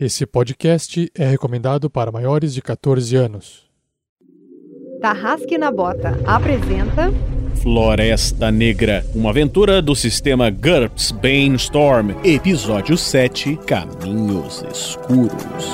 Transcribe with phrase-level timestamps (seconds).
[0.00, 3.66] Esse podcast é recomendado para maiores de 14 anos.
[5.00, 7.12] Tarrasque na Bota apresenta
[7.60, 15.66] Floresta Negra, uma aventura do sistema GURPS Brainstorm, episódio 7, Caminhos Escuros.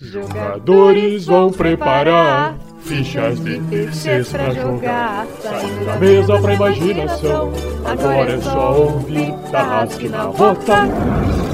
[0.00, 5.26] Jogadores vão preparar fichas de terceiros pra jogar.
[5.42, 7.52] Saindo da mesa pra imaginação.
[7.84, 11.53] Agora é só ouvir Tarrasque na Bota.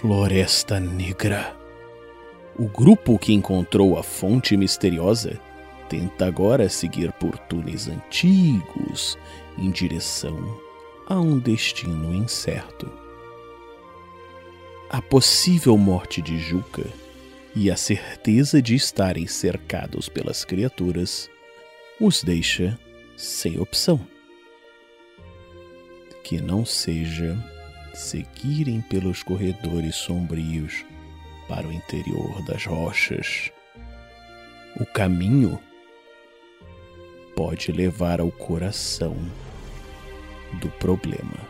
[0.00, 1.54] Floresta Negra.
[2.58, 5.38] O grupo que encontrou a fonte misteriosa
[5.90, 9.18] tenta agora seguir por túneis antigos
[9.58, 10.58] em direção
[11.06, 12.90] a um destino incerto.
[14.88, 16.86] A possível morte de Juca
[17.54, 21.28] e a certeza de estarem cercados pelas criaturas
[22.00, 22.80] os deixa
[23.18, 24.00] sem opção.
[26.24, 27.36] Que não seja
[28.00, 30.84] seguirem pelos corredores sombrios
[31.46, 33.52] para o interior das rochas.
[34.80, 35.60] O caminho
[37.36, 39.16] pode levar ao coração
[40.60, 41.49] do problema.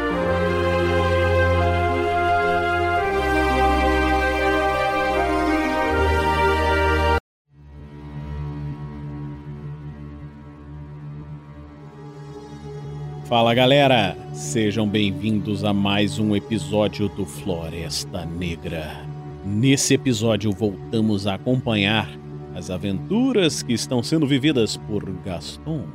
[13.31, 19.05] Fala galera, sejam bem-vindos a mais um episódio do Floresta Negra.
[19.45, 22.09] Nesse episódio voltamos a acompanhar
[22.53, 25.85] as aventuras que estão sendo vividas por Gaston,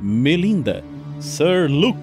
[0.00, 0.84] Melinda,
[1.18, 1.98] Sir Luke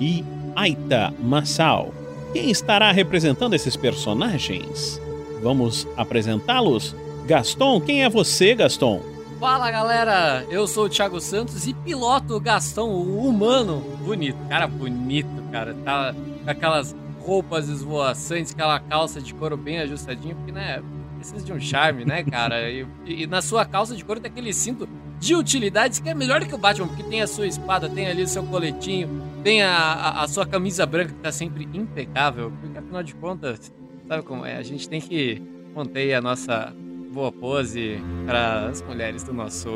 [0.00, 0.24] e
[0.56, 1.92] Aita Masao.
[2.32, 4.98] Quem estará representando esses personagens?
[5.42, 6.96] Vamos apresentá-los?
[7.26, 9.11] Gaston, quem é você, Gaston?
[9.42, 13.80] Fala galera, eu sou o Thiago Santos e piloto o Gastão, o humano.
[14.04, 15.74] Bonito, cara bonito, cara.
[15.84, 20.80] Tá com aquelas roupas esvoaçantes, aquela calça de couro bem ajustadinha, porque, né,
[21.16, 22.70] precisa de um charme, né, cara?
[22.70, 26.46] E, e na sua calça de couro tem aquele cinto de utilidades que é melhor
[26.46, 29.08] que o Batman, porque tem a sua espada, tem ali o seu coletinho,
[29.42, 33.72] tem a, a, a sua camisa branca que tá sempre impecável, porque afinal de contas,
[34.06, 34.56] sabe como é?
[34.56, 35.42] A gente tem que
[35.74, 36.72] manter a nossa
[37.12, 39.68] boa pose para as mulheres do nosso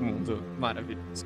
[0.00, 1.24] mundo maravilhoso.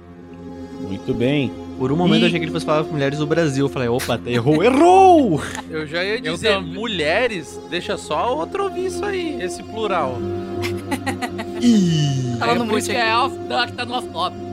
[0.80, 1.50] Muito bem.
[1.78, 3.64] Por um momento E- eu achei que ele fosse falar mulheres do Brasil.
[3.66, 5.40] Eu falei, opa, tá, errou, errou!
[5.70, 10.18] Eu já ia dizer, mulheres, deixa só a outra ouvir isso aí, esse plural.
[12.38, 14.36] Falando é por muito isso que é off, não, que tá no off-top.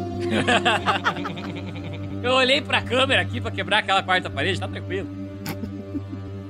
[2.24, 5.08] Eu olhei pra câmera aqui pra quebrar aquela quarta parede, tá tranquilo.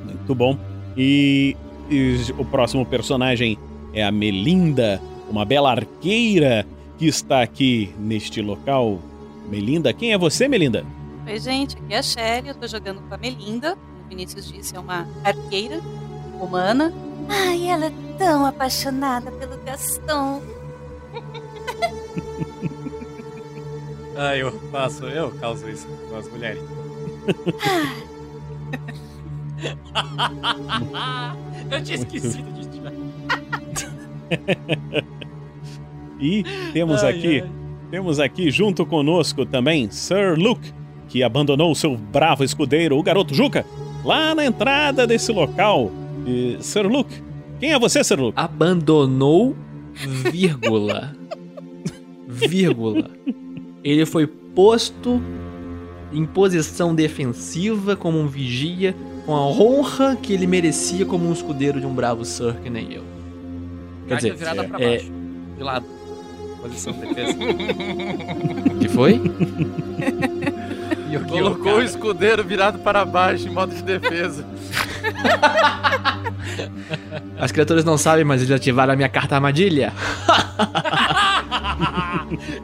[0.05, 0.57] Muito bom.
[0.97, 1.55] E,
[1.89, 3.57] e o próximo personagem
[3.93, 6.65] é a Melinda, uma bela arqueira
[6.97, 8.99] que está aqui neste local.
[9.49, 10.85] Melinda, quem é você, Melinda?
[11.27, 13.77] Oi, gente, aqui é a Shelly, eu tô jogando com a Melinda.
[14.05, 15.79] O Vinícius disse, é uma arqueira
[16.39, 16.93] humana.
[17.29, 20.41] Ai, ela é tão apaixonada pelo Gaston.
[24.23, 26.61] Ah, eu faço, eu causo isso com as mulheres.
[31.71, 32.91] eu tinha esquecido de tirar.
[36.19, 37.49] E temos Ai, aqui, ai.
[37.89, 40.71] temos aqui junto conosco também Sir Luke,
[41.09, 43.65] que abandonou o seu bravo escudeiro, o garoto Juca,
[44.05, 45.91] lá na entrada desse local.
[46.25, 47.11] E, Sir Luke,
[47.59, 48.39] quem é você, Sir Luke?
[48.39, 49.55] Abandonou,
[49.93, 51.15] vírgula.
[52.27, 53.09] vírgula.
[53.83, 55.19] Ele foi posto
[56.13, 58.95] em posição defensiva como um vigia,
[59.25, 62.93] com a honra que ele merecia como um escudeiro de um bravo Sir que nem
[62.93, 63.03] eu.
[64.07, 65.11] Quer Carta dizer, virada pra é- baixo.
[65.57, 65.85] De lado.
[66.61, 67.33] Posição de defesa.
[68.79, 69.19] que foi?
[71.27, 71.83] Colocou o cara.
[71.83, 74.45] escudeiro virado para baixo em modo de defesa.
[77.39, 79.91] As criaturas não sabem, mas eles ativaram a minha carta armadilha.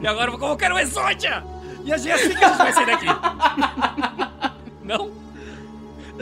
[0.00, 1.42] e agora eu vou colocar o Exódia!
[1.84, 3.06] E a Jéssica vai sair daqui.
[4.84, 5.10] Não?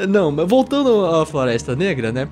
[0.08, 2.28] Não, mas voltando à Floresta Negra, né?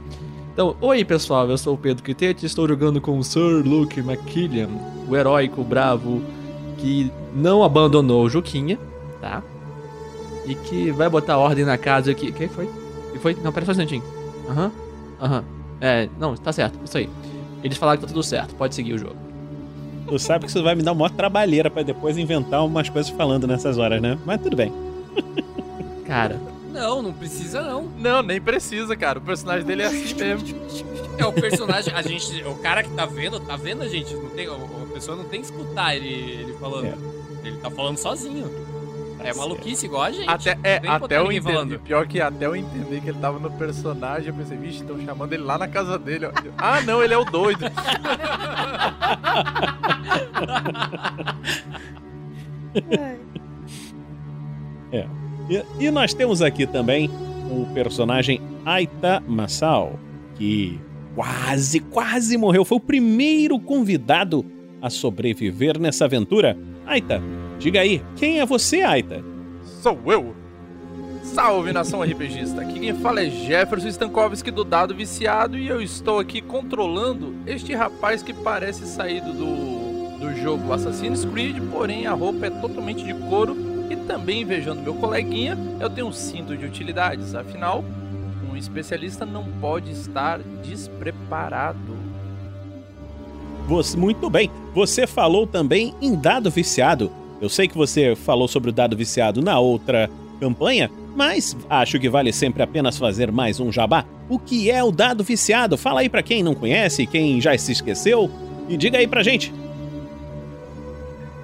[0.55, 4.69] Então, oi pessoal, eu sou o Pedro Quitete, estou jogando com o Sir Luke McKillian,
[5.09, 6.23] o heróico bravo
[6.79, 8.79] que não abandonou o Juquinha,
[9.21, 9.43] tá?
[10.47, 12.31] E que vai botar ordem na casa aqui.
[12.31, 12.71] Quem foi?
[13.11, 13.37] Quem foi?
[13.43, 14.05] Não, pera só um instantinho.
[14.49, 14.71] Aham,
[15.21, 15.45] aham.
[15.81, 17.11] É, não, tá certo, isso aí.
[17.65, 19.17] Eles falaram que tá tudo certo, pode seguir o jogo.
[20.06, 23.49] Tu sabe que isso vai me dar uma trabalheira pra depois inventar umas coisas falando
[23.49, 24.17] nessas horas, né?
[24.25, 24.73] Mas tudo bem.
[26.06, 26.41] Cara,
[26.75, 27.85] Não, não precisa não.
[27.85, 29.21] Não, nem precisa, cara.
[29.21, 30.59] O personagem dele é assim mesmo.
[31.17, 34.12] É o personagem, a gente, o cara que tá vendo, tá vendo a gente.
[34.12, 36.87] Não tem, a pessoa não tem que escutar ele, ele falando.
[36.87, 37.47] É.
[37.47, 38.50] Ele tá falando sozinho.
[39.21, 40.29] É maluquice igual a gente.
[40.29, 41.53] Até, é, até eu entender.
[41.53, 41.79] falando.
[41.79, 45.32] Pior que até eu entender que ele tava no personagem, eu pensei, vixe, estão chamando
[45.32, 46.27] ele lá na casa dele.
[46.27, 46.32] ó.
[46.59, 47.65] Ah, não, ele é o doido.
[55.49, 57.10] E, e nós temos aqui também
[57.51, 59.98] o personagem Aita Masao,
[60.36, 60.81] que
[61.15, 62.65] quase, quase morreu.
[62.65, 64.44] Foi o primeiro convidado
[64.81, 66.56] a sobreviver nessa aventura.
[66.86, 67.22] Aita,
[67.58, 69.22] diga aí, quem é você, Aita?
[69.82, 70.34] Sou eu.
[71.22, 72.60] Salve nação RPGista.
[72.60, 77.74] Aqui quem fala é Jefferson Stankovski do Dado Viciado e eu estou aqui controlando este
[77.74, 83.15] rapaz que parece saído do, do jogo Assassin's Creed, porém a roupa é totalmente de
[83.15, 83.56] couro
[83.91, 87.34] e também invejando meu coleguinha, eu tenho um cinto de utilidades.
[87.34, 87.84] Afinal,
[88.50, 91.94] um especialista não pode estar despreparado.
[93.67, 97.10] Você, muito bem, você falou também em dado viciado.
[97.41, 102.08] Eu sei que você falou sobre o dado viciado na outra campanha, mas acho que
[102.08, 104.05] vale sempre apenas fazer mais um jabá.
[104.29, 105.76] O que é o dado viciado?
[105.76, 108.31] Fala aí pra quem não conhece, quem já se esqueceu,
[108.69, 109.53] e diga aí pra gente.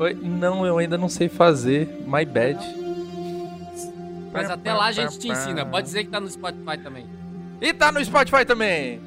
[0.00, 0.14] Oi?
[0.20, 1.86] Não, eu ainda não sei fazer.
[2.04, 2.58] My bad.
[4.32, 5.64] Mas até lá a gente te ensina.
[5.64, 7.06] Pode dizer que tá no Spotify também.
[7.62, 8.98] E tá no Spotify também.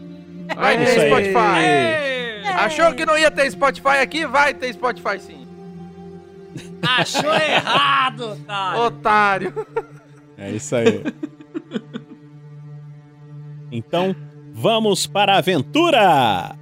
[0.55, 1.09] Vai É ter aí.
[1.09, 2.16] Spotify.
[2.55, 4.25] Achou que não ia ter Spotify aqui?
[4.25, 5.47] Vai ter Spotify sim.
[6.81, 8.77] Achou errado, tá?
[8.85, 9.53] Otário.
[10.37, 11.03] É isso aí.
[13.71, 14.15] então,
[14.53, 16.55] vamos para a aventura!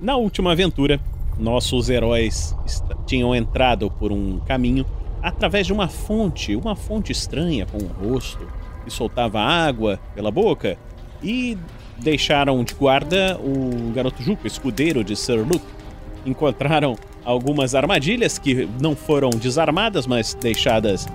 [0.00, 1.00] Na última aventura,
[1.38, 2.54] nossos heróis
[3.06, 4.86] tinham entrado por um caminho
[5.22, 8.46] através de uma fonte, uma fonte estranha com um rosto
[8.84, 10.76] que soltava água pela boca
[11.22, 11.56] e
[11.98, 15.64] deixaram de guarda o garoto Juco, escudeiro de Sir Luke.
[16.26, 21.06] Encontraram algumas armadilhas que não foram desarmadas, mas deixadas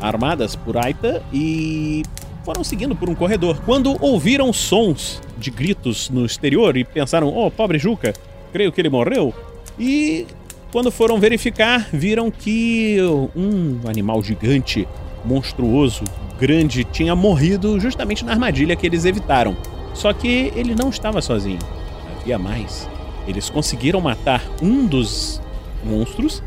[0.00, 2.02] armadas por Aita e
[2.44, 3.60] foram seguindo por um corredor.
[3.64, 8.12] Quando ouviram sons de gritos no exterior e pensaram: "Oh, pobre Juca,
[8.52, 9.34] creio que ele morreu".
[9.78, 10.26] E
[10.72, 12.98] quando foram verificar, viram que
[13.34, 14.86] um animal gigante,
[15.24, 16.04] monstruoso,
[16.38, 19.56] grande, tinha morrido justamente na armadilha que eles evitaram.
[19.94, 21.58] Só que ele não estava sozinho.
[22.20, 22.88] Havia mais.
[23.26, 25.40] Eles conseguiram matar um dos
[25.84, 26.42] monstros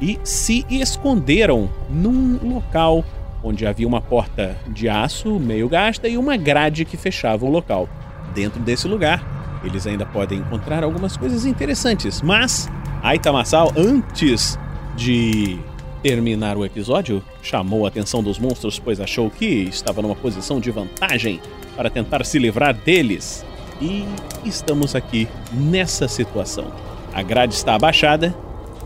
[0.00, 3.04] e se esconderam num local
[3.42, 7.88] onde havia uma porta de aço meio gasta e uma grade que fechava o local.
[8.34, 12.68] Dentro desse lugar, eles ainda podem encontrar algumas coisas interessantes, mas
[13.02, 14.58] Aita Masal, antes
[14.96, 15.58] de
[16.02, 20.70] terminar o episódio, chamou a atenção dos monstros, pois achou que estava numa posição de
[20.70, 21.40] vantagem
[21.76, 23.44] para tentar se livrar deles.
[23.80, 24.04] E
[24.44, 26.66] estamos aqui nessa situação.
[27.12, 28.34] A grade está abaixada,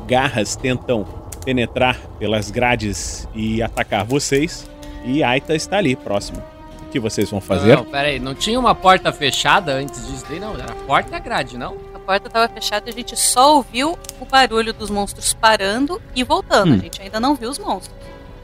[0.07, 1.05] garras tentam
[1.45, 4.69] penetrar pelas grades e atacar vocês,
[5.05, 6.43] e Aita está ali próximo.
[6.91, 7.77] Que vocês vão fazer?
[7.77, 8.19] Não, pera aí.
[8.19, 10.55] Não tinha uma porta fechada antes disso daí, não?
[10.55, 11.77] Era a porta da grade, não?
[11.95, 16.25] A porta estava fechada e a gente só ouviu o barulho dos monstros parando e
[16.25, 16.73] voltando.
[16.73, 16.77] Hum.
[16.77, 17.95] A gente ainda não viu os monstros.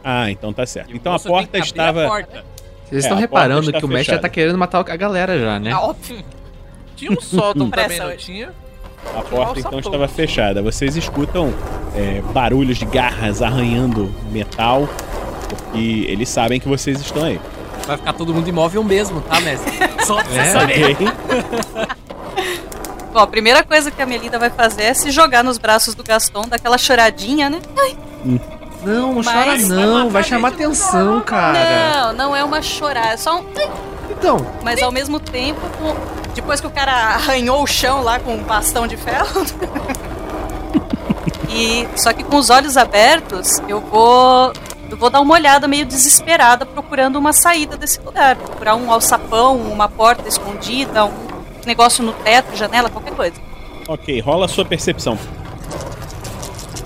[0.03, 0.93] Ah, então tá certo.
[0.93, 2.05] E Então a porta estava.
[2.05, 2.45] a porta.
[2.85, 5.59] Vocês É, estão a reparando que o mestre já tá querendo matar a galera já,
[5.59, 5.71] né?
[5.73, 6.23] É óbvio.
[6.95, 8.53] Tinha um sótão também, não tinha?
[9.17, 10.61] A porta então estava fechada.
[10.63, 11.53] Vocês escutam
[11.97, 14.87] é, barulhos de garras arranhando metal,
[15.49, 17.41] porque eles sabem que vocês estão aí.
[17.87, 19.73] Vai ficar todo mundo imóvel mesmo, tá, mestre?
[20.07, 20.93] Só pra você É, saber.
[20.93, 21.09] Ok?
[23.13, 26.03] Bom, a primeira coisa que a Melinda vai fazer é se jogar nos braços do
[26.03, 27.61] Gaston, daquela choradinha, né?
[28.83, 31.59] Não, não Mas- chora não, vai chamar atenção, cara.
[32.07, 33.45] Não, não é uma chorar, é só um.
[34.11, 35.61] Então, Mas ao mesmo tempo,
[36.35, 39.45] depois que o cara arranhou o chão lá com um bastão de ferro.
[41.49, 44.53] e só que com os olhos abertos, eu vou
[44.91, 49.57] eu vou dar uma olhada meio desesperada procurando uma saída desse lugar, procurar um alçapão,
[49.57, 51.13] uma porta escondida, um
[51.67, 53.37] negócio no teto, janela, qualquer coisa.
[53.89, 55.19] Ok, rola a sua percepção.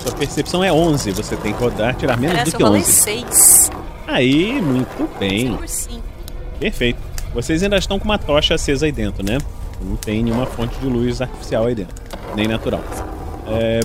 [0.01, 2.81] Sua percepção é 11, você tem que rodar, tirar menos Parece do eu que falei
[2.81, 2.93] 11.
[2.93, 3.71] 6.
[4.07, 5.55] Aí, muito bem.
[5.55, 6.03] por 5.
[6.59, 6.99] Perfeito.
[7.35, 9.39] Vocês ainda estão com uma tocha acesa aí dentro, né?
[9.81, 11.95] Não tem nenhuma fonte de luz artificial aí dentro,
[12.35, 12.81] nem natural.
[13.47, 13.81] É,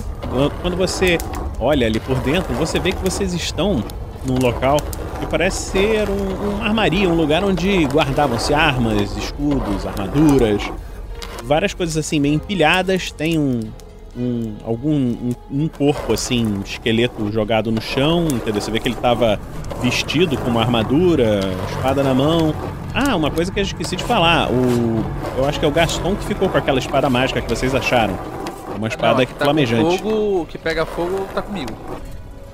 [0.60, 1.18] quando você
[1.60, 3.82] olha ali por dentro, você vê que vocês estão
[4.26, 4.76] num local
[5.20, 10.62] que parece ser um, um armaria, um lugar onde guardavam-se armas, escudos, armaduras,
[11.44, 13.10] várias coisas assim meio empilhadas.
[13.10, 13.60] Tem um,
[14.16, 18.60] um algum um, um corpo assim, um esqueleto jogado no chão, entendeu?
[18.60, 19.38] Você vê que ele estava
[19.82, 21.40] vestido com uma armadura,
[21.70, 22.54] espada na mão.
[22.94, 24.50] Ah, uma coisa que eu esqueci de falar.
[24.50, 25.04] O,
[25.36, 28.18] eu acho que é o Gaston que ficou com aquela espada mágica que vocês acharam.
[28.76, 29.98] Uma espada Não, que tá flamejante.
[29.98, 31.72] fogo, que pega fogo tá comigo.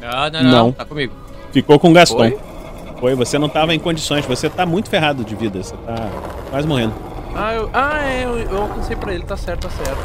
[0.00, 0.72] Não, não, não, Não.
[0.72, 1.14] Tá comigo.
[1.52, 2.16] Ficou com o Gaston.
[2.18, 2.38] Foi?
[3.00, 5.94] Foi, você não estava em condições, você tá muito ferrado de vida, você tá
[6.50, 6.92] quase morrendo.
[7.34, 9.98] Ah, eu, ah é, eu, eu alcancei pra ele, tá certo, tá certo.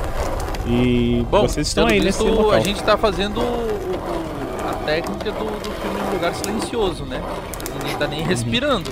[0.68, 2.52] E Bom, vocês estão aí nesse local.
[2.52, 7.04] a gente tá fazendo o- o- a técnica do, do filme em um lugar silencioso,
[7.06, 7.22] né?
[7.80, 8.90] Ninguém tá nem respirando.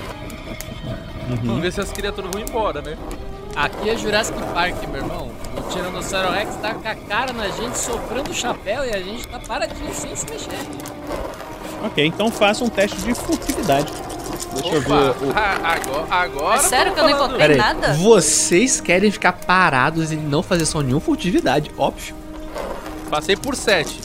[1.30, 1.38] Uhum.
[1.44, 2.98] Vamos ver se as criaturas vão embora, né?
[3.56, 5.30] Aqui é Jurassic Park, meu irmão.
[5.58, 9.28] O Tiranossauro Rex tá com a cara na gente, soprando o chapéu e a gente
[9.28, 10.50] tá paradinho sem se mexer.
[11.84, 13.92] Ok, então faça um teste de furtividade.
[14.54, 14.94] Deixa eu ver.
[15.10, 16.56] Opa, o- ah, agora, agora.
[16.56, 17.58] É sério que eu não encontrei pera aí.
[17.60, 17.94] nada?
[17.94, 22.16] Vocês querem ficar parados e não fazer só nenhuma furtividade, óbvio.
[23.10, 24.00] Passei por 7.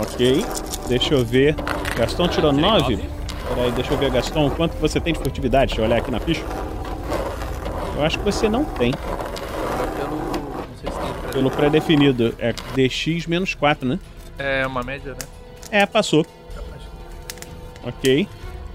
[0.00, 0.44] Ok.
[0.88, 1.56] Deixa eu ver.
[1.96, 2.96] Gastão tirou 9?
[3.48, 5.70] Peraí, deixa eu ver, Gastão, quanto você tem de furtividade?
[5.70, 6.44] Deixa eu olhar aqui na ficha.
[7.96, 8.92] Eu acho que você não tem.
[11.32, 12.34] Pelo pré-definido.
[12.38, 13.98] É DX menos 4, né?
[14.38, 15.18] É uma média, né?
[15.70, 16.24] É, passou.
[17.84, 18.28] Ok.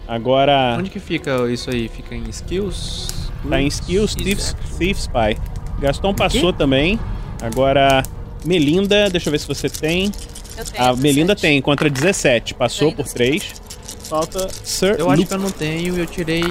[0.08, 0.76] Agora.
[0.78, 1.88] Onde que fica isso aí?
[1.88, 3.08] Fica em skills?
[3.50, 5.38] Tá em skills, Thieves, Thief Spy.
[5.80, 7.00] Gaston passou também.
[7.42, 8.02] Agora,
[8.44, 10.12] Melinda, deixa eu ver se você tem.
[10.58, 10.84] Eu tenho.
[10.84, 12.54] A Melinda tem, contra 17.
[12.56, 13.62] Passou por 3.
[14.10, 15.28] Falta Sir Eu acho Luke.
[15.28, 16.44] que eu não tenho, eu tirei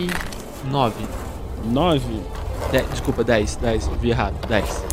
[0.71, 0.95] 9.
[1.65, 2.03] 9?
[2.91, 4.85] desculpa, 10, 10, vi errado, 10.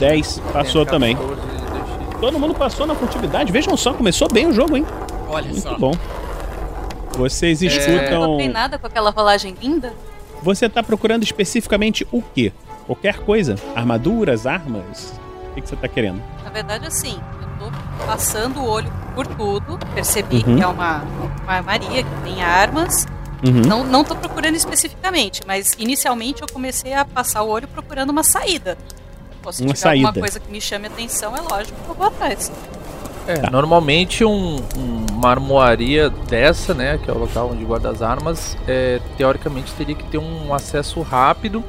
[0.00, 0.42] 10.
[0.52, 1.16] Passou também.
[2.20, 3.52] Todo mundo passou na furtividade.
[3.52, 4.84] Vejam só, começou bem o jogo, hein?
[5.28, 5.78] Olha Muito só.
[5.78, 5.94] bom.
[7.22, 8.36] Vocês Você não escutam.
[8.36, 9.92] tem nada com aquela rolagem linda?
[10.40, 12.52] Você tá procurando especificamente o quê?
[12.86, 13.56] Qualquer coisa?
[13.74, 15.12] Armaduras, armas?
[15.50, 16.22] O que, que você tá querendo?
[16.44, 17.18] Na verdade, assim,
[17.60, 19.78] eu tô passando o olho por tudo.
[19.94, 20.56] Percebi Uhum.
[20.58, 21.02] que é uma,
[21.42, 23.04] uma armaria que tem armas.
[23.44, 23.62] Uhum.
[23.66, 28.22] Não, não tô procurando especificamente, mas inicialmente eu comecei a passar o olho procurando uma
[28.22, 28.78] saída.
[29.50, 30.20] Se Uma tiver alguma saída.
[30.20, 32.52] coisa que me chame a atenção, é lógico que eu vou atrás.
[33.28, 38.00] É, normalmente um- um- uma armoaria dessa, né, que é o local onde guarda as
[38.00, 41.62] armas, é, teoricamente teria que ter um acesso rápido,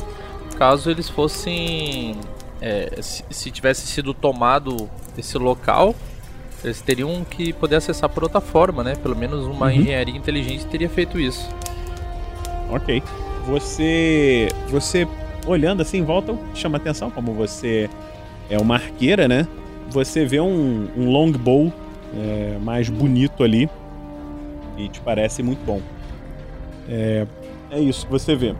[0.57, 2.15] caso eles fossem,
[2.61, 5.93] é, se, se tivesse sido tomado esse local,
[6.63, 8.95] eles teriam que poder acessar por outra forma, né?
[8.95, 9.71] Pelo menos uma Uhum.
[9.73, 11.49] engenharia inteligente teria feito isso.
[12.69, 13.01] Ok.
[13.47, 14.49] Você.
[14.69, 15.07] Você
[15.47, 17.89] olhando assim em volta chama atenção, como você
[18.49, 19.47] é uma arqueira, né?
[19.91, 21.71] Você vê um, um longbow
[22.15, 23.69] é, mais bonito ali.
[24.77, 25.81] E te parece muito bom.
[26.87, 27.27] É,
[27.71, 28.55] é isso que você vê.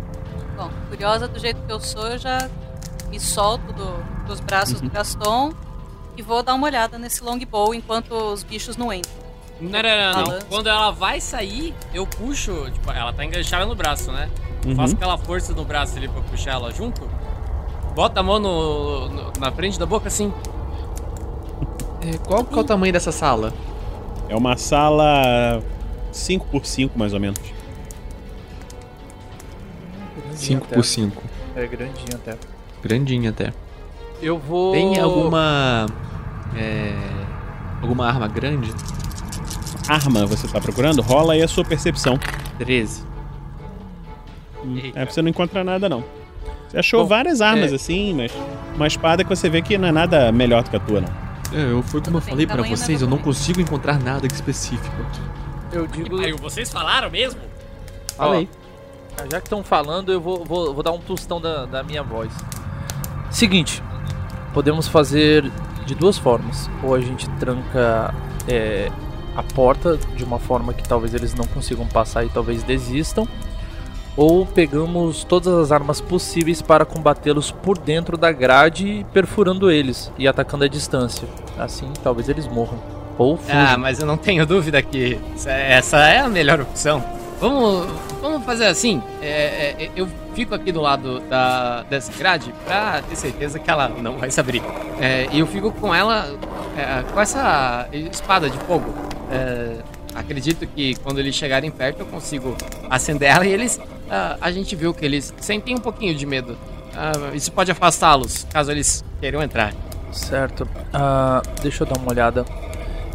[0.57, 2.49] Bom, curiosa do jeito que eu sou, eu já
[3.09, 4.87] me solto do- dos braços Uhum.
[4.87, 5.53] do Gaston
[6.17, 9.13] e vou dar uma olhada nesse longbow enquanto os bichos não entram.
[9.61, 10.39] Não, não, não, não.
[10.49, 12.69] Quando ela vai sair, eu puxo.
[12.71, 14.29] Tipo, ela tá enganchada no braço, né?
[14.65, 14.75] Uhum.
[14.75, 17.01] Faço aquela força no braço ali pra puxar ela junto.
[17.95, 20.33] Bota a mão no, no- na frente da boca assim.
[22.01, 23.53] É, qual que é o tamanho dessa sala?
[24.27, 25.61] É uma sala
[26.13, 27.39] 5x5, mais ou menos.
[30.33, 31.21] 5 por 5
[31.55, 32.37] É grandinho até.
[32.81, 33.53] Grandinha até.
[34.21, 34.71] Eu vou.
[34.71, 35.85] Tem alguma.
[36.55, 36.93] É,
[37.81, 38.71] alguma arma grande?
[39.87, 41.01] Arma você tá procurando?
[41.01, 42.17] Rola aí a sua percepção.
[42.57, 43.03] 13.
[44.93, 46.03] É, você não encontra nada, não.
[46.69, 48.31] Você achou várias armas é- assim, mas
[48.75, 51.28] uma espada que você vê que não é nada melhor do que a tua, não.
[51.53, 54.95] É, eu foi como eu falei pra tamanho vocês, eu não consigo encontrar nada específico
[55.01, 55.21] aqui.
[55.71, 56.19] Eu digo.
[56.19, 57.41] Aí, vocês falaram mesmo?
[58.15, 58.49] Falei.
[59.19, 62.03] Ó, já que estão falando, eu vou, vou, vou dar um tostão da, da minha
[62.03, 62.31] voz.
[63.29, 63.83] Seguinte,
[64.53, 65.51] podemos fazer
[65.85, 66.69] de duas formas.
[66.83, 68.13] Ou a gente tranca
[68.47, 68.91] é,
[69.35, 73.27] a porta de uma forma que talvez eles não consigam passar e talvez desistam.
[74.21, 80.27] Ou pegamos todas as armas possíveis para combatê-los por dentro da grade, perfurando eles e
[80.27, 81.25] atacando a distância.
[81.57, 82.77] Assim, talvez eles morram.
[83.17, 83.57] Ou fujam.
[83.57, 85.17] Ah, mas eu não tenho dúvida que
[85.69, 87.01] essa- é a melhor opção.
[87.39, 87.87] Vamos,
[88.21, 89.01] vamos fazer assim.
[89.21, 93.87] é, é, eu fico aqui do lado da, dessa grade pra ter certeza que ela
[93.87, 94.61] não vai se abrir.
[94.99, 96.29] É, E eu fico com ela,
[96.77, 98.93] é, com essa espada de fogo.
[100.15, 102.55] Acredito que quando eles chegarem perto eu consigo
[102.89, 103.79] acender ela e eles.
[104.09, 106.57] ah, a gente viu que eles sentem um pouquinho de medo.
[106.95, 109.73] Ah, isso pode afastá-los caso eles queiram entrar.
[110.11, 110.67] Certo.
[110.93, 112.45] Ah, deixa eu dar uma olhada.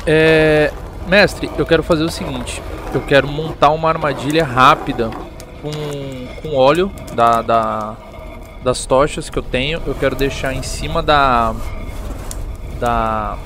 [0.07, 0.73] É,
[1.09, 2.63] mestre, eu quero fazer o seguinte:
[2.95, 5.11] eu quero montar uma armadilha rápida
[5.61, 5.71] com,
[6.43, 7.97] com óleo da, da-
[8.63, 9.83] das tochas que eu tenho.
[9.87, 11.55] Eu quero deixar em cima da
[12.81, 13.37] da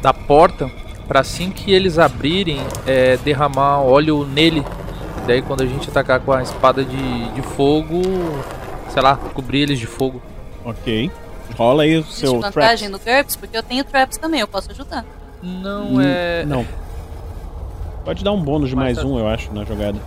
[0.00, 0.70] da porta
[1.12, 4.64] para assim que eles abrirem é, derramar óleo nele.
[5.26, 8.00] Daí quando a gente atacar com a espada de, de fogo,
[8.88, 10.22] sei lá, cobrir eles de fogo.
[10.64, 11.10] Ok.
[11.54, 13.06] Rola aí o Existe seu vantagem traps.
[13.06, 13.36] no GURPS?
[13.36, 15.04] Porque eu tenho traps também, eu posso ajudar.
[15.42, 16.46] Não é.
[16.46, 16.66] Não.
[18.06, 19.98] Pode dar um bônus de mais Mas- um, eu acho, na jogada.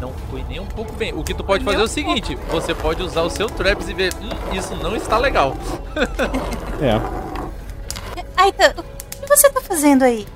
[0.00, 1.12] Não foi nem um pouco bem.
[1.12, 3.88] O que tu pode Foi fazer é o seguinte: você pode usar o seu traps
[3.88, 5.56] e ver, hum, isso não está legal.
[6.80, 6.98] É.
[8.14, 8.24] Que
[9.36, 10.26] você tá fazendo aí?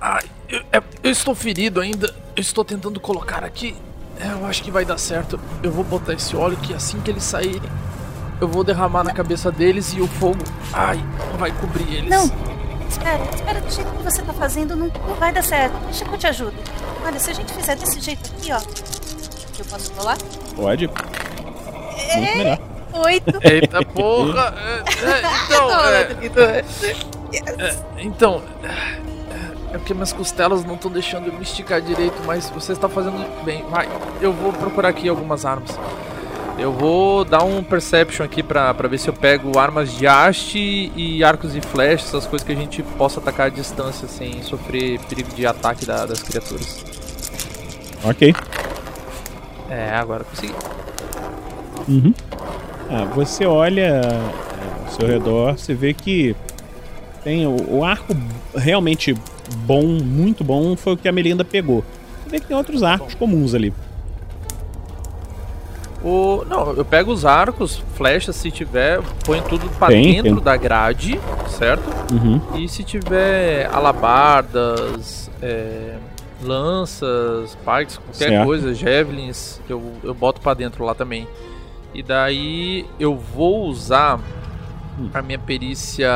[0.00, 2.14] Ai, eu, é- eu estou ferido ainda.
[2.36, 3.74] Eu estou tentando colocar aqui.
[4.20, 5.40] É, eu acho que vai dar certo.
[5.62, 7.70] Eu vou botar esse óleo que assim que eles saírem,
[8.40, 11.02] eu vou derramar na cabeça deles e o fogo, ai,
[11.38, 12.10] vai cobrir eles.
[12.10, 12.24] Não.
[12.88, 15.74] Espera, espera, do jeito que você tá fazendo não, não vai dar certo.
[15.86, 16.54] Deixa que eu te ajudo.
[17.04, 18.60] Olha, se a gente fizer desse jeito aqui, ó.
[19.58, 20.18] Eu posso rolar?
[20.54, 20.86] Pode.
[20.88, 22.58] Muito melhor.
[23.06, 23.38] Oito.
[23.42, 24.54] Eita porra!
[24.58, 26.62] É, é, então, é,
[27.32, 28.42] É, então,
[29.72, 33.44] é porque minhas costelas não estão deixando eu me esticar direito, mas você está fazendo
[33.44, 33.64] bem.
[33.70, 33.88] Vai,
[34.20, 35.70] eu vou procurar aqui algumas armas.
[36.58, 40.92] Eu vou dar um perception aqui pra, pra ver se eu pego armas de haste
[40.94, 45.00] e arcos e flechas, essas coisas que a gente possa atacar à distância sem sofrer
[45.08, 46.84] perigo de ataque da- das criaturas.
[48.04, 48.34] Ok.
[49.70, 50.54] É, agora consegui.
[51.88, 52.14] Uhum.
[52.90, 56.36] Ah, você olha é, ao seu redor, você vê que
[57.24, 58.14] tem o, o arco
[58.54, 59.14] realmente
[59.66, 61.84] bom, muito bom, foi o que a Melinda pegou.
[62.22, 63.72] Você vê que tem outros arcos comuns ali.
[66.04, 70.42] O, não, eu pego os arcos, flechas, se tiver, ponho tudo pra Tem, dentro tem.
[70.44, 71.88] da grade, certo?
[72.12, 72.40] Uhum.
[72.56, 75.94] E se tiver alabardas, é,
[76.42, 78.44] lanças, pikes, qualquer Certo.
[78.44, 81.28] coisa, javelins, eu, eu boto pra dentro lá também.
[81.94, 84.18] E daí eu vou usar
[84.98, 85.08] Hum.
[85.14, 86.10] a minha perícia,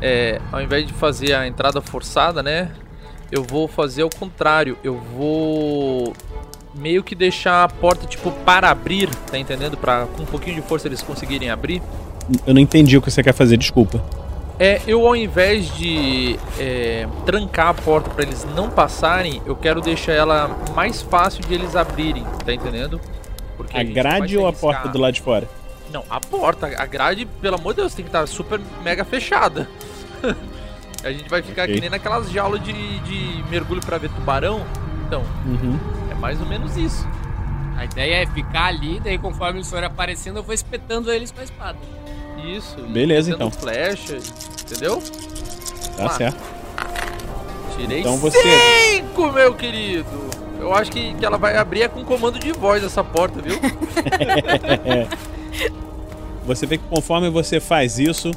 [0.00, 2.72] é, ao invés de fazer a entrada forçada, né?
[3.30, 4.76] Eu vou fazer o contrário.
[4.82, 6.14] Eu vou
[6.74, 9.76] meio que deixar a porta tipo para abrir, tá entendendo?
[9.76, 11.82] Para com um pouquinho de força eles conseguirem abrir.
[12.46, 14.02] Eu não entendi o que você quer fazer, desculpa.
[14.58, 19.80] É, eu ao invés de é, trancar a porta para eles não passarem, eu quero
[19.80, 23.00] deixar ela mais fácil de eles abrirem, tá entendendo?
[23.56, 25.48] Porque A vai grade ou a porta do lado de fora?
[25.92, 29.68] Não, a porta, a grade, pelo amor de Deus, tem que estar super mega fechada.
[31.02, 31.74] a gente vai ficar Ok.
[31.74, 34.64] que nem naquelas jaulas de, de mergulho para ver tubarão.
[35.06, 35.78] Então, Uhum.
[36.10, 37.06] é mais ou menos isso.
[37.76, 41.40] A ideia é ficar ali, daí conforme eles forem aparecendo, eu vou espetando eles com
[41.40, 41.78] a espada.
[42.44, 42.76] Isso.
[42.82, 43.50] Beleza, então.
[43.50, 44.16] flecha,
[44.62, 45.02] entendeu?
[45.96, 46.10] Tá Lá.
[46.10, 46.38] certo.
[47.76, 48.38] Tirei Então você-
[48.96, 50.06] cinco, meu querido.
[50.60, 53.58] Eu acho que, que ela vai abrir é com comando de voz essa porta, viu?
[56.46, 58.30] Você vê que conforme você faz isso,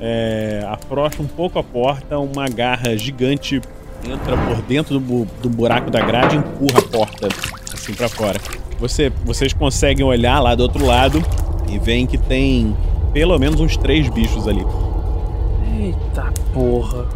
[0.00, 3.60] é, afrouxa um pouco a porta, uma garra gigante
[4.04, 7.28] entra por dentro do, do buraco da grade e empurra a porta
[7.72, 8.38] assim pra fora.
[8.78, 11.20] Você, vocês conseguem olhar lá do outro lado
[11.68, 12.76] e veem que tem
[13.12, 14.64] pelo menos uns três bichos ali.
[15.80, 17.06] Eita porra.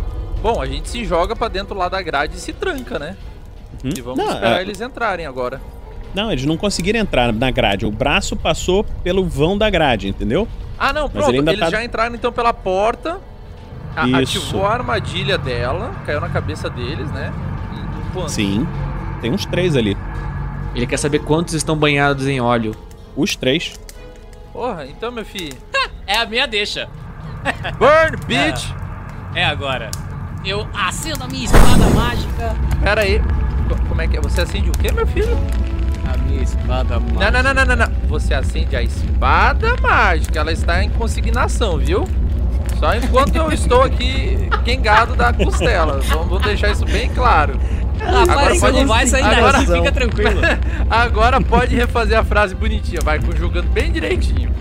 [0.42, 3.16] Bom, a gente se joga pra dentro lá da grade e se tranca, né?
[3.84, 3.90] Uhum.
[3.96, 5.60] E vamos Não, esperar é- eles entrarem agora.
[6.14, 7.86] Não, eles não conseguiram entrar na grade.
[7.86, 10.46] O braço passou pelo vão da grade, entendeu?
[10.78, 11.30] Ah, não, pronto.
[11.30, 13.18] ele Eles tá- já entraram então pela porta.
[13.96, 14.38] a- Isso.
[14.38, 17.32] Ativou a armadilha dela, caiu na cabeça deles, né?
[17.74, 18.30] E quanto?
[18.30, 18.66] Sim.
[19.20, 19.96] Tem uns três ali.
[20.74, 22.74] Ele quer saber quantos estão banhados em óleo.
[23.16, 23.78] Os três.
[24.52, 25.56] Porra, então, meu filho.
[26.06, 26.88] É a minha deixa.
[27.78, 28.66] Burn, bitch!
[29.34, 29.88] É agora.
[30.44, 32.54] Eu acendo a minha espada mágica.
[32.82, 33.20] Pera aí.
[33.68, 34.20] Co- Como é que é?
[34.20, 35.38] Você acende o quê, meu filho?
[36.06, 37.30] A minha espada mágica.
[37.30, 37.92] Não, não, não, não, não.
[38.08, 40.38] Você acende a espada mágica.
[40.38, 42.06] Ela está em consignação, viu?
[42.78, 46.00] Só enquanto eu estou aqui quengado da costela.
[46.00, 47.58] Vamos, deixar isso bem claro.
[48.00, 50.40] Rapaz, você não vai sair agora, daqui, fica tranquilo.
[50.90, 53.00] agora pode refazer a frase bonitinha.
[53.02, 54.52] Vai conjugando bem direitinho.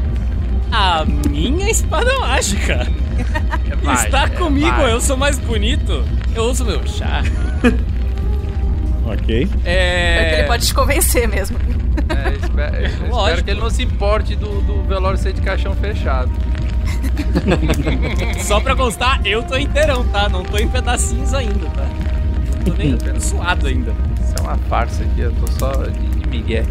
[0.72, 2.88] A minha espada mágica.
[3.84, 4.94] Vai, Está é, comigo, vai.
[4.94, 6.06] eu sou mais bonito.
[6.36, 7.24] Eu uso meu chá.
[9.14, 9.44] Ok.
[9.44, 10.40] É que É.
[10.40, 11.58] ele pode te convencer mesmo.
[12.10, 16.32] É, espero, espero que ele não se importe do, do velório ser de caixão fechado.
[18.42, 20.30] Só pra constar, eu tô inteirão, tá?
[20.30, 21.86] Não tô em pedacinhos ainda, tá?
[22.66, 23.92] Tô nem tô suado ainda.
[24.24, 26.64] Isso é uma farsa aqui, eu tô só de, de migué.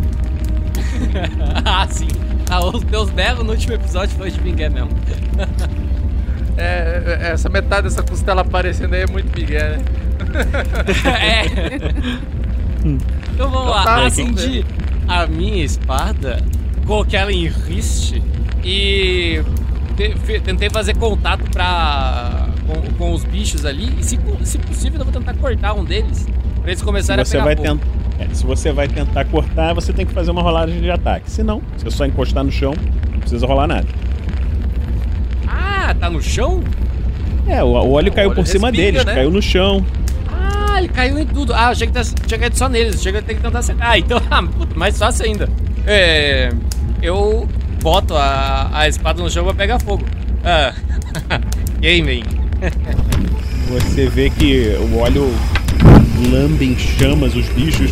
[1.64, 2.08] ah, sim.
[2.48, 4.90] Ah, os teus berros no último episódio foi de Miguel mesmo.
[6.56, 9.82] É, é, essa metade dessa costela aparecendo aí é muito migué, né?
[11.20, 11.44] é.
[12.84, 13.84] Então vamos Então lá.
[13.84, 14.64] tá, Acendi
[15.08, 16.42] a minha espada,
[16.86, 18.22] coloquei ela em riste
[18.64, 19.42] e
[19.96, 23.94] te- tentei fazer contato pra, com, com os bichos ali.
[23.98, 26.26] E se, se possível, eu vou tentar cortar um deles
[26.60, 27.80] pra eles começarem você, a vai pegar fogo.
[28.18, 28.28] tent...
[28.30, 31.30] é, se você vai tentar cortar, você tem que fazer uma rolagem de ataque.
[31.30, 32.74] Se não, se é só encostar no chão,
[33.12, 33.86] não precisa rolar nada.
[35.90, 36.62] Ah, tá no chão?
[37.48, 39.14] É, o, o óleo caiu óleo por cima respinga, deles, né?
[39.14, 39.84] caiu no chão.
[40.28, 41.52] Ah, ele caiu em tudo.
[41.52, 43.02] Ah, achei que tá- tinha caído só neles.
[43.02, 43.90] Chega ter que tentar acertar.
[43.90, 45.48] Ah, então, ah, puta, mais fácil ainda.
[45.84, 46.52] É.
[47.02, 47.48] Eu
[47.82, 50.04] boto a, a espada no chão pra pegar fogo.
[50.44, 50.72] Ah.
[51.82, 52.22] Gaming.
[53.68, 55.28] Você vê que o óleo
[56.30, 57.90] lambe em chamas os bichos.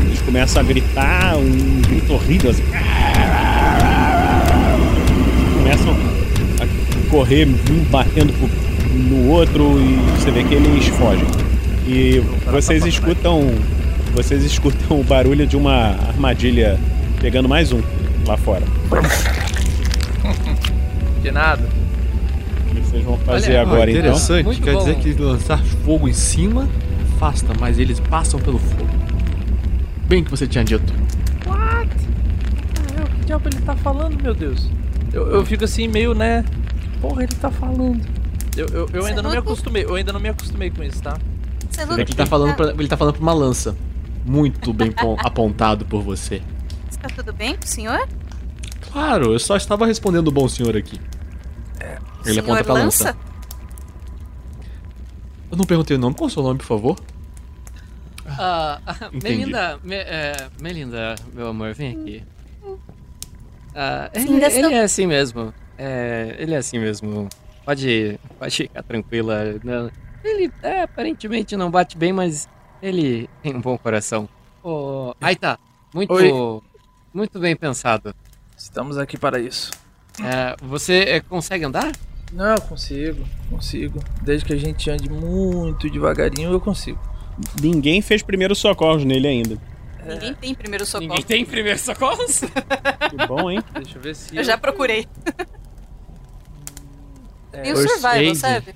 [0.00, 2.64] Eles começam a gritar, um grito horrível assim.
[5.58, 6.03] Começam
[7.14, 8.32] correr, um batendo
[8.92, 11.24] no outro e você vê que eles fogem.
[11.86, 12.18] E
[12.50, 13.54] vocês escutam.
[14.16, 16.76] Vocês escutam o barulho de uma armadilha
[17.20, 17.80] pegando mais um
[18.26, 18.64] lá fora.
[21.22, 21.62] De nada.
[22.72, 24.00] que vocês vão fazer Olha, agora, então?
[24.02, 24.80] interessante, Muito quer bom.
[24.80, 26.68] dizer que lançar fogo em cima
[27.14, 28.90] afasta, mas eles passam pelo fogo.
[30.08, 30.92] Bem que você tinha dito.
[31.46, 31.88] What?
[33.00, 34.68] O que diabo ele tá falando, meu Deus?
[35.12, 36.44] Eu, eu fico assim, meio, né?
[37.04, 38.00] Que porra ele tá falando?
[38.56, 41.18] Eu, eu, eu ainda não me acostumei, eu ainda não me acostumei com isso, tá?
[41.70, 43.76] Você Ele tá falando pra, ele tá falando pra uma lança.
[44.24, 46.40] Muito bem pon- apontado por você.
[46.90, 48.08] Está tudo bem com o senhor?
[48.92, 51.00] Claro, eu só estava respondendo o bom senhor aqui.
[52.24, 53.04] Ele senhor aponta pra lança.
[53.06, 53.16] Lança?
[55.50, 56.14] Eu não perguntei o nome.
[56.16, 56.96] Qual é o seu nome, por favor?
[58.26, 58.80] Ah,
[59.12, 59.36] Entendi.
[59.38, 62.24] Melinda, Me- é, Melinda, meu amor, vem aqui.
[64.14, 65.52] Sim, ele, ele é assim mesmo.
[65.78, 67.28] É, ele é assim mesmo.
[67.64, 69.58] Pode, pode ficar tranquila.
[69.62, 69.90] Não,
[70.22, 72.48] ele é, aparentemente não bate bem, mas
[72.82, 74.28] ele tem um bom coração.
[74.62, 75.58] Oh, aí tá.
[75.92, 76.60] Muito, Oi.
[77.12, 78.14] muito bem pensado.
[78.56, 79.70] Estamos aqui para isso.
[80.22, 81.92] É, você é, consegue andar?
[82.32, 84.00] Não, eu consigo, consigo.
[84.22, 86.98] Desde que a gente ande muito devagarinho, eu consigo.
[87.60, 89.58] Ninguém fez primeiro socorros nele ainda.
[90.06, 91.08] Ninguém tem primeiro socorro.
[91.08, 92.40] Ninguém tem primeiro socorros?
[92.40, 93.62] Que bom, hein?
[93.74, 94.36] Deixa eu ver se.
[94.36, 95.06] Eu já procurei.
[97.52, 98.36] É, Tem o First survival, aid.
[98.38, 98.74] sabe?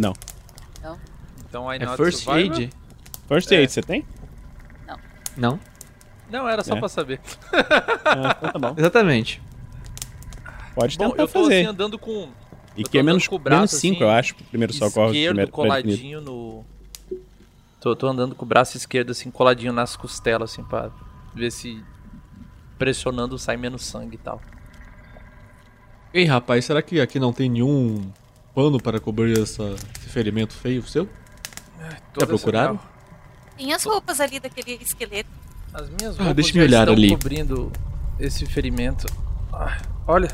[0.00, 0.12] Não.
[1.48, 2.56] Então, I É first survivor?
[2.58, 2.70] aid?
[3.28, 3.56] First É.
[3.56, 4.06] aid, você tem?
[5.36, 5.58] Não?
[6.30, 6.78] Não, era só É.
[6.78, 7.20] pra saber.
[8.04, 8.74] Ah, então tá bom.
[8.78, 9.42] Exatamente.
[10.74, 11.58] Pode Bom, tentar eu tô fazer.
[11.60, 12.28] assim andando com.
[12.76, 15.08] e eu que é menos com o braço, 5, assim, eu acho, primeiro socorro.
[15.08, 16.64] esquerdo primeiro, coladinho no.
[17.82, 20.90] Tô, tô andando com o braço esquerdo assim, coladinho nas costelas, assim, pra
[21.34, 21.82] ver se
[22.78, 24.40] pressionando sai menos sangue e tal.
[26.14, 28.08] Ei, rapaz, será que aqui não tem nenhum
[28.54, 31.08] pano para cobrir essa, esse ferimento feio seu?
[32.12, 32.74] Toda procuraram?
[32.76, 35.28] essa- Tem as roupas ali daquele esqueleto.
[35.74, 37.08] As minhas Ah, roupas deixa eu já olhar estão ali.
[37.10, 37.72] cobrindo
[38.20, 39.06] esse ferimento.
[39.52, 40.28] Ah, olha,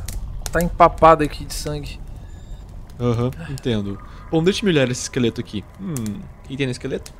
[0.52, 1.98] tá empapado aqui de sangue.
[3.00, 3.98] Aham, entendo.
[4.30, 5.64] Bom, deixa eu olhar esse esqueleto aqui.
[5.80, 5.94] Hum,
[6.44, 7.12] o que tem no esqueleto?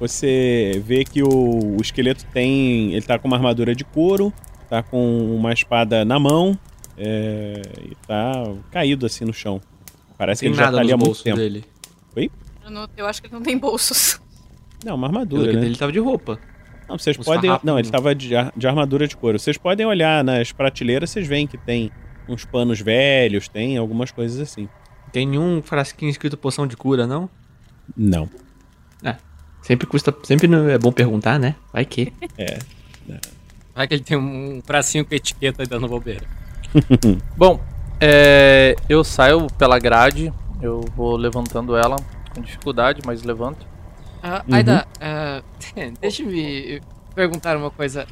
[0.00, 2.92] Você vê que o, o esqueleto tem.
[2.94, 4.32] Ele tá com uma armadura de couro,
[4.68, 6.58] tá com uma espada na mão
[6.96, 7.60] é,
[7.90, 9.60] e tá caído assim no chão.
[10.16, 11.36] Parece Tem que ele já tá ali há muito tempo.
[11.36, 11.64] dele.
[12.64, 14.20] Eu, não- eu acho que ele não tem bolsos.
[14.84, 15.66] Não, uma armadura, que né?
[15.66, 16.38] Ele tava de roupa.
[16.88, 17.42] Não, vocês podem.
[17.50, 19.38] farrapos Não, ele tava de, de armadura de couro.
[19.38, 21.90] Vocês podem olhar nas prateleiras, vocês veem que tem
[22.28, 24.68] uns panos velhos, tem algumas coisas assim.
[25.12, 27.28] Tem nenhum frasquinho escrito poção de cura, não?
[29.02, 29.18] Não.
[29.62, 30.14] Sempre custa.
[30.24, 31.54] Sempre não é bom perguntar, né?
[31.72, 32.12] Vai que.
[32.38, 32.58] É.
[33.74, 36.24] Vai que ele tem um bracinho com etiqueta dando bobeira.
[37.36, 37.60] Bom,
[38.00, 41.96] é, eu saio pela grade, eu vou levantando ela
[42.34, 43.66] com dificuldade, mas levanto.
[44.22, 44.54] Ah, Uhum.
[44.54, 45.42] Aida, ah,
[46.00, 46.80] deixa eu me
[47.14, 48.06] perguntar uma coisa.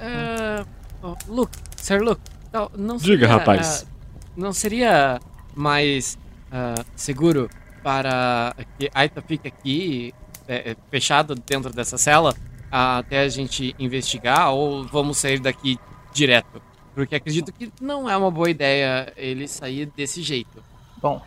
[0.00, 0.64] Ah,
[1.02, 2.20] oh, Luke, Sir Luke,
[2.52, 3.86] não, não Diga, seria, rapaz.
[3.86, 3.92] ah,
[4.36, 5.20] não seria
[5.54, 6.18] mais
[6.50, 7.48] ah, seguro
[7.82, 10.14] para que Aita fique aqui,
[10.48, 12.34] eh, fechado dentro dessa cela,
[12.70, 15.78] até a gente investigar, ou vamos sair daqui
[16.12, 16.60] direto?
[16.94, 20.62] Porque acredito que não é uma boa ideia ele sair desse jeito.
[21.00, 21.22] Bom,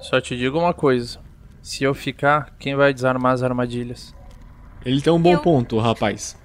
[0.00, 1.18] só te digo uma coisa.
[1.62, 4.14] Se eu ficar, quem vai desarmar as armadilhas?
[4.84, 6.36] Ele tem um bom Eu- ponto, rapaz.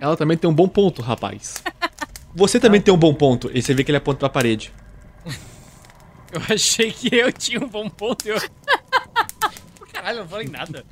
[0.00, 1.62] Ela também tem um bom ponto, rapaz.
[2.34, 3.50] Você também tem um bom ponto.
[3.54, 4.72] E você vê que ele aponta pra parede.
[6.32, 8.38] Eu achei que eu tinha um bom ponto e eu...
[10.02, 10.84] Caralho, eu não falei nada.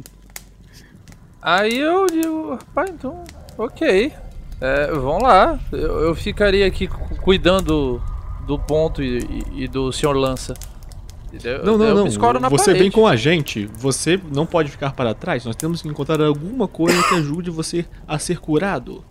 [1.43, 3.25] Aí eu digo, rapaz, então,
[3.59, 4.13] ok.
[4.61, 5.59] É, vamos lá.
[5.73, 8.01] Eu, eu ficaria aqui cu- cuidando
[8.47, 10.13] do ponto e, e- e do Sr.
[10.15, 10.55] Lança.
[11.43, 12.33] Eu- Não, eu não, não.
[12.41, 12.91] na Você vem parede.
[12.95, 13.67] com a gente.
[13.79, 15.45] Você não pode ficar para trás.
[15.45, 19.05] Nós temos que encontrar alguma coisa que ajude você a ser curado.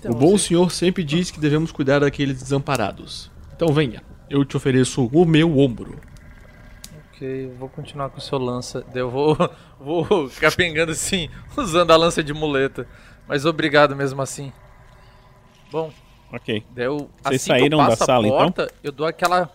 [0.00, 3.30] Então, o bom você- senhor sempre diz que devemos cuidar daqueles desamparados.
[3.54, 4.02] Então venha.
[4.30, 5.98] Eu te ofereço o meu ombro.
[7.16, 8.84] Ok, eu vou continuar com o seu lança.
[8.94, 9.36] Eu vou,
[9.80, 12.86] vou capengando assim, usando a lança de muleta.
[13.26, 14.52] Mas obrigado mesmo assim.
[15.72, 15.92] Bom,
[16.32, 16.62] Ok.
[16.76, 18.38] eu, Vocês assim saíram da sala, então?
[18.52, 19.50] porta, Eu dou aquela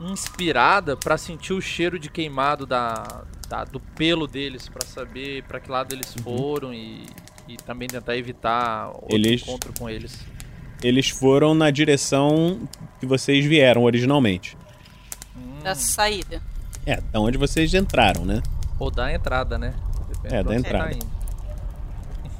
[0.00, 5.58] inspirada pra sentir o cheiro de queimado da, da- do pelo deles, pra saber pra
[5.60, 7.04] que lado eles foram e,
[7.48, 10.24] e também tentar evitar outro Eles- encontro com eles.
[10.82, 12.60] Eles foram na direção
[13.00, 14.56] que vocês vieram originalmente.
[15.68, 16.40] Da saída.
[16.86, 18.42] É, da onde vocês entraram, né?
[18.78, 19.74] Ou da entrada, né?
[20.08, 20.94] Depende É, da onde tá entrada.
[20.94, 21.06] indo.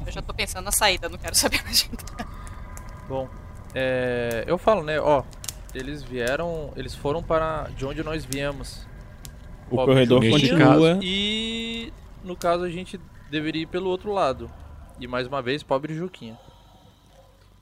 [0.06, 2.26] Eu já tô pensando na saída, não quero saber mais de entrar.
[3.08, 3.28] Bom,
[3.74, 5.22] é, eu falo, né, ó,
[5.74, 8.86] eles vieram, eles foram para de onde nós viemos.
[9.70, 10.98] O Pobre corredor continua.
[11.02, 11.92] E
[12.24, 12.98] no caso a gente
[13.30, 14.50] deveria ir pelo outro lado.
[14.98, 16.38] E mais uma vez, pobre Juquinha.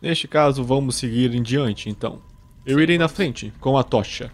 [0.01, 2.21] Neste caso, vamos seguir em diante, então.
[2.65, 4.31] Eu irei na frente, com a tocha.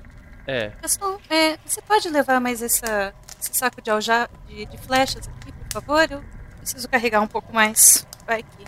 [0.46, 0.72] É.
[0.82, 5.52] Gaston, é, você pode levar mais essa, esse saco de alja de, de flechas aqui,
[5.52, 6.10] por favor?
[6.10, 6.22] Eu
[6.58, 8.06] preciso carregar um pouco mais.
[8.26, 8.64] Vai aqui.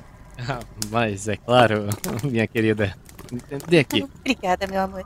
[0.48, 0.60] Ah,
[0.90, 1.88] Mas é claro,
[2.24, 2.96] minha querida.
[3.68, 4.02] Dê aqui.
[4.20, 5.04] Obrigada, meu amor.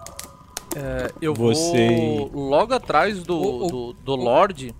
[0.76, 1.88] É, eu Você-
[2.30, 4.74] vou logo atrás do, do, do Lorde,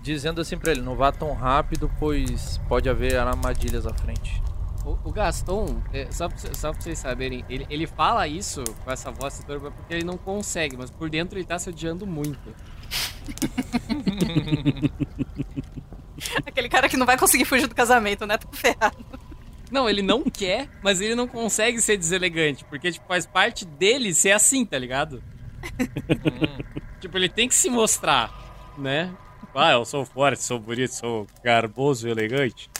[0.00, 4.40] dizendo assim pra ele, não vá tão rápido, pois pode haver armadilhas à frente.
[4.86, 8.90] O, o Gaston, é, só, pra, só pra vocês saberem, ele, ele fala isso com
[8.92, 12.54] essa voz sedutora porque ele não consegue, mas por dentro ele tá se odiando muito.
[16.46, 18.38] Aquele cara que não vai conseguir fugir do casamento, né?
[18.38, 19.04] Tô ferrado.
[19.72, 24.14] Não, ele não quer, mas ele não consegue ser deselegante, porque tipo, faz parte dele
[24.14, 25.20] ser assim, tá ligado?
[27.00, 28.32] tipo, ele tem que se mostrar,
[28.78, 29.12] né?
[29.52, 32.70] Ah, eu sou forte, sou bonito, sou garboso e elegante.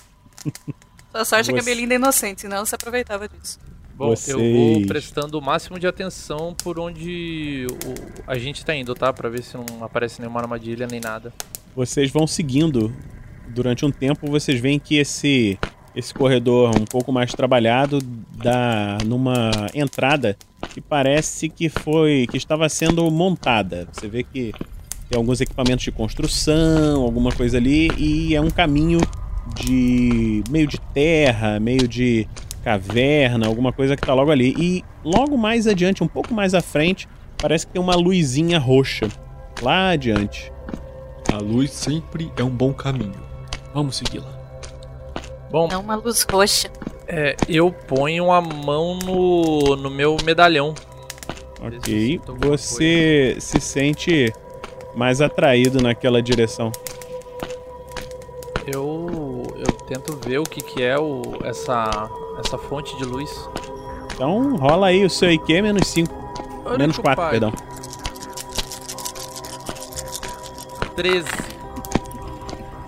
[1.16, 3.58] Sua sorte é que a Você- Belinda é inocente, senão você aproveitava disso.
[3.96, 8.74] Bom, eu Vocês- vou prestando o máximo de atenção por onde o- a gente tá
[8.74, 9.12] indo, tá?
[9.12, 11.32] Pra ver se não aparece nenhuma armadilha nem nada.
[11.74, 12.94] Vocês vão seguindo.
[13.48, 15.58] Durante um tempo, vocês veem que esse
[15.94, 18.00] esse corredor um pouco mais trabalhado
[18.36, 20.36] dá numa entrada
[20.74, 23.88] que parece que foi que estava sendo montada.
[23.90, 24.52] Você vê que
[25.08, 29.00] tem alguns equipamentos de construção, alguma coisa ali e é um caminho
[29.54, 32.26] de meio de terra, meio de
[32.64, 34.54] caverna, alguma coisa que tá logo ali.
[34.58, 39.08] E logo mais adiante, um pouco mais à frente, parece que tem uma luzinha roxa
[39.62, 40.52] lá adiante.
[41.32, 43.14] A luz sempre é um bom caminho.
[43.74, 44.34] Vamos segui-la.
[45.50, 46.68] Bom, É uma luz roxa.
[47.06, 50.74] é, eu ponho a mão no, no meu medalhão.
[51.60, 52.20] Ok.
[52.40, 54.32] Você se sente
[54.94, 56.70] mais atraído naquela direção.
[58.66, 59.35] Eu
[59.86, 62.10] tento ver o que, que é o, essa,
[62.44, 63.48] essa fonte de luz.
[64.14, 66.14] Então rola aí o seu IQ menos 5.
[66.64, 67.30] Olha, Menos 4, compadre.
[67.40, 67.52] perdão.
[70.96, 71.26] 13.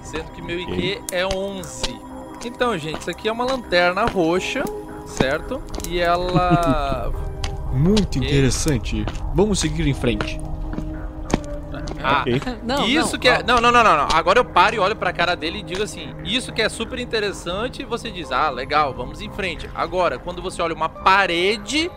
[0.02, 2.00] Sendo que meu IQ é 11.
[2.44, 4.64] Então, gente, isso aqui é uma lanterna roxa,
[5.06, 5.60] certo?
[5.88, 7.12] E ela.
[7.72, 9.04] Muito interessante.
[9.34, 10.40] Vamos seguir em frente.
[12.02, 12.24] Ah,
[12.62, 13.42] Não, isso não, que é.
[13.42, 14.08] Não, não, não, não, não.
[14.12, 16.98] Agora eu paro e olho pra cara dele e digo assim: Isso que é super
[16.98, 17.82] interessante.
[17.82, 19.68] E você diz: Ah, legal, vamos em frente.
[19.74, 21.90] Agora, quando você olha uma parede,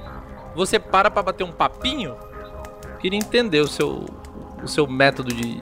[0.56, 2.16] você para pra bater um papinho.
[3.00, 4.06] Queria entender o seu,
[4.64, 5.62] o seu método de.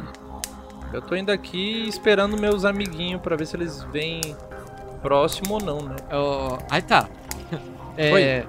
[0.91, 4.35] Eu tô indo aqui esperando meus amiguinhos pra ver se eles vêm
[5.01, 5.95] próximo ou não, né?
[6.11, 7.07] Ó, aí tá.
[7.95, 8.21] É, Oi.
[8.23, 8.45] é,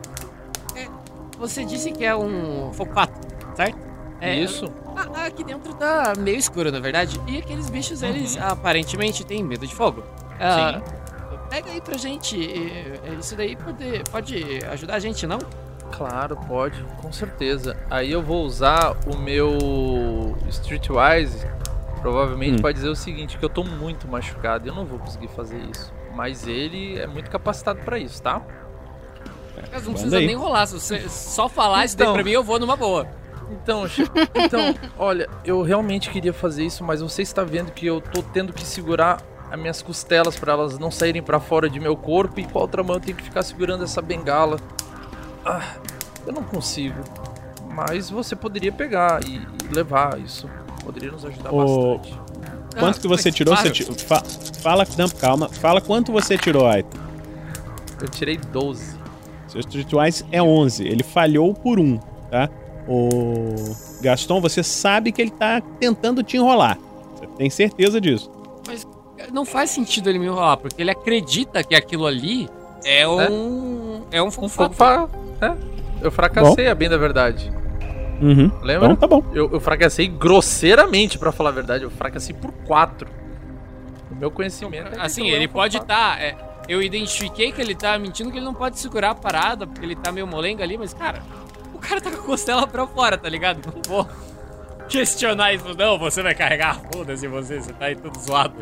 [1.38, 3.18] você disse que é um focato,
[3.56, 3.89] certo?
[4.20, 4.66] É, Isso.
[4.96, 7.20] a- Aqui dentro tá meio escuro, na verdade.
[7.26, 10.02] E aqueles bichos, eles aparentemente têm medo de fogo.
[10.38, 10.80] Ah,
[11.48, 12.36] Pega aí pra gente.
[12.36, 15.38] e- e Isso daí pode, pode ajudar a gente, não?
[15.90, 17.76] Claro, pode, com certeza.
[17.90, 21.44] Aí eu vou usar o meu Streetwise,
[22.00, 22.62] provavelmente Hum.
[22.62, 25.92] pra dizer o seguinte, que eu tô muito machucado, eu não vou conseguir fazer isso.
[26.14, 28.40] Mas ele é muito capacitado pra isso, tá?
[29.56, 30.26] Mas não Manda precisa aí.
[30.26, 30.66] nem rolar.
[30.66, 32.14] Se você só falar isso daí Então.
[32.14, 33.06] pra mim, eu vou numa boa.
[33.50, 33.84] Então,
[34.34, 38.52] então, olha, eu realmente queria fazer isso, mas você está vendo que eu tô tendo
[38.52, 42.44] que segurar as minhas costelas pra elas não saírem pra fora de meu corpo e
[42.44, 44.58] com a outra mão eu tenho que ficar segurando essa bengala.
[45.44, 45.74] Ah,
[46.26, 47.02] eu não consigo.
[47.72, 49.36] Mas você poderia pegar e
[49.70, 50.48] e levar isso.
[50.84, 52.18] Poderia nos ajudar Ô, bastante.
[52.78, 53.54] Quanto Ah, que você tirou?
[53.56, 53.94] Você claro.
[53.94, 54.22] ti- fa-
[54.60, 55.48] fala, não, calma.
[55.48, 56.98] Fala quanto você tirou, Aito.
[58.00, 58.96] Eu tirei 12.
[59.48, 60.86] Seu Streetwise é 11.
[60.86, 61.98] Ele falhou por um,
[62.30, 62.48] tá?
[62.92, 63.54] O
[64.00, 66.76] Gaston, você sabe que ele tá tentando te enrolar.
[67.14, 68.28] Você tem certeza disso.
[68.66, 68.84] Mas
[69.32, 72.48] não faz sentido ele me enrolar, porque ele acredita que aquilo ali
[72.84, 74.02] é um.
[74.10, 75.08] É, um Um fogo fogo fa...
[75.40, 75.52] é,
[76.02, 77.52] Eu fracassei, a bem da verdade.
[78.20, 78.50] Uhum.
[78.60, 78.86] Lembra?
[78.88, 79.22] Então tá bom.
[79.32, 81.84] Eu, eu fracassei grosseiramente, pra falar a verdade.
[81.84, 83.08] Eu fracassei por 4.
[84.10, 84.98] O meu conhecimento.
[84.98, 86.18] é Assim, ele é um pode estar.
[86.68, 89.94] eu identifiquei que ele tá mentindo, que ele não pode segurar a parada, porque ele
[89.94, 91.22] tá meio molenga ali, mas, cara,
[91.80, 93.72] o cara tá com a costela pra fora, tá ligado?
[93.74, 94.06] Não vou
[94.86, 95.98] questionar isso, não.
[95.98, 98.60] Você vai carregar, foda-se você, você tá aí tudo zoado.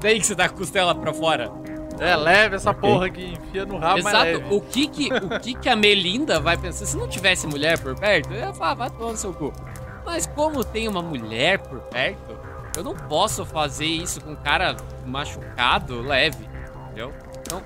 [0.00, 1.50] Daí que você tá com a costela pra fora.
[1.98, 4.24] É, leve essa porra aqui, enfia no rabo, mas Exato.
[4.24, 4.54] leve.
[4.54, 6.86] O que que, o que que a Melinda vai pensar?
[6.86, 9.52] Se não tivesse mulher por perto, eu ia falar, vai tomar no seu cu.
[10.06, 12.38] Mas como tem uma mulher por perto,
[12.76, 16.48] eu não posso fazer isso com um cara machucado, leve,
[16.84, 17.12] entendeu?
[17.40, 17.60] Então,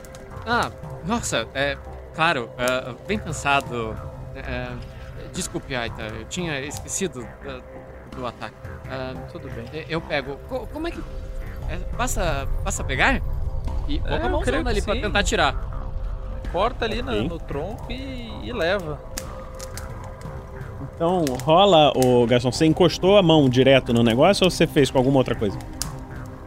[0.46, 0.70] ah,
[1.04, 1.76] nossa, é,
[2.14, 3.94] claro, é, bem pensado.
[4.34, 4.68] É,
[5.32, 8.54] desculpe, Aita, eu tinha esquecido do, do ataque.
[8.90, 9.64] Ah, Tudo bem.
[9.72, 10.36] é, Eu pego.
[10.48, 11.00] Co- como é que.
[11.68, 13.20] É, basta, basta pegar?
[13.88, 15.00] E põe É, a eu mãozona creio que ali pra sim.
[15.00, 15.72] tentar tirar.
[16.50, 17.28] Corta ali na- Ok.
[17.28, 19.00] no tronco e, e leva.
[20.94, 24.98] Então, rola, o Garçom, você encostou a mão direto no negócio ou você fez com
[24.98, 25.58] alguma outra coisa?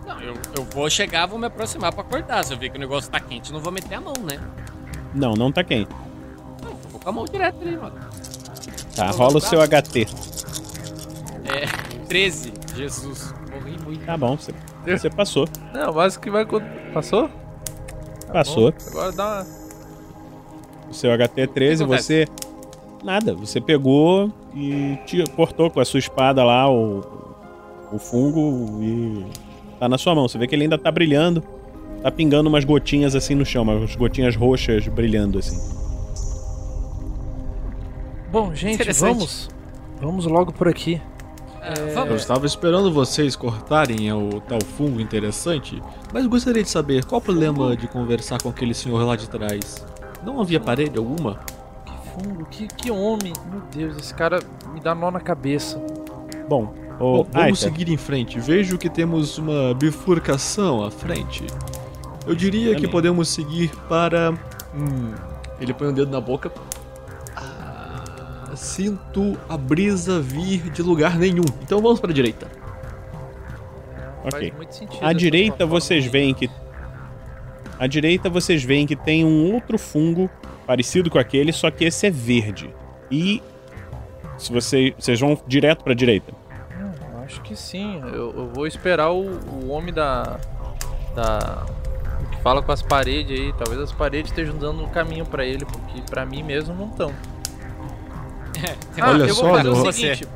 [0.06, 2.44] Não, eu, eu vou chegar, vou me aproximar pra cortar.
[2.44, 4.40] Se eu ver que o negócio tá quente, não vou meter a mão, né?
[5.14, 5.90] Não, não tá quente.
[7.06, 7.95] A mão direto ali, mano.
[8.95, 10.08] Tá, rola o seu HT.
[11.45, 11.68] É,
[12.08, 12.53] 13.
[12.76, 14.06] Jesus, morri muito.
[14.06, 14.53] Tá bom, você,
[14.86, 15.47] você passou.
[15.74, 16.45] Não, mas o que vai?
[16.93, 17.30] Passou?
[18.28, 18.72] Tá Passou.
[18.72, 18.78] bom.
[18.89, 19.47] Agora dá uma.
[20.89, 22.26] O seu HT é 13, O que você.
[23.03, 27.03] Nada, você pegou e te cortou com a sua espada lá o,
[27.91, 29.26] o fungo e
[29.80, 30.28] tá na sua mão.
[30.28, 31.43] Você vê que ele ainda tá brilhando.
[32.01, 35.85] Tá pingando umas gotinhas assim no chão, umas gotinhas roxas brilhando assim.
[38.36, 39.50] Bom, gente, vamos.
[40.02, 41.02] Vamos logo por aqui.
[41.62, 42.20] Ah, Eu vamos.
[42.20, 45.82] estava esperando vocês cortarem o tal fungo interessante,
[46.12, 49.86] mas gostaria de saber qual o problema de conversar com aquele senhor lá de trás.
[50.22, 51.40] Não havia parede alguma?
[51.86, 53.32] Que fungo, que, que homem.
[53.50, 54.42] Meu Deus, esse cara
[54.74, 55.82] me dá nó na cabeça.
[56.50, 58.38] Bom, Bom, vamos Aita, seguir em frente.
[58.38, 61.48] Vejo que temos uma bifurcação à frente.
[62.28, 64.34] Eu diria que podemos seguir para.
[64.76, 65.14] Hum,
[65.58, 66.52] ele põe o dedo na boca.
[68.66, 71.45] Sinto a brisa vir de lugar nenhum.
[71.61, 72.47] Então vamos para a direita.
[74.24, 74.32] Ok.
[74.32, 75.05] Faz muito sentido.
[75.05, 76.49] À direita vocês veem que.
[77.78, 80.28] À direita vocês veem que tem um outro fungo
[80.66, 82.74] parecido com aquele, só que esse é verde.
[83.11, 83.41] E.
[84.36, 84.95] Se vocês.
[84.97, 86.34] Vocês vão direto pra direita.
[86.76, 88.01] Hum, acho que sim.
[88.01, 90.39] Eu, eu vou esperar o, o homem da.
[91.16, 91.68] Da.
[92.32, 93.53] Que fala com as paredes aí.
[93.53, 97.13] Talvez as paredes estejam dando um caminho pra ele, porque pra mim mesmo não estão.
[98.99, 100.28] Ah, Olha eu só, vou fazer o seguinte.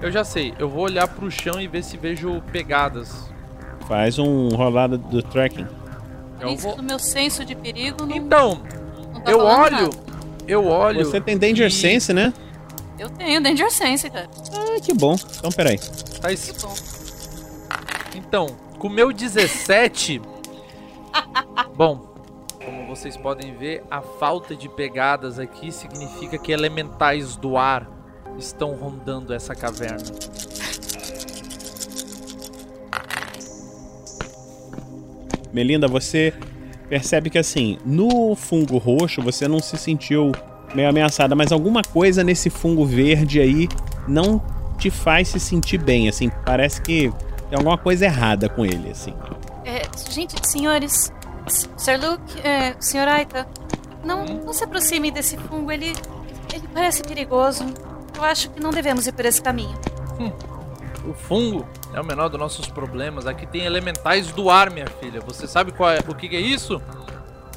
[0.00, 3.28] Eu já sei, eu vou olhar pro chão e ver se vejo pegadas.
[3.86, 5.66] Faz um rolada do tracking.
[6.40, 6.76] Eu Isso vou.
[6.76, 8.62] do meu senso de perigo não, Então,
[9.12, 9.70] não tá eu olho.
[9.82, 9.90] nada.
[10.46, 11.04] Eu olho.
[11.04, 12.32] Você tem Danger e- Sense, né?
[12.98, 14.28] Eu tenho Danger Sense, cara.
[14.54, 15.16] Ah, que bom.
[15.38, 15.78] Então, peraí.
[16.20, 16.74] Tá Que es- bom.
[18.14, 18.46] Então,
[18.78, 20.20] com o meu 17.
[21.76, 22.07] bom,
[22.88, 27.86] vocês podem ver, a falta de pegadas aqui significa que elementais do ar
[28.38, 30.06] estão rondando essa caverna.
[35.52, 36.32] Melinda, você
[36.88, 40.32] percebe que assim, no fungo roxo você não se sentiu
[40.74, 43.68] meio ameaçada, mas alguma coisa nesse fungo verde aí
[44.06, 44.40] não
[44.78, 47.12] te faz se sentir bem, assim, parece que
[47.50, 49.12] tem alguma coisa errada com ele, assim.
[49.64, 51.12] É, gente, senhores,
[51.48, 53.08] Sir Luke, é, Sr.
[53.08, 53.48] Aita,
[54.04, 55.94] não, não se aproxime desse fungo, ele,
[56.52, 57.64] ele parece perigoso.
[58.16, 59.78] Eu acho que não devemos ir por esse caminho.
[61.06, 63.26] O fungo é o menor dos nossos problemas.
[63.26, 65.20] Aqui tem elementais do ar, minha filha.
[65.20, 66.82] Você sabe qual é, o que que é isso?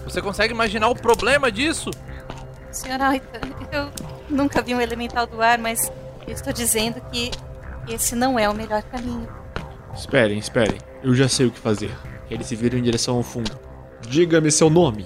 [0.04, 1.92] Você consegue imaginar o problema disso?
[2.72, 3.02] Sr.
[3.02, 3.89] Aita, eu
[4.30, 5.92] nunca vi um elemental do ar, mas
[6.26, 7.32] eu estou dizendo que
[7.88, 9.28] esse não é o melhor caminho.
[9.94, 10.78] Esperem, esperem.
[11.04, 11.92] Eu já sei o que fazer.
[12.30, 13.52] Eles se viram em direção ao fundo.
[14.08, 15.06] Diga-me seu nome.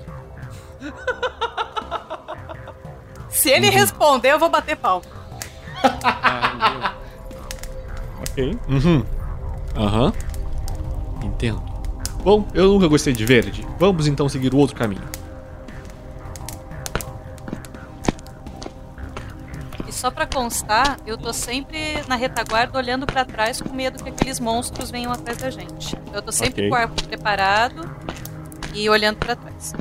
[3.29, 5.05] Se ele responder, eu vou bater palma.
[8.21, 8.57] Ok.
[8.67, 9.05] Uhum.
[9.75, 10.13] Aham.
[11.23, 11.61] Entendo.
[12.23, 13.67] Bom, eu nunca gostei de verde.
[13.77, 15.03] Vamos então seguir o outro caminho.
[19.87, 24.09] E só pra constar, eu tô sempre na retaguarda olhando pra trás com medo que
[24.09, 25.95] aqueles monstros venham atrás da gente.
[26.11, 26.69] Eu tô sempre Ok.
[26.69, 27.95] com o arco preparado
[28.75, 29.73] e olhando pra trás.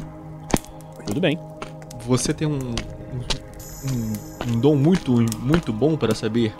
[1.07, 1.39] Tudo bem.
[2.07, 6.55] Você tem um, um, um- dom muito, muito bom para saber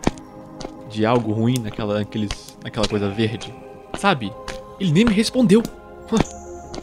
[0.91, 3.55] de algo ruim naquela, naqueles, naquela coisa verde.
[3.99, 4.33] Sabe?
[4.81, 5.63] Ele nem me respondeu.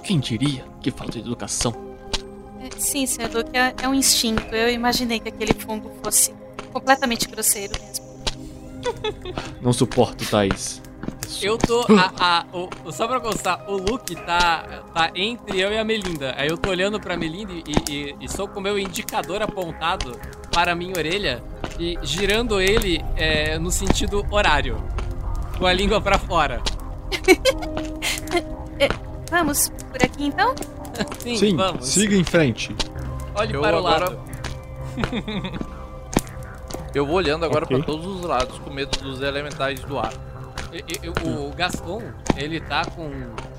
[0.03, 0.65] Quem diria?
[0.81, 1.73] Que falta de educação.
[2.59, 3.29] É, Sim, Sr.
[3.29, 4.43] Duque, é, é um instinto.
[4.55, 6.33] Eu imaginei que aquele fungo fosse
[6.73, 8.05] completamente grosseiro mesmo.
[9.61, 10.81] Não suporto tais.
[11.41, 11.81] Eu tô.
[11.97, 16.35] A, a- o- só pra constar, o Luke tá, tá entre eu e a Melinda.
[16.37, 20.19] Aí eu tô olhando pra Melinda e, e, e sou com o meu indicador apontado
[20.53, 21.41] para a minha orelha
[21.79, 24.77] e girando ele é, no sentido horário.
[25.57, 26.61] Com a língua pra fora.
[29.29, 30.53] Vamos por aqui então?
[31.19, 31.87] Sim, Sim, vamos.
[31.87, 32.75] siga em frente.
[33.33, 34.19] Olhe Eu para o agora- lado.
[36.93, 37.77] Eu vou olhando agora Ok.
[37.77, 40.11] pra todos os lados com medo dos elementais do ar.
[41.25, 42.01] O Gaston,
[42.37, 43.09] ele tá com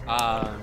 [0.06, 0.54] a.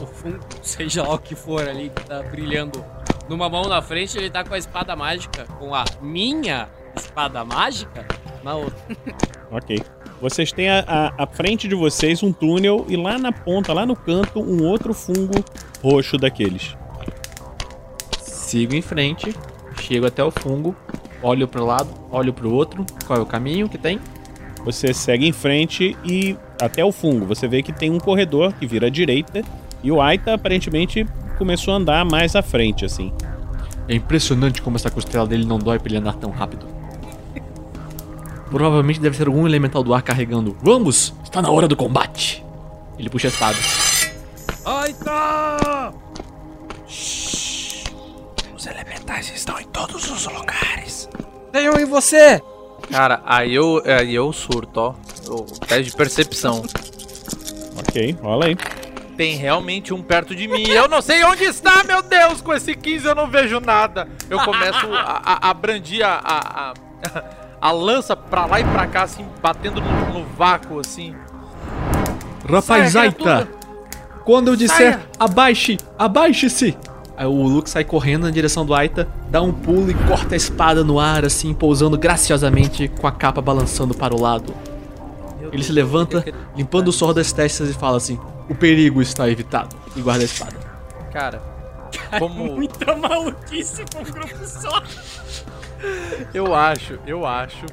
[0.00, 2.84] O fungo, seja lá o que for ali, que tá brilhando
[3.28, 8.06] numa mão na frente, ele tá com a espada mágica, com a minha espada mágica
[8.42, 8.78] na outra.
[9.50, 9.80] Ok.
[10.20, 13.86] Vocês têm a- a- à frente de vocês um túnel e lá na ponta, lá
[13.86, 15.42] no canto, um outro fungo
[15.82, 16.76] roxo daqueles.
[18.20, 19.34] Sigo em frente,
[19.80, 20.76] chego até o fungo
[21.22, 22.84] olho pro lado, olho pro outro.
[23.06, 23.98] Qual é o caminho que tem?
[24.68, 27.24] Você segue em frente e até o fungo.
[27.24, 29.42] Você vê que tem um corredor que vira à direita
[29.82, 31.06] e o Aita aparentemente
[31.38, 33.10] começou a andar mais à frente, assim.
[33.88, 36.66] É impressionante como essa costela dele não dói pra ele andar tão rápido.
[38.50, 40.54] Provavelmente deve ser algum elemental do ar carregando.
[40.60, 41.14] Vamos!
[41.24, 42.44] Está na hora do combate!
[42.98, 43.56] Ele puxa a espada.
[44.66, 45.94] Aita!
[48.54, 51.08] Os elementais estão em todos os lugares.
[51.52, 52.42] Tenham em você!
[52.90, 54.94] Cara, aí eu, aí eu surto, ó.
[55.26, 56.64] Eu, teste de percepção.
[57.78, 58.56] Ok, rola aí.
[59.16, 60.68] Tem realmente um perto de mim.
[60.68, 62.40] Eu não sei onde está, meu Deus!
[62.40, 64.08] Com esse 15 eu não vejo nada.
[64.30, 67.24] Eu começo a, a, a brandir a, a, a,
[67.68, 71.14] a lança pra lá e pra cá, assim, batendo no, no vácuo, assim.
[72.48, 73.16] Rapaz Saia, Aita!
[73.16, 73.48] criatura!
[74.24, 75.00] Quando eu disser Saia!
[75.18, 76.76] abaixe, abaixe-se!
[77.18, 80.36] Aí o Luke sai correndo na direção do Aita, dá um pulo e corta a
[80.36, 84.54] espada no ar, assim, pousando graciosamente com a capa balançando para o lado.
[85.52, 86.24] Ele se levanta,
[86.56, 89.74] limpando o suor das testas e fala assim: O perigo está evitado.
[89.96, 90.54] E guarda a espada.
[91.12, 91.42] Cara,
[92.20, 92.54] como.
[92.54, 94.80] Muita maluquice pra um grupo só.
[96.32, 97.66] Eu acho, eu acho.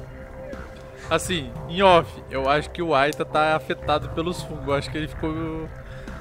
[1.08, 4.66] Assim, em off, eu acho que o Aita tá afetado pelos fungos.
[4.66, 5.68] Eu acho que ele ficou.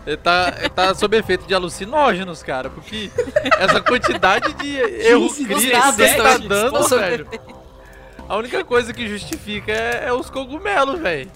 [0.06, 2.70] Ele tá, ele tá sob efeito de alucinógenos, cara.
[2.70, 3.10] Porque
[3.58, 7.28] essa quantidade de erro crítico que ele tá dando, velho.
[8.28, 11.30] A única coisa que justifica é, é os cogumelos, velho.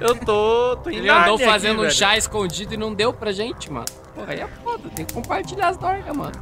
[0.00, 3.32] Eu tô, tô em Ele andou fazendo aqui, um chá escondido e não deu pra
[3.32, 3.86] gente, mano.
[4.14, 6.32] Porra, aí é foda, tem que compartilhar as dorgas, mano.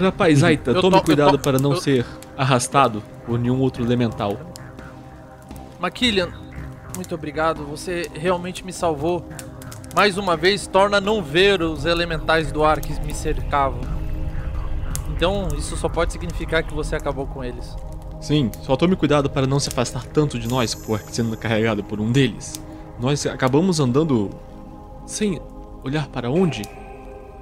[0.00, 2.06] Rapaz Aita, tome cuidado para não eu- ser
[2.36, 4.38] arrastado por nenhum outro elemental.
[5.78, 6.30] Maquilian,
[6.96, 7.64] muito obrigado.
[7.66, 9.26] Você realmente me salvou.
[9.94, 13.80] Mais uma vez, torna não ver os elementais do ar que me cercavam.
[15.14, 17.76] Então, isso só pode significar que você acabou com eles.
[18.20, 22.00] Sim, só tome cuidado para não se afastar tanto de nós, por sendo carregado por
[22.00, 22.60] um deles.
[22.98, 24.30] Nós acabamos andando
[25.06, 25.40] sem
[25.84, 26.62] olhar para onde.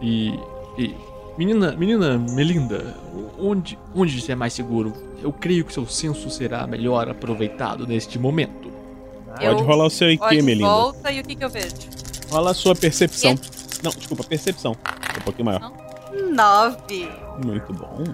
[0.01, 0.39] E.
[0.77, 0.95] e
[1.37, 2.97] menina, menina Melinda,
[3.39, 4.93] onde, onde é mais seguro?
[5.23, 8.71] Eu creio que seu senso será melhor aproveitado neste momento.
[9.39, 10.69] Pode rolar o seu IQ, Melinda.
[10.69, 11.77] volta e o que, que eu vejo?
[12.31, 13.35] Rola a sua percepção.
[13.83, 14.77] Não, desculpa, percepção.
[15.15, 15.73] É um pouquinho maior.
[16.33, 17.09] Nove.
[17.45, 18.05] Muito bom.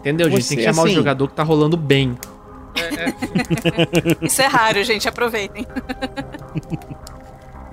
[0.00, 0.42] Entendeu, gente?
[0.44, 2.16] Você, Tem que chamar o assim- jogador que tá rolando bem.
[4.22, 5.08] Isso é raro, gente.
[5.08, 5.66] Aproveitem.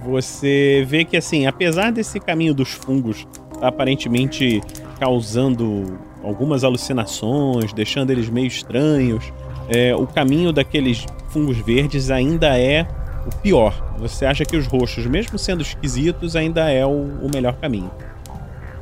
[0.03, 3.27] Você vê que, assim, apesar desse caminho dos fungos
[3.61, 4.61] aparentemente
[4.99, 9.23] causando algumas alucinações, deixando eles meio estranhos,
[9.67, 12.87] é, o caminho daqueles fungos verdes ainda é
[13.25, 13.95] o pior.
[13.97, 17.91] Você acha que os roxos, mesmo sendo esquisitos, ainda é o, o melhor caminho.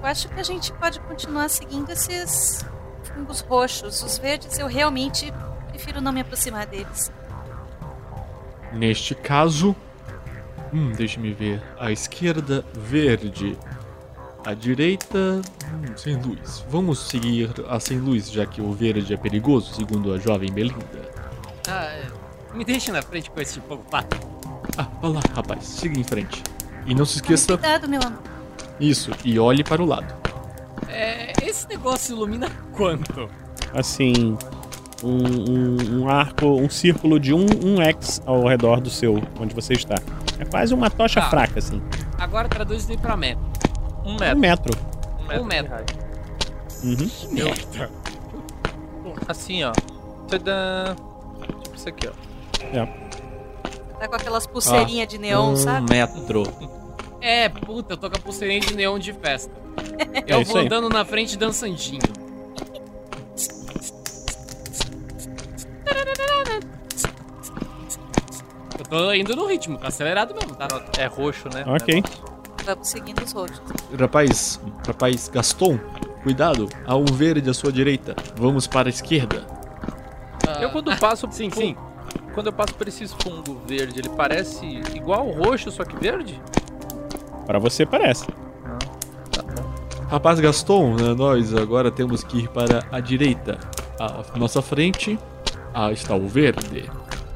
[0.01, 2.65] Eu acho que a gente pode continuar seguindo esses
[3.03, 4.03] fungos roxos.
[4.03, 5.33] Os verdes eu realmente
[5.69, 7.11] prefiro não me aproximar deles.
[8.73, 9.75] Neste caso.
[10.73, 11.61] Hum, deixe-me ver.
[11.79, 13.57] À esquerda, verde.
[14.45, 15.41] À direita,
[15.73, 16.65] hum, sem luz.
[16.69, 21.13] Vamos seguir a sem luz, já que o verde é perigoso, segundo a jovem Belinda.
[21.67, 22.07] Ah, é,
[22.53, 24.17] me deixa na frente com esse fogo pato.
[24.77, 26.41] Ah, vá lá, rapaz, siga em frente.
[26.85, 27.57] E não se esqueça.
[27.57, 28.19] Cuidado, meu amor.
[28.79, 30.13] Isso, e olhe para o lado.
[30.89, 33.29] É, esse negócio ilumina quanto?
[33.73, 34.37] Assim,
[35.03, 35.17] um,
[35.51, 39.73] um- um arco, um círculo de um, um X ao redor do seu, onde você
[39.73, 39.95] está.
[40.39, 41.29] É quase uma tocha Tá.
[41.29, 41.81] fraca, assim.
[42.17, 43.43] Agora traduz isso aí pra metro.
[44.05, 44.39] Um Um metro.
[44.39, 44.79] metro.
[45.39, 45.75] Um metro.
[46.83, 47.09] Uhum.
[47.37, 47.53] Eu-
[49.27, 49.71] Assim, ó.
[50.27, 50.95] Tadã.
[51.63, 52.11] Tipo isso aqui, ó.
[52.71, 52.85] É.
[53.99, 55.89] Tá com aquelas pulseirinhas de neon, um sabe?
[55.89, 56.43] metro.
[57.21, 59.51] É, puta, eu tô com a pulseirinha de neon de festa.
[60.27, 60.65] É Eu isso vou aí.
[60.67, 61.99] andando na frente dançandinho.
[68.77, 70.67] Eu tô indo no ritmo, tá acelerado mesmo, tá?
[70.97, 71.63] É roxo, né?
[71.67, 72.03] Ok.
[72.65, 73.61] Vamos seguindo os roxos.
[73.99, 75.77] Rapaz, rapaz Gaston,
[76.23, 78.15] cuidado, há um verde à sua direita.
[78.35, 79.45] Vamos para a esquerda.
[80.59, 81.27] Eu quando passo.
[81.31, 81.75] Sim, sim.
[82.33, 84.65] Quando eu passo por esses fungo verde, ele parece
[84.95, 86.41] igual o roxo, só que verde?
[87.45, 88.25] Para você parece.
[90.09, 93.57] Rapaz Gaston, né, nós agora temos que ir para a direita.
[93.99, 95.17] À nossa frente
[95.73, 96.89] ah, está o verde.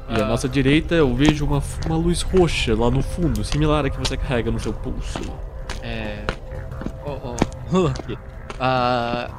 [0.08, 0.28] E à Ah.
[0.28, 4.16] nossa direita eu vejo uma, uma luz roxa lá no fundo, similar à que você
[4.16, 5.20] carrega no seu pulso.
[5.82, 6.24] É.
[7.04, 7.36] Ô,
[7.72, 8.18] Luke.
[8.60, 9.30] Ah,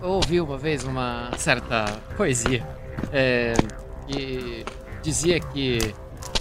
[0.00, 1.84] eu ouvi uma vez uma certa
[2.16, 2.64] poesia.
[3.12, 3.54] É.
[4.06, 4.64] Que
[5.02, 5.94] dizia que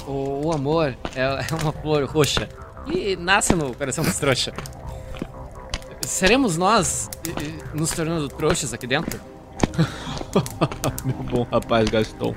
[0.07, 2.47] o, o amor é, é uma flor roxa.
[2.87, 4.53] E nasce no coração dos trouxa.
[6.05, 7.09] Seremos nós
[7.73, 9.19] nos tornando trouxas aqui dentro?
[11.05, 12.35] Meu bom rapaz Gastão,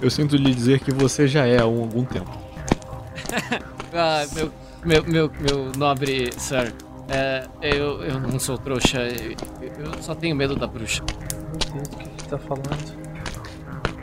[0.00, 2.30] eu sinto lhe dizer que você já é há um- algum tempo.
[3.98, 4.52] Ah, meu,
[4.84, 6.74] meu, meu, meu nobre sir,
[7.08, 9.30] é, eu, eu não sou trouxa, eu,
[9.86, 11.02] eu só tenho medo da bruxa.
[11.32, 13.05] Meu Deus, o que que tá falando?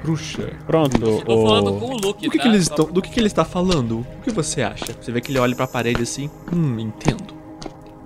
[0.04, 0.52] Bruxa.
[0.68, 2.44] Pronto, Eu tô falando com o Luke, Do que, tá?
[2.44, 4.00] que eles estão, do que, que ele está falando?
[4.20, 4.94] O que você acha?
[5.00, 6.30] Você vê que ele olha pra parede assim.
[6.52, 7.34] Hum, entendo.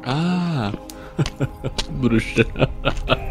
[0.03, 0.71] Ah,
[1.89, 2.45] bruxa.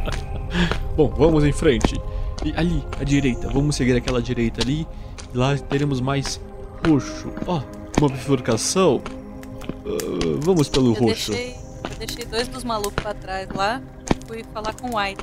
[0.96, 2.00] Bom, vamos em frente.
[2.44, 3.48] E ali, à direita.
[3.48, 4.86] Vamos seguir aquela direita ali.
[5.32, 6.40] E lá teremos mais
[6.86, 7.32] roxo.
[7.46, 7.60] Ó,
[7.98, 9.00] uma bifurcação.
[9.84, 11.32] Ah, vamos pelo Eu roxo.
[11.32, 11.54] deixei,
[11.90, 13.80] eu deixei dois dos malucos pra trás lá.
[14.26, 15.22] Fui falar com o Aita.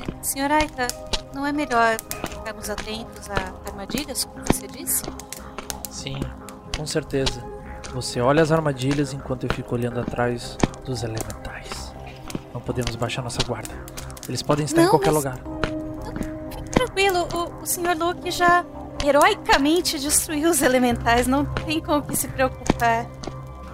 [0.00, 0.86] É, Senhor Aita,
[1.34, 1.96] não é melhor
[2.30, 5.02] ficarmos atentos a armadilhas, como você disse?
[5.90, 6.20] Sim,
[6.76, 7.42] com certeza.
[7.94, 11.92] Você olha as armadilhas enquanto eu fico olhando atrás dos elementais.
[12.54, 13.72] Não podemos baixar nossa guarda.
[14.28, 15.38] Eles podem estar em Não, qualquer mas- lugar.
[16.70, 17.96] Tranquilo, o, o Sr.
[17.98, 18.64] Luke já
[19.04, 21.26] heroicamente destruiu os elementais.
[21.26, 23.06] Não tem com o que se preocupar.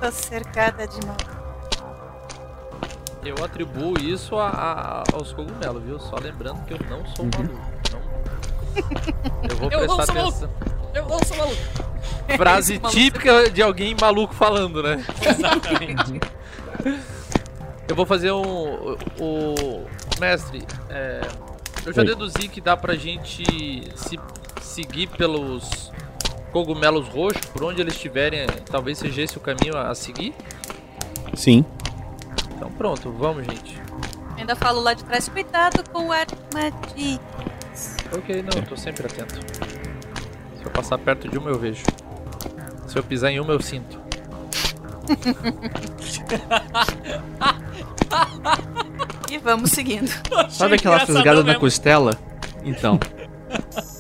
[0.01, 1.17] Tô cercada de mal.
[3.25, 5.99] Eu atribuo isso a, a- aos cogumelos, viu?
[6.01, 7.31] Só lembrando que eu não sou Uhum.
[7.37, 7.69] maluco.
[7.93, 8.09] Não...
[9.51, 10.51] Eu vou Eu não prestar sou atenção.
[10.95, 11.57] Eu não sou maluco.
[12.37, 15.05] Frase maluco- típica de alguém maluco falando, né?
[15.21, 16.21] Exatamente.
[17.89, 18.97] Eu vou fazer um.
[19.21, 19.87] O.
[20.21, 21.21] Mestre, é,
[21.87, 22.07] eu já Oi.
[22.09, 23.45] deduzi que dá pra gente
[23.95, 24.19] se
[24.61, 25.93] seguir pelos
[26.53, 30.35] cogumelos roxos, por onde eles estiverem, talvez seja esse o caminho a seguir.
[31.35, 31.65] Sim.
[32.59, 33.81] Então pronto, vamos, gente.
[34.37, 37.21] Ainda falo lá de trás, cuidado com armadilhas.
[38.13, 39.37] Ok, não, eu tô sempre atento.
[40.59, 41.85] Se eu passar perto de uma, eu vejo.
[42.89, 43.97] Se eu pisar em uma, eu sinto.
[49.31, 50.11] E vamos seguindo.
[50.49, 52.19] Sabe aquela fisgada na costela?
[52.65, 52.99] Então.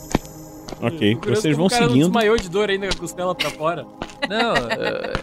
[0.81, 2.05] Ok, vocês vão o cara não seguindo.
[2.07, 3.87] desmaiou de dor ainda com a costela pra fora.
[4.29, 4.55] Não,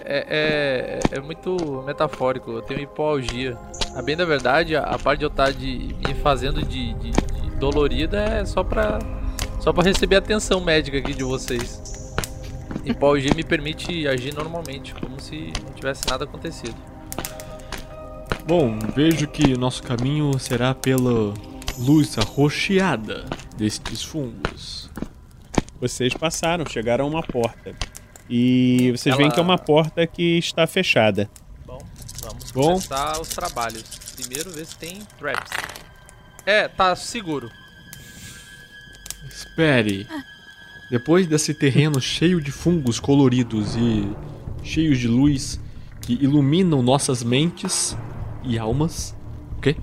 [0.03, 2.51] é, é, é muito metafórico.
[2.51, 3.57] Eu tenho hipoalgia.
[3.95, 7.11] A bem da verdade, a, a parte de eu estar de, me fazendo de, de-
[7.11, 8.99] de dolorida é só pra,
[9.59, 12.13] só pra receber atenção médica aqui de vocês.
[12.83, 16.75] Hipoalgia me permite agir normalmente, como se não tivesse nada acontecido.
[18.47, 21.33] Bom, vejo que nosso caminho será pela
[21.79, 23.25] luz arroxeada
[23.57, 24.89] destes fungos.
[25.79, 27.73] Vocês passaram, chegaram a uma porta.
[28.29, 31.29] E vocês Ela- veem que é uma porta que está fechada.
[31.65, 31.79] Bom,
[32.23, 32.63] vamos Bom.
[32.73, 33.83] começar os trabalhos.
[34.15, 35.51] Primeiro ver se tem traps.
[36.45, 37.51] É, tá seguro.
[39.29, 40.07] Espere.
[40.89, 44.07] Depois desse terreno cheio de fungos coloridos e
[44.63, 45.59] cheios de luz
[46.01, 47.97] que iluminam nossas mentes
[48.43, 49.15] e almas.
[49.57, 49.75] O quê?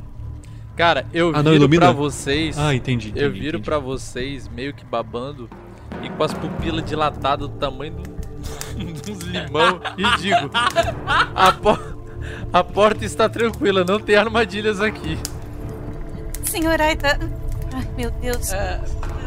[0.76, 1.86] Cara, eu Ah, não, viro ilumina?
[1.86, 2.56] pra vocês.
[2.58, 3.64] Ah, entendi, entendi, eu viro entendi.
[3.64, 5.50] pra vocês meio que babando
[6.02, 8.02] e com as pupilas dilatadas do tamanho do,
[9.02, 10.50] dos limão e digo:
[11.34, 11.96] a, por-
[12.52, 15.18] a porta está tranquila, não tem armadilhas aqui.
[16.44, 17.18] Senhor Aita.
[17.74, 18.50] Ai, meu Deus.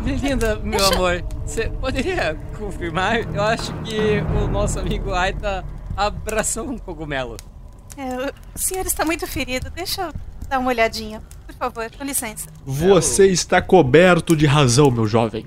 [0.04, 3.22] Melinda, meu Deixa- amor, você poderia confirmar?
[3.34, 5.66] Eu acho que o nosso amigo Aita
[5.98, 7.38] abraçou um cogumelo.
[7.98, 9.70] É, o senhor está muito ferido.
[9.72, 10.14] Deixa eu
[10.48, 11.22] dar uma olhadinha.
[11.48, 12.50] Por favor, com licença.
[12.66, 15.46] Você está coberto de razão, meu jovem.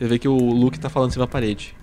[0.00, 1.76] Você vê que o Luke tá falando assim na parede.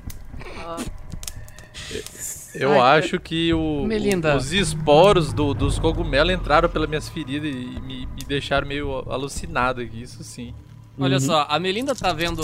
[2.56, 4.36] Eu Ai, acho que o, Melinda.
[4.36, 9.82] os esporos do- dos cogumelos entraram pelas minhas feridas e me, me deixaram meio alucinado
[9.82, 10.56] aqui, isso sim.
[11.00, 11.20] Olha Uhum.
[11.20, 12.42] só, a Melinda tá vendo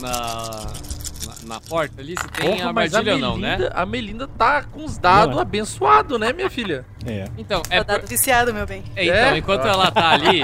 [0.00, 0.72] na,
[1.42, 3.56] na, na porta ali se tem Porra, a armadilha ou não, né?
[3.56, 5.40] Melinda- A Melinda tá com os dados é.
[5.40, 6.84] abençoados, né, minha filha?
[7.06, 7.24] É.
[7.38, 8.82] Então, é dado viciado, meu bem.
[8.96, 9.38] É, então, É?
[9.38, 10.42] enquanto ela tá ali,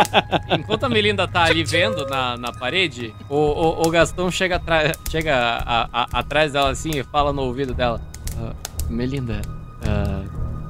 [0.51, 4.93] enquanto a Melinda tá ali vendo na, na parede, o, o, o Gastão chega, atra-
[5.11, 8.01] chega a- a- atrás dela assim e fala no ouvido dela:
[8.39, 8.53] "Ah,
[8.89, 9.41] Melinda,
[9.87, 10.23] ah,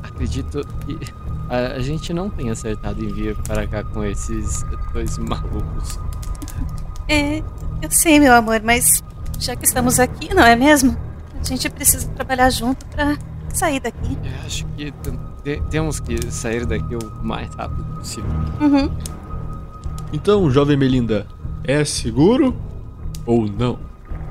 [0.03, 0.99] acredito que
[1.49, 5.99] a, a gente não tem acertado em vir para cá com esses dois malucos.
[7.09, 7.39] É,
[7.83, 9.03] eu sei, meu amor, mas
[9.39, 10.97] já que estamos aqui, não é mesmo?
[11.41, 13.17] A gente precisa trabalhar junto pra
[13.53, 14.19] sair daqui.
[14.23, 14.93] Eu acho que
[15.71, 18.31] temos que sair daqui o mais rápido possível.
[18.61, 18.91] Uhum.
[20.13, 21.27] Então, jovem Melinda,
[21.65, 22.57] é seguro
[23.25, 23.79] ou não?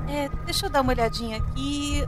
[0.08, 2.04] É, deixa eu dar uma olhadinha aqui.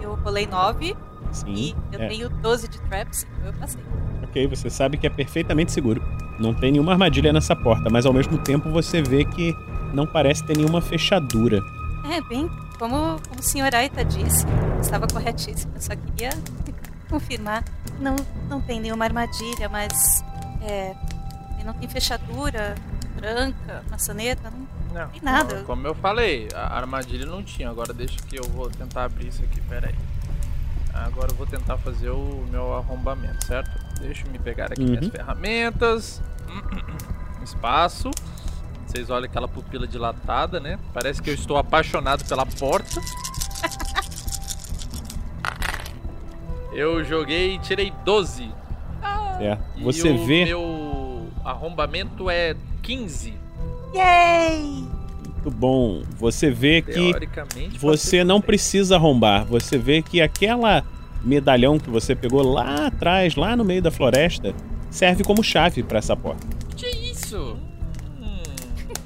[0.00, 0.96] Eu rolei 9
[1.32, 1.54] Sim.
[1.54, 2.08] e eu é.
[2.08, 3.82] tenho 12 de traps, então eu passei.
[4.22, 6.02] Ok, você sabe que é perfeitamente seguro.
[6.38, 9.54] Não tem nenhuma armadilha nessa porta, mas ao mesmo tempo você vê que
[9.92, 11.62] não parece ter nenhuma fechadura.
[12.10, 12.48] É, bem,
[12.78, 14.44] como, como o senhor Aita disse,
[14.80, 15.72] estava corretíssimo.
[15.74, 16.30] Eu só queria
[17.08, 17.64] confirmar.
[17.98, 18.16] Não,
[18.48, 20.22] não tem nenhuma armadilha, mas
[20.62, 20.94] é,
[21.64, 22.74] não tem fechadura.
[23.16, 24.66] tranca, maçaneta, não,
[25.02, 25.62] Não, tem nada.
[25.64, 27.70] Como eu falei, a armadilha não tinha.
[27.70, 29.94] Agora deixa que eu vou tentar abrir isso aqui, pera aí.
[30.94, 33.70] Agora eu vou tentar fazer o meu arrombamento, certo?
[34.00, 35.10] Deixa eu me pegar aqui minhas Uhum.
[35.10, 36.22] ferramentas.
[37.42, 38.10] Espaço.
[38.96, 40.78] Vocês olham aquela pupila dilatada, né?
[40.94, 42.98] Parece que eu estou apaixonado pela porta.
[46.72, 48.50] Eu joguei e tirei 12.
[49.38, 49.58] É.
[49.76, 50.46] E Você o vê.
[50.46, 53.34] meu arrombamento é 15.
[53.94, 54.62] Yay!
[54.62, 56.02] Muito bom.
[56.18, 57.12] Você vê que
[57.78, 59.44] você não precisa arrombar.
[59.44, 60.82] Você vê que aquela
[61.22, 64.54] medalhão que você pegou lá atrás, lá no meio da floresta,
[64.90, 66.46] serve como chave pra essa porta.
[66.74, 67.58] Que isso?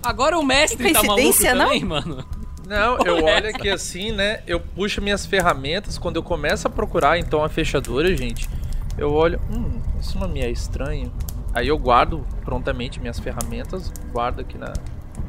[0.03, 1.59] Agora o mestre Que tá maluco não?
[1.59, 2.25] também, mano.
[2.67, 3.57] Não, eu olho essa?
[3.57, 4.43] aqui assim, né?
[4.47, 5.99] Eu puxo minhas ferramentas.
[5.99, 8.49] Quando eu começo a procurar, então, a fechadura, gente,
[8.97, 9.41] eu olho.
[9.53, 11.13] Hum, isso não me é estranho.
[11.53, 14.73] Aí eu guardo prontamente minhas ferramentas, guardo aqui na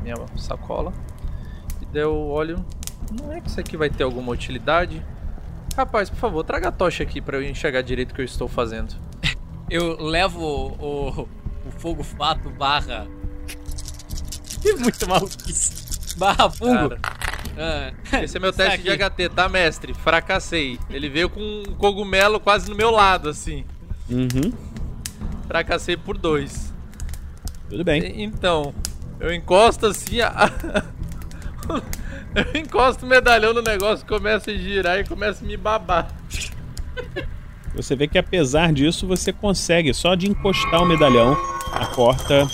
[0.04, 0.94] minha sacola.
[1.82, 2.64] E daí eu olho.
[3.20, 5.04] Não é que isso aqui vai ter alguma utilidade?
[5.76, 8.48] Rapaz, por favor, traga a tocha aqui pra eu enxergar direito o que eu estou
[8.48, 8.96] fazendo.
[9.70, 11.22] Eu levo o,
[11.66, 13.08] o fogo fato barra.
[14.80, 16.18] Muito maluquice.
[16.18, 16.96] Barra fungo.
[17.58, 17.92] Ah,
[18.22, 18.90] Esse é meu teste de.
[18.90, 19.94] HT, tá, mestre?
[19.94, 20.80] Fracassei.
[20.90, 23.66] Ele veio com um cogumelo quase no meu lado, assim.
[24.10, 24.54] Uhum.
[25.48, 26.74] Fracassei por dois.
[27.70, 28.24] Tudo bem.
[28.24, 28.74] Então,
[29.20, 30.52] eu encosto assim a.
[32.36, 36.08] eu encosto o medalhão no negócio, começa a girar e começa a me babar.
[37.74, 41.38] Você vê que apesar disso, você consegue, só de encostar o medalhão,
[41.72, 42.46] a porta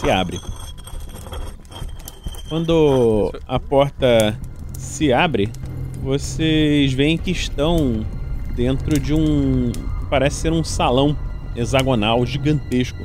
[0.00, 0.40] se abre.
[2.54, 4.38] Quando a porta
[4.78, 5.50] se abre,
[6.00, 8.06] vocês veem que estão
[8.54, 9.72] dentro de um.
[10.08, 11.16] parece ser um salão
[11.56, 13.02] hexagonal gigantesco.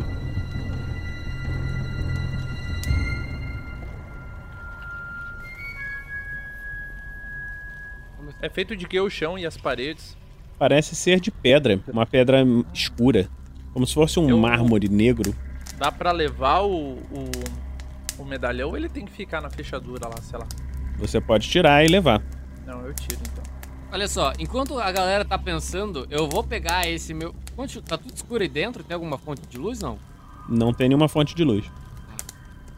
[8.39, 10.15] É feito de que o chão e as paredes?
[10.59, 13.27] Parece ser de pedra, uma pedra escura,
[13.73, 15.33] como se fosse um Eu- mármore negro.
[15.79, 17.31] Dá pra levar o, o,
[18.23, 20.47] o medalhão ou ele tem que ficar na fechadura lá, sei lá?
[20.97, 22.21] Você pode tirar e levar.
[22.65, 23.43] Não, eu tiro então.
[23.91, 27.33] Olha só, enquanto a galera tá pensando, eu vou pegar esse meu.
[27.87, 28.83] Tá tudo escuro aí dentro?
[28.83, 29.79] Tem alguma fonte de luz?
[29.81, 29.97] Não.
[30.47, 31.65] Não tem nenhuma fonte de luz.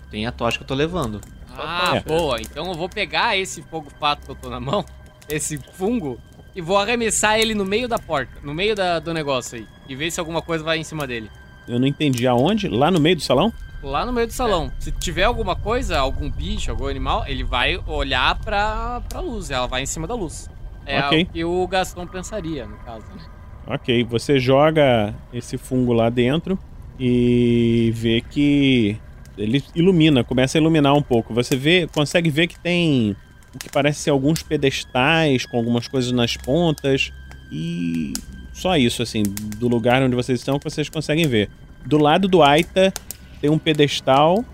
[0.09, 1.21] Tem a tocha que eu tô levando.
[1.57, 1.99] Ah, É.
[2.01, 2.39] boa.
[2.41, 4.85] Então eu vou pegar esse fogo fato que eu tô na mão,
[5.29, 6.19] esse fungo,
[6.55, 9.67] e vou arremessar ele no meio da porta, no meio da- do negócio aí.
[9.87, 11.29] E ver se alguma coisa vai em cima dele.
[11.67, 12.67] Eu não entendi aonde?
[12.67, 13.51] Lá no meio do salão?
[13.83, 14.71] Lá no meio do salão.
[14.79, 19.49] Se tiver alguma coisa, algum bicho, algum animal, ele vai olhar pra, pra luz.
[19.49, 20.49] Ela vai em cima da luz.
[20.85, 21.23] É Ok.
[21.23, 23.05] o que o Gastão pensaria, no caso.
[23.15, 23.21] né?
[23.67, 26.57] Ok, você joga esse fungo lá dentro
[26.99, 28.97] e vê que
[29.37, 31.33] ele ilumina, começa a iluminar um pouco.
[31.33, 33.15] Você vê, consegue ver que tem
[33.55, 37.11] o que parece ser alguns pedestais com algumas coisas nas pontas
[37.51, 38.13] e
[38.61, 41.49] só isso assim, do lugar onde vocês estão que vocês conseguem ver.
[41.83, 42.93] Do lado do Aita
[43.39, 44.45] tem um pedestal.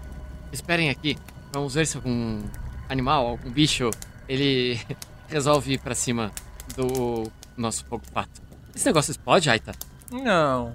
[0.52, 1.18] Esperem aqui.
[1.52, 2.42] Vamos ver se algum
[2.88, 3.90] animal, algum bicho,
[4.30, 4.80] ele
[5.28, 6.32] resolve ir pra cima
[6.76, 8.42] do nosso fogo fato.
[8.74, 9.74] Esse negócio explode, Aita?
[10.10, 10.74] Não.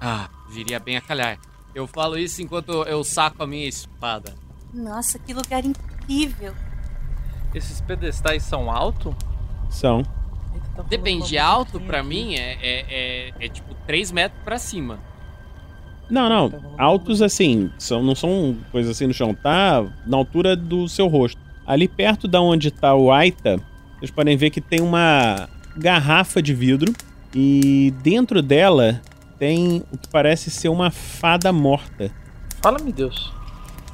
[0.00, 1.38] Ah, viria bem a calhar.
[1.72, 4.34] Eu falo isso enquanto eu saco a minha espada.
[4.74, 6.52] Nossa, que lugar incrível.
[7.54, 9.14] Esses pedestais são altos?
[9.70, 10.02] São.
[10.88, 14.98] Depende, de alto pra mim é, é, é, é tipo 3 metros pra cima.
[16.10, 16.52] Não, não.
[16.78, 21.40] Altos assim, são, não são coisas assim no chão, tá na altura do seu rosto.
[21.66, 23.60] Ali perto da onde tá o Aita,
[23.98, 26.92] vocês podem ver que tem uma garrafa de vidro
[27.34, 29.00] e dentro dela
[29.38, 32.10] tem o que parece ser uma fada morta.
[32.62, 33.32] Fala-me Deus.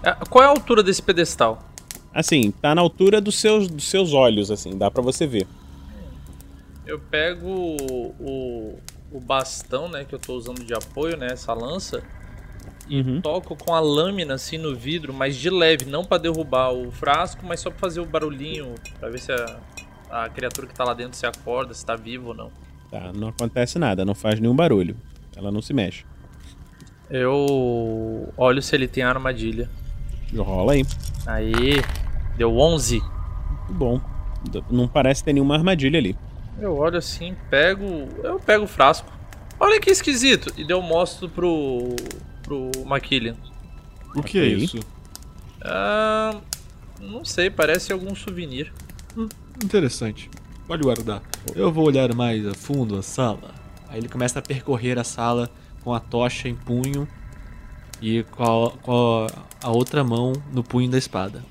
[0.03, 1.62] É, Qual é a altura desse pedestal?
[2.12, 5.47] Assim, tá na altura dos seus, dos seus olhos, assim, dá pra você ver.
[6.89, 8.78] Eu pego o, o,
[9.12, 12.03] o bastão, né, que eu tô usando de apoio, né, essa lança,
[12.89, 13.20] e Uhum.
[13.20, 17.45] toco com a lâmina assim no vidro, mas de leve, não pra derrubar o frasco,
[17.45, 19.61] mas só pra fazer o barulhinho, pra ver se a,
[20.11, 22.51] a criatura que tá lá dentro se acorda, se tá viva ou não.
[22.91, 24.97] Tá, não acontece nada, não faz nenhum barulho.
[25.36, 26.07] Ela não se mexe.
[27.11, 29.68] Eu olho se ele tem armadilha.
[30.34, 30.84] Rola aí.
[31.26, 31.82] Aí,
[32.36, 33.01] deu 11.
[33.01, 34.01] Muito bom.
[34.70, 36.16] Não parece ter nenhuma armadilha ali.
[36.61, 38.09] Eu olho assim, pego.
[38.22, 39.12] Eu pego o frasco.
[39.61, 40.52] Olha que esquisito.
[40.56, 41.94] E daí eu mostro pro.
[42.42, 43.36] pro Maquilian.
[44.14, 44.78] O que é isso?
[45.62, 46.40] Ah.
[47.00, 48.72] Não sei, parece algum souvenir.
[49.62, 50.28] Interessante.
[50.66, 51.22] Pode guardar.
[51.54, 53.54] Eu vou olhar mais a fundo a sala.
[53.88, 55.48] Aí ele começa a percorrer a sala
[55.82, 57.06] com a tocha em punho.
[58.02, 59.26] E com a, com
[59.62, 61.42] a outra mão no punho da espada.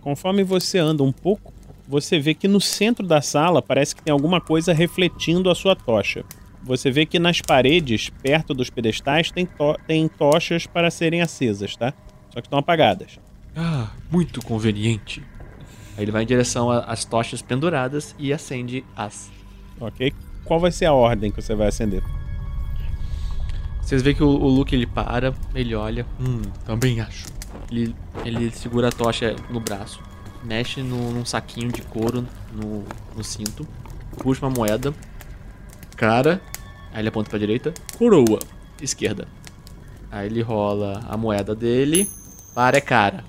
[0.00, 1.52] Conforme você anda um pouco,
[1.88, 5.76] você vê que no centro da sala parece que tem alguma coisa refletindo a sua
[5.76, 6.24] tocha.
[6.62, 11.76] Você vê que nas paredes, perto dos pedestais, tem, to tem tochas para serem acesas,
[11.76, 11.92] tá?
[12.30, 13.20] Só que estão apagadas.
[13.54, 15.22] Ah, muito conveniente.
[15.96, 19.30] Aí ele vai em direção às tochas penduradas e acende as.
[19.80, 20.12] Ok?
[20.44, 22.02] Qual vai ser a ordem que você vai acender?
[23.80, 26.04] Vocês veem que o, o Luke ele para, ele olha.
[26.20, 27.26] Hum, também acho.
[27.70, 30.00] Ele, ele segura a tocha no braço,
[30.46, 32.84] mexe no, num saquinho de couro no,
[33.14, 33.66] no cinto,
[34.18, 34.94] puxa uma moeda,
[35.96, 36.40] cara,
[36.92, 38.38] aí ele aponta pra direita, coroa,
[38.80, 39.26] esquerda.
[40.10, 42.08] Aí ele rola a moeda dele,
[42.54, 43.24] para é cara.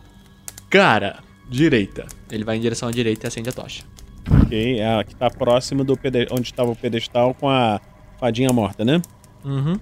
[0.70, 2.05] Cara, direita.
[2.30, 3.84] Ele vai em direção à direita e acende a tocha.
[4.30, 5.97] Ok, é a que tá próximo do
[6.32, 7.82] onde estava o pedestal com a
[8.20, 9.01] fadinha morta, né?
[9.43, 9.80] Uhum.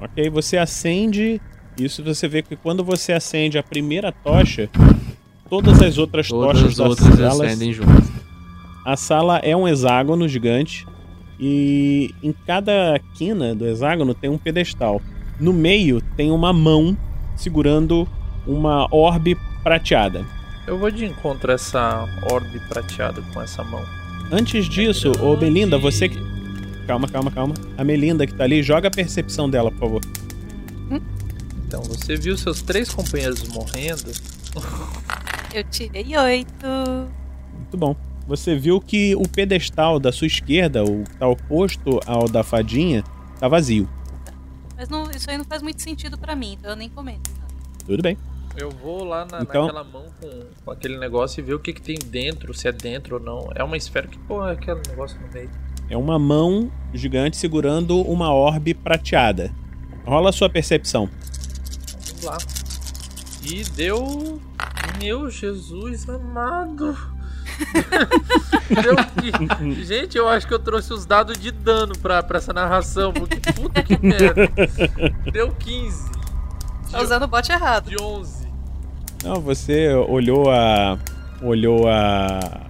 [0.00, 1.40] Ok, você acende.
[1.76, 4.70] Isso você vê que quando você acende a primeira tocha,
[5.48, 8.10] todas as outras Todas tochas as da outras sala acendem juntas.
[8.84, 10.86] A sala é um hexágono gigante
[11.38, 15.00] e em cada quina do hexágono tem um pedestal.
[15.38, 16.96] No meio tem uma mão
[17.36, 18.08] segurando
[18.46, 20.24] uma orbe prateada.
[20.66, 23.82] Eu vou de encontro a essa orbe prateada com essa mão.
[24.30, 26.18] Antes disso, ô Melinda, você que.
[26.86, 27.54] Calma, calma, calma.
[27.76, 30.00] A Melinda que tá ali, joga a percepção dela, por favor.
[31.66, 34.10] Então, você viu seus três companheiros morrendo?
[35.54, 36.66] Eu tirei oito.
[37.54, 37.96] Muito bom.
[38.26, 43.02] Você viu que o pedestal da sua esquerda, o que tá oposto ao da fadinha,
[43.40, 43.88] tá vazio.
[44.76, 47.30] Mas não- isso aí não faz muito sentido pra mim, então eu nem comento.
[47.86, 48.18] Tudo bem.
[48.56, 51.72] Eu vou lá na, Então- naquela mão com, com aquele negócio e ver o que,
[51.72, 53.48] que tem dentro, se é dentro ou não.
[53.54, 55.50] É uma esfera que porra é aquele negócio no meio.
[55.88, 59.50] É uma mão gigante segurando uma orbe prateada.
[60.04, 61.08] Rola a sua percepção.
[62.08, 62.36] Vamos lá.
[63.50, 64.40] E deu.
[64.98, 66.96] Meu Jesus amado.
[68.68, 69.74] deu.
[69.84, 73.40] Gente, eu acho que eu trouxe os dados de dano pra, pra essa narração, porque
[73.52, 74.48] puta que merda.
[75.32, 76.10] Deu 15.
[76.90, 77.90] Tá usando o bot errado.
[77.90, 78.48] De 11.
[79.24, 80.98] Não, você olhou a.
[81.42, 82.66] olhou a.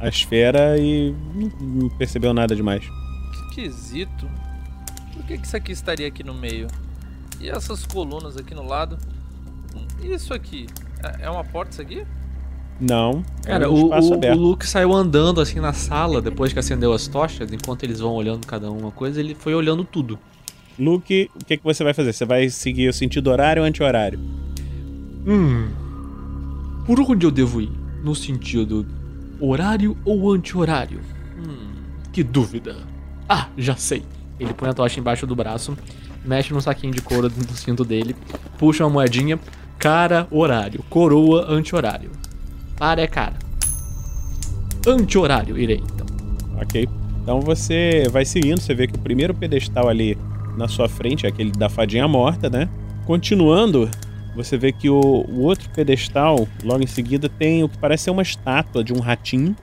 [0.00, 2.84] a, esfera e não- não percebeu nada demais.
[3.52, 4.28] Que esquisito.
[5.12, 6.68] Por que, que isso aqui estaria aqui no meio?
[7.40, 8.98] E essas colunas aqui no lado?
[10.02, 10.66] Isso aqui?
[11.02, 12.04] É é uma porta isso aqui?
[12.80, 13.24] Não.
[13.42, 14.36] Cara, é um o, espaço o, o.
[14.36, 18.46] Luke saiu andando assim na sala depois que acendeu as tochas, enquanto eles vão olhando
[18.46, 20.18] cada um uma coisa, ele foi olhando tudo.
[20.78, 22.12] Luke, o que, que você vai fazer?
[22.12, 24.20] Você vai seguir o sentido horário ou anti-horário?
[25.26, 25.68] Hum.
[26.84, 27.70] Por onde eu devo ir?
[28.04, 28.86] No sentido
[29.40, 31.00] horário ou anti-horário?
[31.38, 31.82] Hum.
[32.12, 32.76] Que dúvida.
[33.28, 34.04] Ah, já sei.
[34.38, 35.76] Ele põe a tocha embaixo do braço,
[36.24, 38.14] mexe no saquinho de couro do cinto dele,
[38.58, 39.40] puxa uma moedinha,
[39.86, 42.10] cara, horário, coroa, anti-horário.
[42.76, 43.34] Para é cara.
[44.84, 46.04] Anti-horário, irei então.
[46.60, 46.88] Ok.
[47.22, 50.18] Então você vai seguindo, você vê que o primeiro pedestal ali
[50.56, 52.68] na sua frente é aquele da fadinha morta, né?
[53.04, 53.88] Continuando,
[54.34, 58.10] você vê que o, o outro pedestal, logo em seguida, tem o que parece ser
[58.10, 59.54] uma estátua de um ratinho.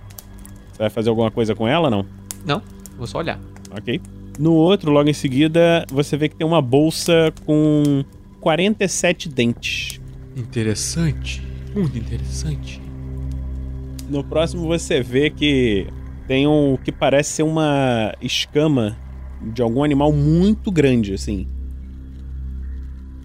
[0.71, 2.05] Você vai fazer alguma coisa com ela, não?
[2.45, 2.61] Não,
[2.97, 3.41] vou só olhar.
[3.77, 3.99] Ok.
[4.39, 8.05] No outro, logo em seguida, você vê que tem uma bolsa com
[8.39, 10.01] 47 dentes.
[10.35, 11.41] Interessante.
[11.75, 12.81] Muito interessante.
[14.09, 15.87] No próximo você vê que
[16.27, 18.97] tem um que parece ser uma escama
[19.41, 21.47] de algum animal muito grande, assim.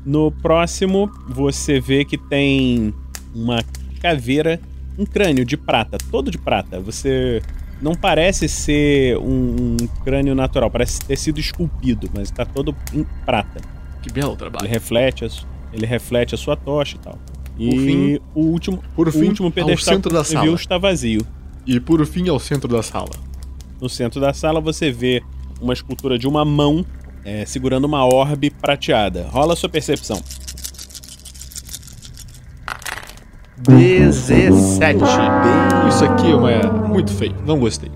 [0.05, 2.95] No próximo você vê que tem
[3.35, 3.63] uma
[4.01, 4.61] caveira,
[4.99, 6.81] um crânio de prata, todo de prata.
[6.81, 7.43] Você
[7.81, 13.05] não parece ser um, um crânio natural, parece ter sido esculpido, mas está todo em
[13.25, 13.61] prata.
[14.03, 14.65] Que belo trabalho.
[14.65, 17.19] Ele reflete, a, su- ele reflete a sua tocha e tal.
[17.59, 20.33] E Por fim- o último, por o fim, último ao pedestal centro que da você
[20.35, 20.45] sala.
[20.45, 21.27] viu está vazio.
[21.67, 23.11] E por fim ao centro da sala.
[23.81, 25.23] No centro da sala você vê
[25.61, 26.85] uma escultura de uma mão
[27.25, 29.27] é, segurando uma orbe prateada.
[29.29, 30.23] Rola a sua percepção.
[33.67, 34.99] 17.
[35.89, 37.91] Isso aqui é uma- muito feio, não gostei.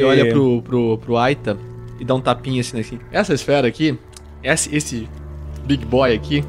[0.00, 1.56] E olha pro, pro, pro Aita
[1.98, 2.98] e dá um tapinha assim, assim.
[3.12, 3.98] Essa esfera aqui,
[4.42, 5.08] esse, esse
[5.64, 6.44] Big Boy aqui,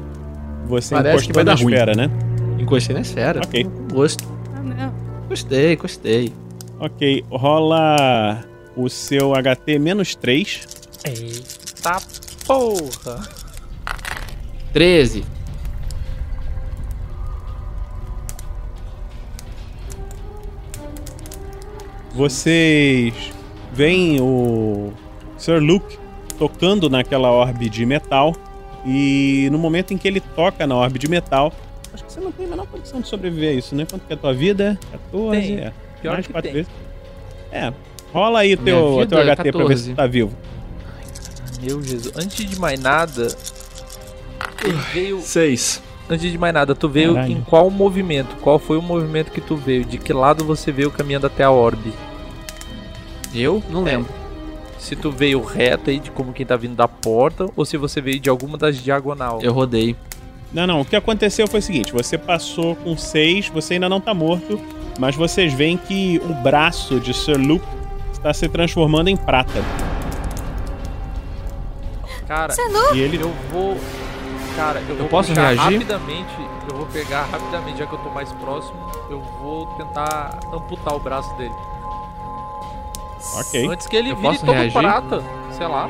[0.66, 1.72] Você parece que vai na dar ruim.
[1.74, 2.10] esfera, né?
[2.58, 3.40] Encostei na esfera.
[3.44, 3.66] Ok.
[3.92, 4.24] Gosto.
[4.54, 4.94] Ah, não.
[5.28, 6.32] Gostei, gostei.
[6.78, 8.44] Ok, rola
[8.76, 10.66] o seu HT menos 3.
[11.04, 11.98] Eita
[12.46, 13.20] porra!
[14.72, 15.24] 13.
[22.14, 23.14] Vocês
[23.72, 24.92] veem o
[25.36, 25.98] Sir Luke
[26.38, 28.34] tocando naquela orbe de metal.
[28.84, 31.52] E no momento em que ele toca na orbe de metal,
[31.94, 33.86] acho que você não tem a menor condição de sobreviver a isso, né?
[33.88, 34.76] Quanto que é a tua vida?
[34.90, 35.40] 14?
[35.40, 35.56] Tem.
[35.58, 35.72] É.
[36.00, 36.54] Pior Mais que quatro tem.
[36.54, 36.72] vezes.
[37.52, 37.72] É.
[38.12, 39.90] Rola aí o Minha teu, vida teu é HT pra ver se 14.
[39.92, 40.32] tu tá vivo.
[41.62, 42.12] Meu Jesus.
[42.16, 43.28] Antes de mais nada.
[44.92, 45.20] Veio.
[45.20, 45.82] Seis.
[46.10, 47.32] Antes de mais nada, tu veio Caralho.
[47.32, 48.34] em qual movimento?
[48.42, 49.84] Qual foi o movimento que tu veio?
[49.84, 51.92] De que lado você veio caminhando até a orbe?
[53.34, 53.62] Eu?
[53.70, 54.12] Não lembro.
[54.78, 58.00] Se tu veio reto aí, de como quem tá vindo da porta, ou se você
[58.00, 59.38] veio de alguma das diagonal.
[59.40, 59.94] Eu rodei.
[60.52, 60.80] Não, não.
[60.80, 64.60] O que aconteceu foi o seguinte: você passou com seis, você ainda não tá morto,
[64.98, 67.64] mas vocês veem que o braço de Sir Luke
[68.12, 69.62] está se transformando em prata.
[72.26, 72.54] Cara,
[72.94, 73.20] E ele.
[73.22, 73.76] eu vou.
[74.56, 75.58] Cara, eu vou posso reagir?
[75.78, 76.34] rapidamente.
[76.70, 78.78] Eu vou pegar rapidamente, já que eu tô mais próximo.
[79.10, 81.54] Eu vou tentar amputar o braço dele.
[83.34, 83.68] Ok.
[83.68, 84.72] Antes que ele Eu vire posso todo reagir?
[84.80, 85.22] prata.
[85.52, 85.88] Sei lá.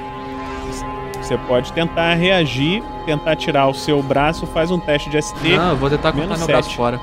[1.21, 5.57] Você pode tentar reagir, tentar tirar o seu braço, faz um teste de ST.
[5.57, 7.01] Não, eu vou tentar cortar menos meu braço fora.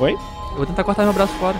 [0.00, 0.18] Oi?
[0.52, 1.56] Eu vou tentar cortar meu braço fora.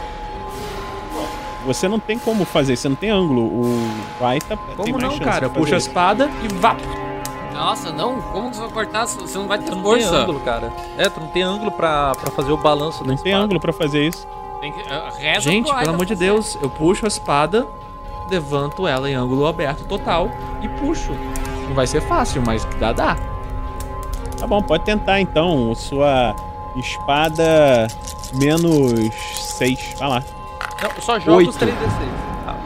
[1.66, 3.42] Você não tem como fazer, você não tem ângulo.
[3.42, 4.56] O vai tá.
[4.56, 5.40] tem Como mais não, cara?
[5.40, 6.76] de Eu fazer puxo a espada e vá.
[7.52, 8.20] Nossa, não.
[8.22, 9.06] Como você vai cortar?
[9.06, 10.16] Você não vai ter Tu não tem força.
[10.16, 10.72] ângulo, cara.
[10.96, 13.72] É, tu não tem ângulo pra, pra fazer o balanço da Não tem ângulo pra
[13.72, 14.26] fazer isso.
[14.60, 16.14] Tem que, uh, reza Gente, pro pelo amor de.
[16.14, 17.66] Deus, eu puxo a espada,
[18.30, 20.30] levanto ela em ângulo aberto total
[20.62, 21.12] e puxo.
[21.66, 23.16] Não vai ser fácil, mas dá, dá.
[24.38, 25.74] Tá bom, pode tentar então.
[25.74, 26.34] Sua
[26.76, 27.88] espada
[28.34, 29.96] menos 6.
[29.98, 30.22] Vai lá.
[30.82, 31.66] Não, só joga os Oito.
[31.66, 32.44] 3d6.
[32.44, 32.56] Tá.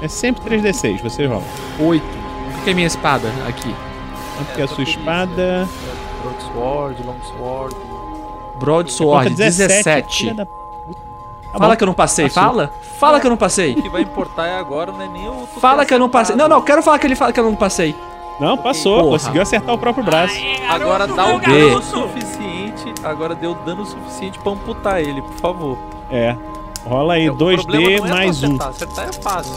[0.00, 1.42] É sempre 3d6, você rola.
[1.78, 2.04] Oito.
[2.58, 3.74] O que é minha espada aqui?
[4.36, 5.68] Quanto que é a sua espada?
[6.22, 7.76] Broadsword, Longsword.
[8.58, 10.34] Broadsword, Conta 17.
[11.54, 11.76] Tá Fala bom.
[11.76, 12.42] que eu não passei, Passou.
[12.42, 12.70] fala.
[12.98, 13.72] Fala que eu não passei.
[13.74, 15.46] O que vai importar é agora, não é nem o.
[15.60, 16.34] Fala que eu não passei.
[16.34, 17.94] Não, não, quero falar que ele fala que eu não passei.
[18.40, 18.98] Não, passou.
[18.98, 19.10] Porra.
[19.12, 20.34] Conseguiu acertar o próprio braço.
[20.68, 21.48] Agora dá o garoto.
[21.48, 22.92] dano suficiente.
[23.04, 25.78] Agora deu o dano suficiente pra amputar ele, por favor.
[26.10, 26.36] É.
[26.84, 28.48] Rola aí É, o problema 2D não é mais tu 1.
[28.56, 28.68] acertar.
[28.70, 29.54] Acertar é fácil.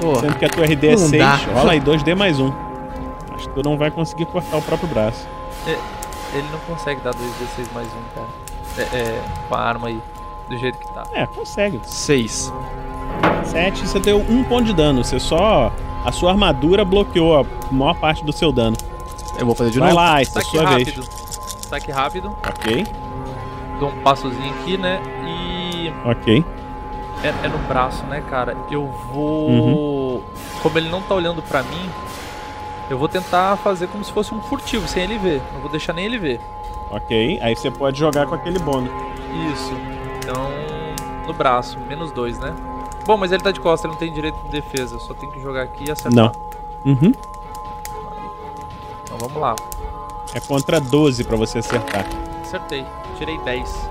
[0.00, 0.20] Porra.
[0.20, 1.22] Sendo que a tua RD é Não 6.
[1.22, 1.34] dá.
[1.54, 2.52] Rola aí 2D mais 1.
[3.34, 5.26] Acho que tu não vai conseguir cortar o próprio braço.
[5.66, 8.26] Ele não consegue dar 2d6 mais um, cara.
[8.78, 10.00] É, é, com a arma aí.
[10.50, 11.04] Do jeito que tá.
[11.12, 11.80] É, consegue.
[11.84, 12.52] Seis.
[13.44, 15.02] 7, você deu um ponto de dano.
[15.04, 15.72] Você só.
[16.04, 18.76] A sua armadura bloqueou a maior parte do seu dano.
[19.38, 20.00] Eu vou fazer de Vai novo.
[20.00, 21.02] lá, Aista, Saque sua rápido.
[21.02, 21.10] vez.
[21.68, 22.36] Saque rápido.
[22.48, 22.86] Ok,
[23.78, 25.00] Dou um passozinho aqui, né?
[25.26, 25.92] E.
[26.08, 26.44] ok.
[27.22, 28.56] É, é no braço, né, cara?
[28.70, 29.48] Eu vou.
[29.50, 30.22] Uhum.
[30.62, 31.88] Como ele não tá olhando pra mim,
[32.88, 35.40] eu vou tentar fazer como se fosse um furtivo, sem ele ver.
[35.52, 36.40] Não vou deixar nem ele ver.
[36.90, 38.90] Ok, aí você pode jogar com aquele bônus.
[39.52, 39.72] Isso.
[40.30, 40.48] Então,
[41.26, 42.54] no braço, menos dois, né?
[43.04, 44.94] Bom, mas ele tá de costas, ele não tem direito de defesa.
[44.94, 46.12] Eu só tenho que jogar aqui e acertar.
[46.12, 46.32] Não.
[46.84, 47.12] Uhum.
[49.02, 49.56] Então vamos lá.
[50.32, 52.06] É contra 12 pra você acertar.
[52.42, 52.84] Acertei.
[53.18, 53.90] Tirei 10.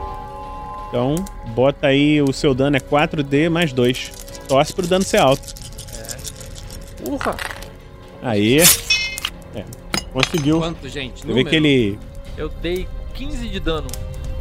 [0.88, 1.16] Então,
[1.48, 4.12] bota aí o seu dano é 4D mais 2.
[4.48, 5.54] Torce pro dano ser alto.
[7.06, 7.36] Urra!
[8.24, 8.62] Aí.
[9.54, 9.66] É.
[10.14, 10.60] Conseguiu.
[10.60, 11.26] Quanto, gente?
[11.26, 12.00] Você vê que ele.
[12.38, 13.88] Eu dei 15 de dano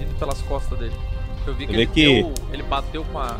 [0.01, 1.08] indo pelas costas dele.
[1.49, 2.35] Eu vi que Você vê ele que- deu.
[2.53, 3.37] Ele bateu com a,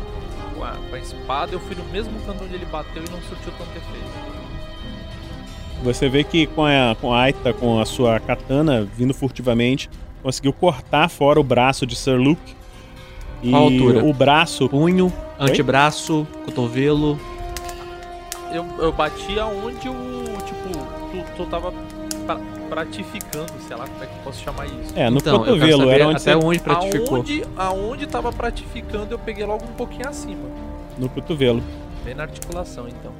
[0.55, 0.71] com a.
[0.89, 3.69] com a espada, eu fui no mesmo canto onde ele bateu e não surtiu tanto
[3.71, 4.39] efeito.
[5.83, 9.89] Você vê que com a, com a Aita, com a sua katana vindo furtivamente,
[10.21, 12.55] conseguiu cortar fora o braço de Sir Luke.
[13.41, 14.03] E Qual altura?
[14.03, 14.67] o braço.
[14.67, 17.17] Punho, antebraço, cotovelo.
[18.51, 20.23] Eu, eu bati aonde o.
[20.45, 20.69] Tipo,
[21.11, 21.71] tu, tu tava
[22.25, 22.37] pra,
[22.69, 24.93] pratificando, sei lá como é que eu posso chamar isso.
[24.95, 26.45] É, no Então, cotovelo, era onde até você.
[26.45, 27.17] onde pratificou.
[27.17, 30.43] Aonde, aonde tava pratificando, eu peguei logo um pouquinho acima.
[30.97, 31.61] No cotovelo.
[32.05, 33.11] Bem na articulação, então.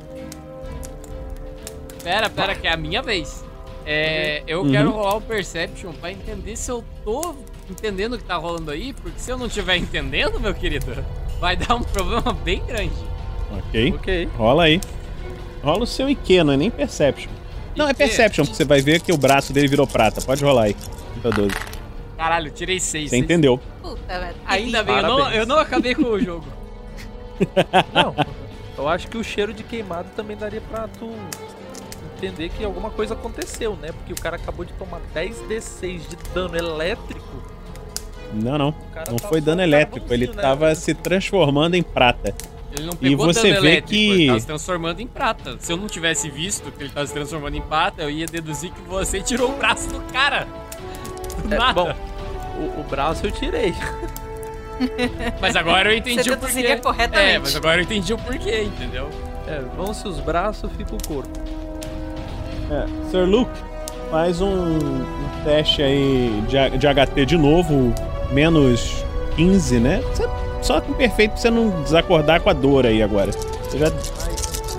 [2.03, 3.43] Pera, pera, que é a minha vez.
[3.85, 4.71] É, eu Uhum.
[4.71, 7.35] quero rolar o Perception pra entender se eu tô
[7.69, 10.85] entendendo o que tá rolando aí, porque se eu não estiver entendendo, meu querido,
[11.39, 12.93] vai dar um problema bem grande.
[13.57, 13.93] Ok.
[13.95, 14.29] Ok.
[14.37, 14.79] Rola aí.
[15.63, 17.31] Rola o seu IQ, não é nem Perception.
[17.79, 17.93] Não, é?
[17.93, 20.21] Perception, porque você vai ver que o braço dele virou prata.
[20.21, 20.75] Pode rolar aí.
[21.13, 21.55] Contra 12.
[22.17, 23.05] Caralho, tirei seis.
[23.05, 23.23] Você seis.
[23.23, 23.57] entendeu.
[23.81, 24.35] Puta, velho.
[24.45, 26.45] Ainda bem, eu não, eu não acabei com o jogo.
[27.93, 28.13] Não,
[28.77, 31.09] eu acho que o cheiro de queimado também daria pra tu
[32.17, 33.93] entender que alguma coisa aconteceu, né?
[33.93, 37.41] Porque o cara acabou de tomar 10d6 de dano elétrico.
[38.33, 38.75] Não, não.
[39.07, 40.13] Não tá foi dano elétrico.
[40.13, 40.75] Ele né, tava velho?
[40.75, 42.35] se transformando em prata.
[42.71, 45.55] Ele não E pegou você dano vê elétrico, que- ele tava se transformando em prata.
[45.59, 48.71] Se eu não tivesse visto que ele tava se transformando em prata, eu ia deduzir
[48.71, 50.47] que você tirou o braço do cara.
[51.45, 51.73] Do É, nada.
[51.73, 51.93] bom,
[52.59, 53.73] o, o braço eu tirei.
[55.41, 56.75] Mas agora eu entendi Você o porquê.
[56.77, 57.35] corretamente.
[57.35, 59.09] É, mas agora eu entendi o porquê, entendeu?
[59.45, 61.37] É, vão-se os braços, fica o corpo.
[62.71, 63.51] É, Sir Luke,
[64.09, 64.47] faz um,
[64.77, 65.05] um
[65.43, 67.93] teste aí de, de HT de novo,
[68.31, 69.03] menos
[69.35, 70.01] 15, né?
[70.13, 70.29] Você-
[70.61, 73.31] só com perfeito pra você não desacordar com a dor aí agora.
[73.31, 73.87] Você já.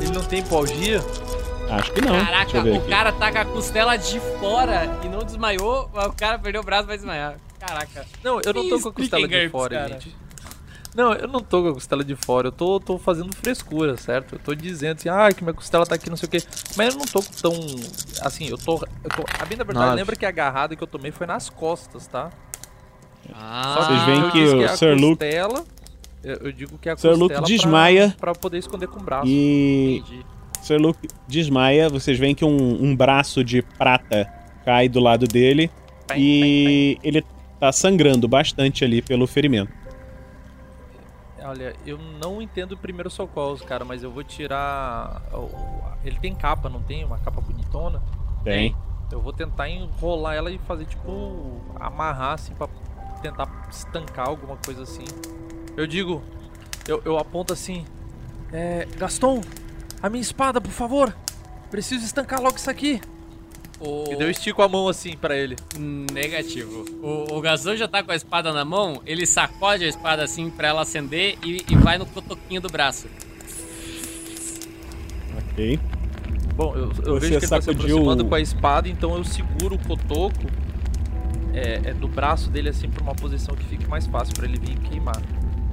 [0.00, 1.00] Ele não tem hipoalgia?
[1.70, 2.12] Acho que não.
[2.12, 2.88] Deixa Caraca, eu ver o aqui.
[2.88, 6.64] cara tá com a costela de fora e não desmaiou, mas o cara perdeu o
[6.64, 7.36] braço e vai desmaiar.
[7.58, 8.04] Caraca.
[8.24, 10.16] Não, eu não tô com a costela de fora, gente.
[10.92, 14.34] Não, eu não tô com a costela de fora, eu tô, tô fazendo frescura, certo?
[14.34, 16.42] Eu tô dizendo assim, ah, que minha costela tá aqui, não sei o quê.
[16.76, 17.52] Mas eu não tô tão.
[18.22, 18.74] Assim, eu tô.
[19.04, 21.48] Eu tô a bem da verdade, lembra que a agarrada que eu tomei foi nas
[21.48, 22.30] costas, tá?
[23.34, 25.24] Ah, Vocês veem que o é Sir Luke-
[26.22, 28.08] eu, digo que é a Sir Luke desmaia.
[28.18, 29.26] Pra, pra poder esconder com o braço.
[29.26, 30.02] E.
[30.62, 34.30] Sir Luke desmaia, vocês veem que um, um braço de prata
[34.64, 35.70] cai do lado dele.
[36.16, 37.24] e ele
[37.58, 39.72] tá sangrando bastante ali pelo ferimento.
[41.42, 45.22] Olha, eu não entendo primeiros socorros, cara, mas eu vou tirar.
[46.04, 47.04] Ele tem capa, não tem?
[47.04, 48.02] Uma capa bonitona?
[48.44, 48.76] Tem.
[49.10, 51.60] Eu vou tentar enrolar ela e fazer tipo.
[51.78, 52.68] amarrar assim pra
[53.20, 55.04] tentar estancar alguma coisa assim.
[55.76, 56.22] Eu digo.
[56.88, 57.84] Eu, eu aponto assim.
[58.52, 58.86] É.
[58.96, 59.40] Gaston,
[60.02, 61.14] a minha espada, por favor!
[61.70, 63.00] Preciso estancar logo isso aqui!
[63.78, 64.04] O...
[64.12, 65.56] E daí eu estico a mão assim pra ele.
[66.12, 66.84] Negativo.
[67.02, 70.50] O, o Gastão já tá com a espada na mão, ele sacode a espada assim
[70.50, 73.06] pra ela acender e, e vai no cotoquinho do braço.
[75.52, 75.78] Ok.
[76.56, 79.24] Bom, eu, eu vejo que ele tá se aproximando o- com a espada, então eu
[79.24, 80.40] seguro o cotoco
[81.54, 84.58] é, é, do braço dele assim pra uma posição que fique mais fácil pra ele
[84.58, 85.20] vir queimar.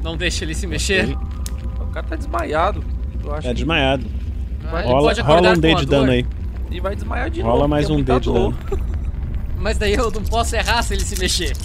[0.04, 1.18] Não deixa ele se mexer.
[1.80, 2.84] O cara tá desmaiado.
[3.24, 4.06] Eu acho É que desmaiado.
[4.06, 6.26] Ele Rola, pode acordar rola um D de dano aí.
[6.70, 7.52] E vai desmaiar de novo.
[7.54, 8.58] Rola mais é um D de dano.
[9.58, 11.56] Mas daí eu não posso errar se ele se mexer.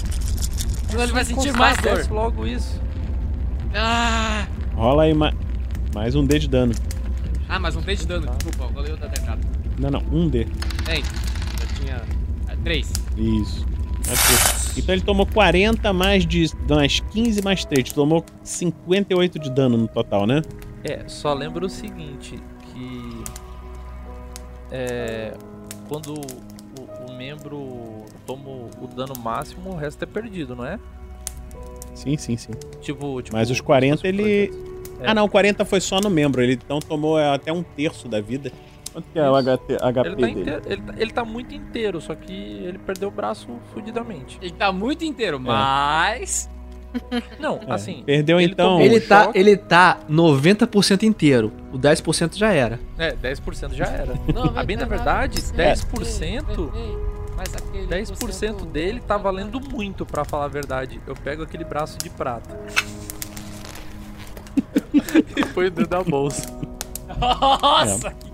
[0.88, 2.06] Senão ele vai sentir mais dor.
[2.10, 2.80] Logo isso.
[3.74, 4.46] Ah!
[4.74, 5.32] Rola aí ma-
[5.94, 6.74] mais um D de dano.
[7.48, 9.40] Ah, mas um D de dano, desculpa, eu falei outra errado.
[9.78, 10.46] Não, não, um D.
[10.84, 12.02] Tem, eu tinha
[12.48, 12.90] ah, três.
[13.16, 13.66] Isso.
[14.10, 14.80] Aqui.
[14.80, 16.50] Então ele tomou 40 mais de.
[16.68, 17.92] mais 15 mais 3.
[17.92, 20.42] Tomou 58 de dano no total, né?
[20.84, 22.36] É, só lembra o seguinte,
[22.72, 23.24] que
[24.70, 25.34] é,
[25.88, 28.48] quando o, o membro toma
[28.80, 30.78] o dano máximo, o resto é perdido, não é?
[31.94, 32.52] Sim, sim, sim.
[32.80, 34.50] Tipo, tipo Mas os 40 ele.
[35.00, 35.08] É.
[35.08, 36.42] Ah não, 40 foi só no membro.
[36.42, 38.50] Ele então tomou é, até um terço da vida.
[38.92, 40.40] Quanto que é o HT, HP ele, tá dele?
[40.40, 44.38] inteiro, ele, tá, ele tá muito inteiro, só que ele perdeu o braço fudidamente.
[44.42, 46.48] Ele tá muito inteiro, mas.
[47.40, 48.02] Não, É, assim.
[48.04, 48.78] Perdeu ele então.
[48.80, 49.38] Ele o tá, choque.
[49.38, 51.50] ele tá 90% inteiro.
[51.72, 52.78] O 10% já era.
[52.98, 54.14] É, 10% já era.
[54.34, 56.70] Não, A bem da verdade, 10%.
[57.34, 61.00] Mas aquele 10% dele tá valendo muito, pra falar a verdade.
[61.06, 62.60] Eu pego aquele braço de prata.
[64.94, 66.46] e põe dentro da bolsa.
[67.18, 68.31] Nossa, É.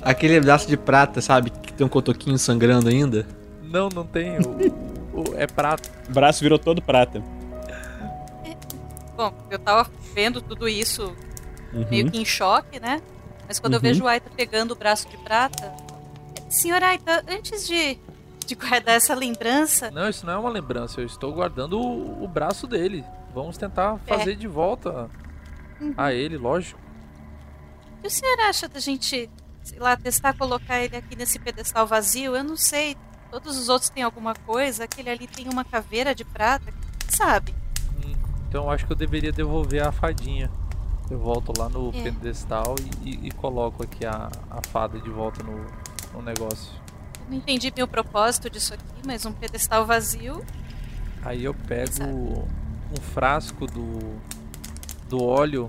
[0.00, 1.50] Aquele braço de prata, sabe?
[1.50, 3.26] Que tem um cotoquinho sangrando ainda.
[3.62, 4.38] Não, não tem.
[4.40, 5.88] O, o- é prata.
[6.08, 7.22] O braço virou todo prata.
[9.16, 11.14] Bom, eu tava vendo tudo isso
[11.72, 11.86] Uhum.
[11.90, 13.00] meio que em choque, né?
[13.46, 13.82] Mas quando eu Uhum.
[13.82, 15.72] vejo o Aita pegando o braço de prata.
[16.48, 17.98] Senhor Aita, antes de,
[18.46, 21.00] de guardar essa lembrança, Não, isso não é uma lembrança.
[21.00, 23.04] Eu estou guardando o, o braço dele.
[23.34, 25.08] Vamos tentar fazer de volta
[25.96, 26.78] a ele, lógico.
[28.02, 29.30] O que o senhor acha da gente,
[29.62, 32.34] sei lá, testar colocar ele aqui nesse pedestal vazio?
[32.34, 32.96] Eu não sei.
[33.30, 34.84] Todos os outros têm alguma coisa.
[34.84, 36.66] Aquele ali tem uma caveira de prata.
[36.98, 37.54] Quem sabe?
[38.48, 40.50] Então eu acho que eu deveria devolver a fadinha.
[41.10, 42.02] Eu volto lá no É.
[42.02, 42.74] pedestal
[43.04, 45.64] e, e- e coloco aqui a, a fada de volta no,
[46.12, 46.72] no negócio.
[47.24, 50.44] Eu não entendi bem o propósito disso aqui, mas um pedestal vazio.
[51.24, 54.18] Aí eu pego um frasco do,
[55.08, 55.66] do óleo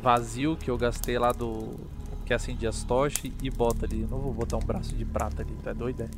[0.00, 1.74] vazio que eu gastei lá do.
[2.26, 4.02] que acendi as tochas e boto ali.
[4.02, 6.02] Eu não vou botar um braço de prata ali, tá doido?
[6.02, 6.08] É?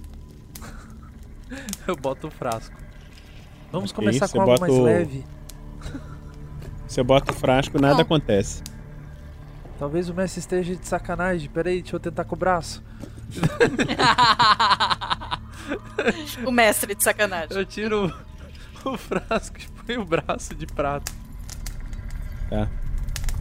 [1.86, 2.74] eu boto o frasco.
[3.70, 5.24] Vamos Ok, começar com algo bota mais o- leve.
[6.86, 8.00] Você bota o frasco, nada Não.
[8.02, 8.62] acontece.
[9.78, 11.48] Talvez o mestre esteja de sacanagem.
[11.48, 12.82] Peraí, deixa eu tentar com o braço.
[16.46, 17.56] o mestre de sacanagem.
[17.56, 18.12] Eu tiro
[18.84, 21.10] o, o frasco e põe o braço de prata.
[22.50, 22.68] Tá.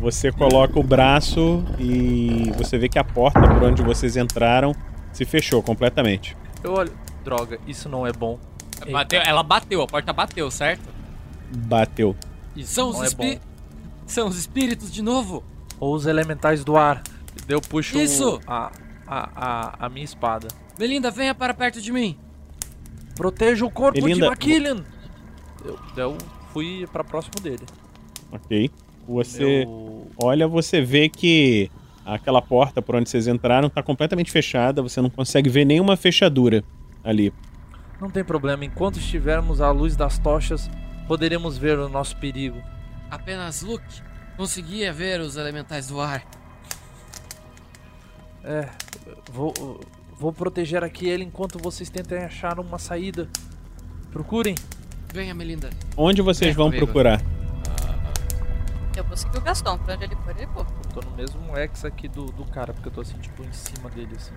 [0.01, 4.73] Você coloca o braço e você vê que a porta por onde vocês entraram
[5.13, 6.35] se fechou completamente.
[6.63, 6.91] Eu olho.
[7.23, 8.39] Droga, isso não é bom.
[8.91, 10.89] Bateu, ela bateu, a porta bateu, certo?
[11.55, 12.15] Bateu.
[12.55, 13.39] E são os, é
[14.07, 15.43] são os espíritos de novo?
[15.79, 17.03] Ou os elementais do ar.
[17.47, 18.41] Eu puxo Isso!
[18.47, 18.71] a,
[19.05, 20.47] a, a, a minha espada.
[20.79, 22.17] Melinda, venha para perto de mim.
[23.15, 24.83] Proteja o corpo de Maquillian!
[25.63, 26.17] Eu, eu
[26.51, 27.65] fui pra próximo dele.
[28.31, 28.71] Ok.
[29.11, 29.67] Você
[30.17, 31.69] olha, você vê que
[32.05, 36.63] aquela porta por onde vocês entraram tá completamente fechada, você não consegue ver nenhuma fechadura
[37.03, 37.33] ali.
[37.99, 40.69] Não tem problema, enquanto estivermos à luz das tochas,
[41.07, 42.57] poderemos ver o nosso perigo.
[43.09, 44.01] Apenas Luke
[44.37, 46.23] conseguia ver os elementais do ar.
[48.43, 48.67] É,
[49.31, 49.53] vou,
[50.17, 53.29] vou proteger aqui ele enquanto vocês tentem achar uma saída.
[54.11, 54.55] Procurem.
[55.13, 55.69] Venha, Melinda.
[55.95, 56.85] Onde vocês Vem vão comigo.
[56.85, 57.21] procurar?
[59.11, 60.65] Eu vou seguir o Gastão, pra onde ele for, ele for.
[60.85, 63.51] Eu tô no mesmo X aqui do, do cara, porque eu tô assim, tipo, em
[63.51, 64.31] cima dele, assim.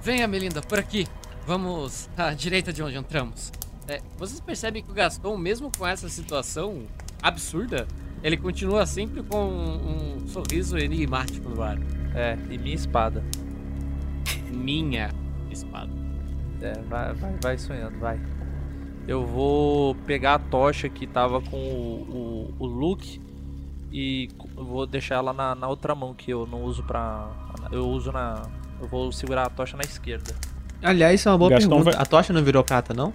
[0.00, 1.04] Venha, Melinda, por aqui.
[1.44, 3.50] Vamos à direita de onde entramos.
[3.88, 6.86] É, vocês percebem que o Gaston, mesmo com essa situação
[7.20, 7.88] absurda,
[8.22, 11.76] ele continua sempre com um, um sorriso enigmático no ar.
[12.14, 13.24] É, e minha espada.
[14.48, 15.10] Minha
[15.50, 15.90] espada.
[16.62, 18.20] É, vai, vai, vai sonhando, vai.
[19.08, 23.20] Eu vou pegar a tocha que tava com o, o, o Luke
[23.90, 27.26] e vou deixar ela na, na outra mão que eu não uso pra.
[27.72, 28.42] Eu uso na.
[28.80, 30.34] Eu vou segurar a tocha na esquerda.
[30.82, 31.90] Aliás, isso é uma boa Gastão pergunta.
[31.96, 33.12] vai- A tocha não virou prata, não?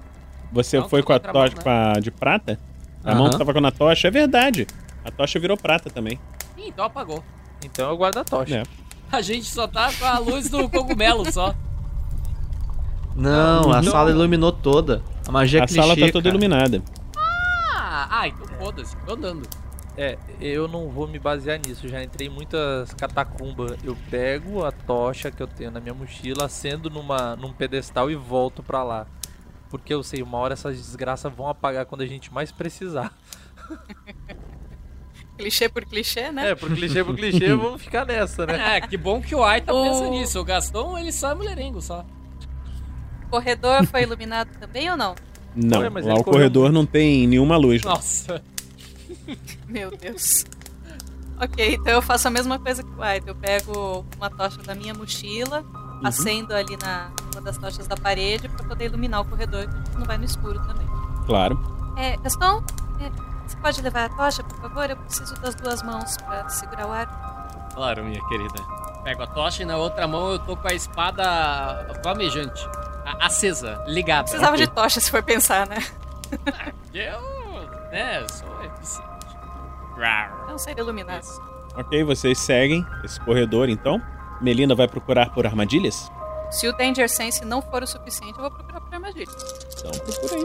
[0.52, 2.00] Você Não, foi com a outra mão, tocha né?
[2.02, 2.60] de prata?
[3.04, 3.32] A mão Aham.
[3.32, 4.68] que tava com a tocha, é verdade.
[5.06, 6.20] A tocha virou prata também.
[6.58, 7.24] Ih, então apagou.
[7.64, 8.58] Então eu guardo a tocha.
[8.58, 8.64] É.
[9.12, 11.54] A gente só tá com a luz do cogumelo só.
[13.16, 13.92] Não, a Não.
[13.92, 15.04] sala iluminou toda.
[15.28, 16.30] A magia a clichê, sala tá toda cara.
[16.30, 16.82] iluminada.
[17.18, 19.48] Ah, ah então foda-se, tô andando.
[19.96, 21.88] É, eu não vou me basear nisso.
[21.88, 23.78] Já entrei em muitas catacumbas.
[23.84, 28.16] Eu pego a tocha que eu tenho na minha mochila, acendo numa, num pedestal e
[28.16, 29.06] volto pra lá.
[29.70, 33.12] Porque eu sei, uma hora essas desgraças vão apagar quando a gente mais precisar.
[35.38, 36.52] Clichê por clichê, né?
[36.52, 38.78] É, por clichê por clichê, vamos ficar nessa, né?
[38.78, 40.40] É, que bom que o Ai tá O- pensando nisso.
[40.40, 42.06] O Gaston, ele só é mulherengo só.
[43.34, 45.16] O corredor foi iluminado também ou não?
[45.56, 47.82] Não, lá o correu corredor não tem nenhuma luz.
[47.82, 48.44] Nossa.
[49.68, 50.46] Meu Deus.
[51.42, 53.28] Ok, então eu faço a mesma coisa que o White.
[53.28, 56.00] Eu pego uma tocha da minha mochila, Uhum.
[56.04, 60.06] acendo ali na uma das tochas da parede pra poder iluminar o corredor, que não
[60.06, 60.86] vai no escuro também.
[61.26, 61.58] Claro.
[61.98, 62.62] É, Gaston,
[63.00, 63.10] é,
[63.48, 64.88] você pode levar a tocha, por favor?
[64.92, 67.70] Eu preciso das duas mãos pra segurar o ar.
[67.74, 68.62] Claro, minha querida.
[69.04, 72.64] Pego a tocha e na outra mão eu tô com a espada flamejante.
[73.06, 74.24] A- acesa, ligada.
[74.24, 75.78] Precisava de tocha se for pensar, né?
[76.94, 77.22] Eu,
[77.92, 79.14] né, sou eficiente.
[80.48, 81.22] Não sei iluminar.
[81.76, 84.02] Ok, vocês seguem esse corredor então.
[84.42, 86.12] Melinda vai procurar por armadilhas?
[86.52, 89.26] Se o Danger Sense não for o suficiente, eu vou procurar por armadilha.
[89.80, 90.44] Então procura aí.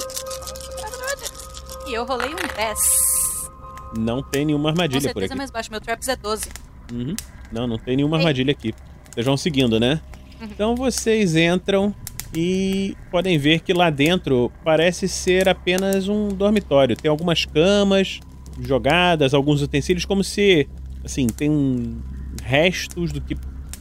[1.91, 3.51] E eu rolei um 10.
[3.99, 5.33] Não tem nenhuma Com armadilha por certeza aqui.
[5.33, 5.71] é mais baixo.
[5.71, 6.51] Meu Traps é 12.
[6.93, 7.17] Uhum.
[7.51, 8.21] Não, não tem nenhuma Ei.
[8.21, 8.75] armadilha aqui.
[9.13, 10.01] Vocês vão seguindo, né?
[10.41, 10.47] Uhum.
[10.51, 11.95] Então vocês entram
[12.35, 16.97] e podem ver que lá dentro parece ser apenas um dormitório.
[16.97, 18.21] Tem algumas camas
[18.61, 20.69] jogadas, alguns utensílios, como se,
[21.05, 22.03] assim, tem
[22.43, 23.37] restos do que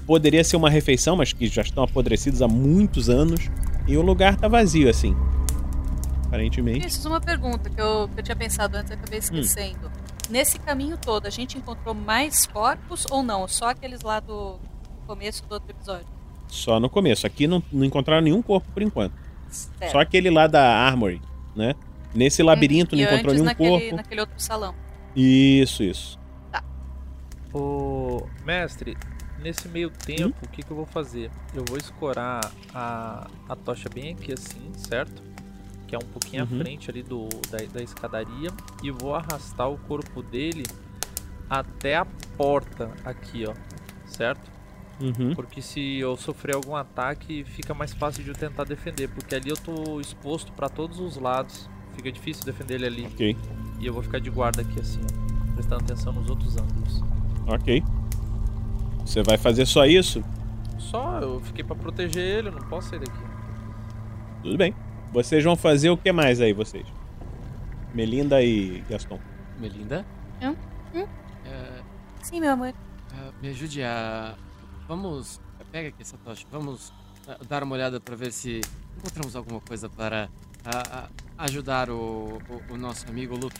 [0.05, 3.49] poderia ser uma refeição, mas que já estão apodrecidos há muitos anos.
[3.87, 5.15] E o lugar tá vazio, assim.
[6.25, 6.87] Aparentemente.
[6.87, 9.91] Isso, uma pergunta que eu, que eu tinha pensado antes e acabei esquecendo.
[10.29, 13.47] Nesse caminho todo, a gente encontrou mais corpos ou não?
[13.47, 14.59] Só aqueles lá do
[15.05, 16.16] começo do outro episódio?
[16.47, 17.25] Só no começo.
[17.27, 19.13] Aqui não, não encontraram nenhum corpo por enquanto.
[19.49, 19.91] Certo.
[19.91, 21.21] Só aquele lá da Armory,
[21.55, 21.75] né?
[22.13, 23.95] Nesse labirinto E não encontrou nenhum naquele, corpo.
[23.95, 24.73] naquele outro salão.
[25.15, 26.17] Isso, isso.
[27.53, 28.97] Ô, mestre,
[29.39, 31.31] nesse meio tempo, o que, que eu vou fazer?
[31.53, 32.41] Eu vou escorar
[32.73, 35.21] a, a tocha bem aqui assim, certo?
[35.87, 36.59] Que é um pouquinho Uhum.
[36.59, 38.49] à frente ali do, da, da escadaria.
[38.83, 40.65] E vou arrastar o corpo dele
[41.49, 42.05] até a
[42.37, 43.53] porta aqui, ó.
[44.05, 44.51] Certo?
[44.99, 45.35] Uhum.
[45.35, 49.07] Porque se eu sofrer algum ataque, fica mais fácil de eu tentar defender.
[49.09, 51.69] Porque ali eu tô exposto pra todos os lados.
[51.95, 53.05] Fica difícil defender ele ali.
[53.05, 53.37] Ok.
[53.79, 55.53] E eu vou ficar de guarda aqui assim, ó.
[55.53, 57.03] Prestando atenção nos outros ângulos.
[57.47, 57.83] Ok.
[59.05, 60.23] Você vai fazer só isso?
[60.77, 63.19] Só, eu fiquei pra proteger ele, eu não posso sair daqui.
[64.43, 64.73] Tudo bem.
[65.11, 66.85] Vocês vão fazer o que mais aí, vocês?
[67.93, 69.19] Melinda e Gaston.
[69.59, 70.05] Melinda?
[70.41, 70.55] Hum?
[70.93, 71.07] Hum?
[71.45, 71.81] É,
[72.21, 72.67] Sim, meu amor.
[72.67, 72.73] é,
[73.41, 74.35] me ajude a.
[74.87, 75.39] Vamos.
[75.71, 76.45] Pega aqui essa tocha.
[76.51, 76.93] Vamos
[77.27, 78.61] ah, dar uma olhada para ver se
[78.97, 80.29] encontramos alguma coisa para
[80.65, 81.09] ah, ah,
[81.39, 83.59] ajudar o, o, o nosso amigo Luke.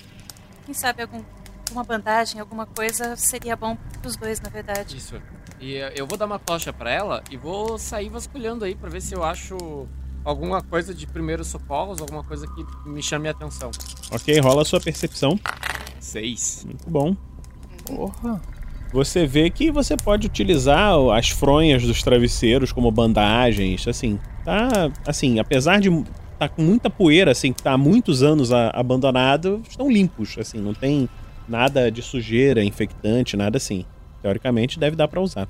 [0.65, 1.23] Quem sabe algum,
[1.67, 4.95] alguma bandagem, alguma coisa seria bom pros dois, na verdade.
[4.95, 5.21] Isso.
[5.59, 9.01] E eu vou dar uma tocha para ela e vou sair vasculhando aí para ver
[9.01, 9.87] se eu acho
[10.23, 13.71] alguma coisa de primeiros socorros, alguma coisa que me chame a atenção.
[14.11, 15.39] Ok, rola a sua percepção.
[15.99, 16.63] Seis.
[16.65, 17.15] Muito bom.
[17.85, 18.41] Porra.
[18.91, 24.19] Você vê que você pode utilizar as fronhas dos travesseiros como bandagens, assim.
[24.43, 25.89] Tá, assim, apesar de
[26.39, 30.59] tá com muita poeira, assim, que tá há muitos anos a- abandonado, estão limpos, assim,
[30.59, 31.09] não tem
[31.47, 33.85] Nada de sujeira, infectante, nada assim.
[34.21, 35.47] Teoricamente deve dar pra usar.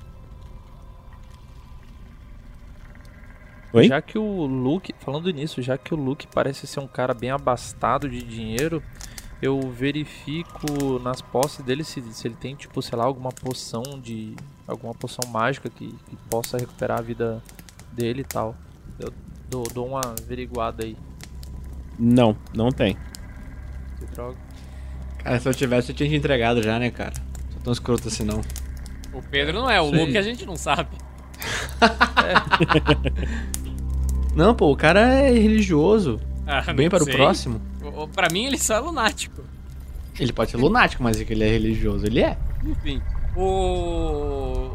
[3.74, 3.88] Oi?
[3.88, 7.32] Já que o Luke, falando nisso, já que o Luke parece ser um cara bem
[7.32, 8.84] abastado de dinheiro,
[9.42, 14.36] eu verifico nas posses dele se, se ele tem, tipo, sei lá, alguma poção de.
[14.68, 17.42] alguma poção mágica que, que possa recuperar a vida
[17.92, 18.56] dele e tal.
[19.00, 19.14] Eu
[19.50, 20.98] dou, dou uma averiguada aí.
[22.00, 22.98] Não, não tem.
[24.00, 24.38] Que droga.
[25.20, 27.14] Cara, se eu tivesse, eu tinha te entregado já, né, cara?
[27.52, 28.42] Sou tão escroto assim, não.
[29.14, 29.98] O Pedro não é, o Sim.
[29.98, 30.98] Luke a gente não sabe.
[34.38, 36.20] Não, pô, o cara é religioso.
[36.50, 37.14] Ah, Bem para sei.
[37.14, 37.62] o próximo.
[38.06, 39.44] Pra mim, ele só é lunático.
[40.20, 42.06] Ele pode ser lunático, mas é que ele é religioso.
[42.06, 42.38] Ele é.
[42.64, 43.02] Enfim,
[43.36, 44.70] o.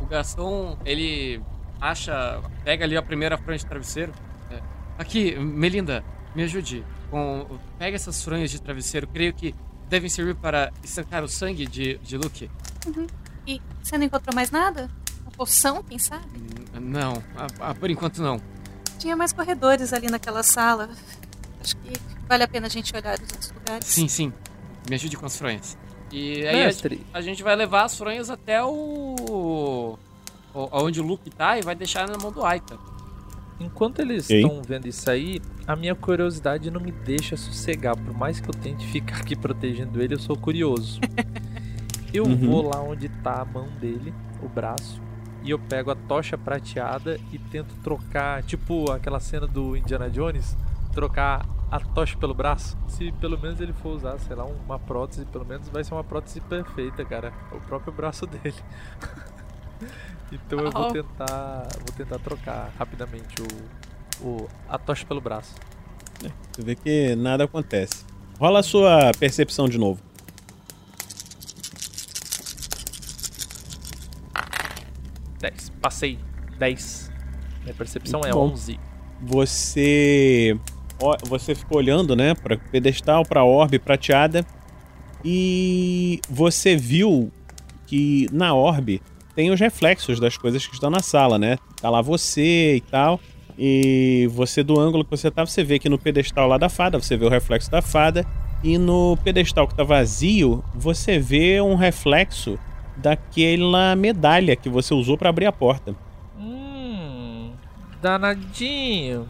[0.00, 1.42] O Gastão, ele
[1.80, 2.40] acha.
[2.64, 4.12] Pega ali a primeira franja de travesseiro.
[4.50, 4.60] É.
[4.98, 6.04] Aqui, Melinda,
[6.34, 6.84] me ajude.
[7.10, 7.58] Com...
[7.78, 9.06] Pega essas fronhas de travesseiro.
[9.08, 9.54] Creio que
[9.88, 12.50] devem servir para estancar o sangue de, de Luke.
[12.86, 13.06] Uhum.
[13.46, 14.90] E você não encontrou mais nada?
[15.22, 16.26] Uma poção, quem sabe?
[16.80, 18.40] Não, ah, ah, por enquanto não.
[18.98, 20.90] Tinha mais corredores ali naquela sala.
[21.66, 21.92] Acho que
[22.28, 23.84] vale a pena a gente olhar os outros lugares.
[23.86, 24.32] Sim, sim.
[24.88, 25.76] Me ajude com as fronhas.
[26.12, 27.04] E aí a, Mestre.
[27.12, 29.16] a gente vai levar as fronhas até o.
[29.18, 29.98] o-
[30.72, 32.78] Onde o Luke tá e vai deixar na mão do Aita.
[33.60, 37.96] Enquanto eles estão vendo isso aí, a minha curiosidade não me deixa sossegar.
[37.96, 41.00] Por mais que eu tente ficar aqui protegendo ele, eu sou curioso.
[42.14, 42.36] Eu Uhum.
[42.50, 45.02] vou lá onde tá a mão dele, o braço,
[45.42, 50.56] e eu pego a tocha prateada e tento trocar, tipo aquela cena do Indiana Jones,
[50.94, 52.76] trocar a tocha pelo braço.
[52.88, 56.04] Se pelo menos ele for usar, sei lá, uma prótese, pelo menos vai ser uma
[56.04, 57.32] prótese perfeita, cara.
[57.52, 58.54] O próprio braço dele.
[60.30, 60.92] então eu vou Oh.
[60.92, 63.34] tentar, vou tentar trocar rapidamente
[64.22, 65.54] o, o a tocha pelo braço.
[66.52, 68.04] Você vê que nada acontece.
[68.38, 70.00] Rola a sua percepção de novo.
[75.40, 75.70] 10.
[75.80, 76.18] Passei.
[76.58, 77.10] 10.
[77.62, 78.50] Minha percepção Muito é bom.
[78.52, 78.80] 11.
[79.22, 80.58] Você
[81.26, 84.44] você ficou olhando, né, para pedestal, para orbe prateada
[85.24, 87.30] e você viu
[87.86, 89.02] que na orbe
[89.34, 91.58] tem os reflexos das coisas que estão na sala, né?
[91.80, 93.20] Tá lá você e tal.
[93.58, 97.00] E você do ângulo que você tá, você vê que no pedestal lá da fada,
[97.00, 98.26] você vê o reflexo da fada
[98.62, 102.58] e no pedestal que tá vazio, você vê um reflexo
[102.96, 105.94] daquela medalha que você usou para abrir a porta.
[106.38, 107.52] Hum.
[108.00, 109.26] Danadinho.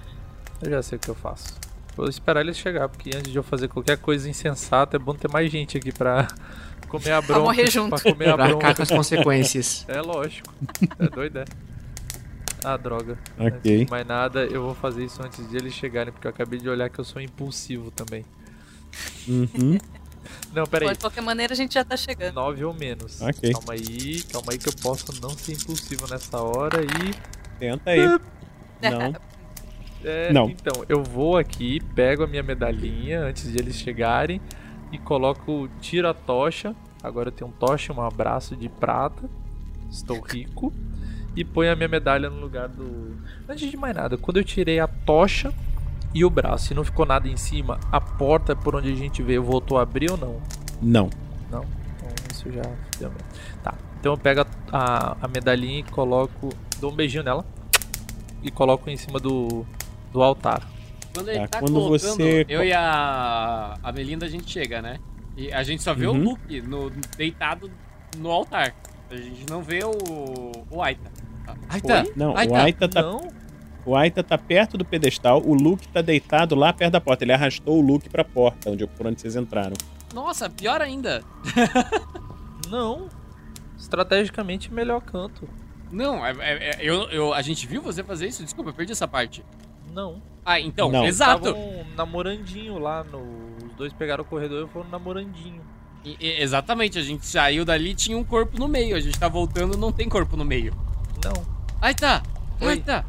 [0.62, 1.54] Eu já sei o que eu faço.
[1.96, 5.30] Vou esperar eles chegar, porque antes de eu fazer qualquer coisa insensata, é bom ter
[5.30, 6.28] mais gente aqui pra
[6.88, 7.40] comer a bronca.
[7.40, 7.90] morrer junto.
[8.00, 8.74] Pra comer a Pra bronca.
[8.74, 9.84] com as consequências.
[9.88, 10.52] É lógico.
[10.98, 11.44] É doido, é.
[12.64, 13.16] Ah, droga.
[13.38, 13.46] Ok.
[13.54, 16.58] Antes de mais nada, eu vou fazer isso antes de eles chegarem, porque eu acabei
[16.58, 18.24] de olhar que eu sou impulsivo também.
[19.28, 19.78] Uhum.
[20.52, 20.92] Não, peraí.
[20.92, 22.34] de qualquer maneira, a gente já tá chegando.
[22.34, 23.20] 9 ou menos.
[23.22, 23.52] Ok.
[23.52, 27.14] Calma aí, calma aí que eu posso não ser impulsivo nessa hora e.
[27.58, 28.00] Tenta aí.
[28.82, 29.14] Não.
[30.06, 30.48] É, Não.
[30.48, 34.40] Então, eu vou aqui, pego a minha medalhinha antes de eles chegarem
[34.92, 36.74] e coloco, tiro a tocha.
[37.02, 39.28] Agora eu tenho um tocha, um abraço de prata.
[39.90, 40.72] Estou rico.
[41.34, 43.16] E ponho a minha medalha no lugar do.
[43.48, 45.52] Antes de mais nada, quando eu tirei a tocha
[46.14, 49.22] e o braço e não ficou nada em cima, a porta por onde a gente
[49.22, 50.40] veio voltou a abrir ou não?
[50.80, 51.10] Não.
[51.50, 51.64] Não.
[51.96, 52.62] Então isso já
[52.98, 53.26] deu mesmo.
[53.62, 53.74] Tá.
[54.00, 56.48] Então eu pego a, a, a medalhinha e coloco.
[56.80, 57.44] Dou um beijinho nela.
[58.42, 59.66] E coloco em cima do,
[60.16, 60.66] do altar.
[61.14, 64.80] Quando ele Tá, tá, quando colocando, você- eu e a, a Melinda a gente chega,
[64.80, 64.98] né?
[65.36, 66.16] E a gente só vê Uhum.
[66.18, 67.70] o Luke no, deitado
[68.16, 68.74] no altar.
[69.10, 71.10] A gente não vê o, o Aita.
[71.68, 72.02] Aita!
[72.04, 72.12] Oi?
[72.16, 72.58] Não, o Aita!
[72.62, 73.28] Aita tá, Não.
[73.84, 77.24] o Aita tá perto do pedestal, o Luke tá deitado lá perto da porta.
[77.24, 79.76] Ele arrastou o Luke pra porta, onde, por onde vocês entraram.
[80.14, 81.22] Nossa, pior ainda.
[82.70, 83.08] Não.
[83.78, 85.46] Estrategicamente melhor canto.
[85.92, 88.42] Não, é- é- é- eu, eu, a gente viu você fazer isso?
[88.42, 89.44] Desculpa, eu perdi essa parte.
[89.96, 90.20] Não.
[90.44, 91.06] Ah, então, Não.
[91.06, 91.48] exato.
[91.48, 93.56] Estavam namorandinho lá no.
[93.66, 95.62] Os dois pegaram o corredor e foram namorandinho.
[96.04, 98.94] E- exatamente, a gente saiu dali tinha um corpo no meio.
[98.94, 100.74] A gente tá voltando não tem corpo no meio.
[101.24, 101.32] Não.
[101.80, 102.22] Aita!
[102.60, 102.68] Oi.
[102.68, 103.04] Aita!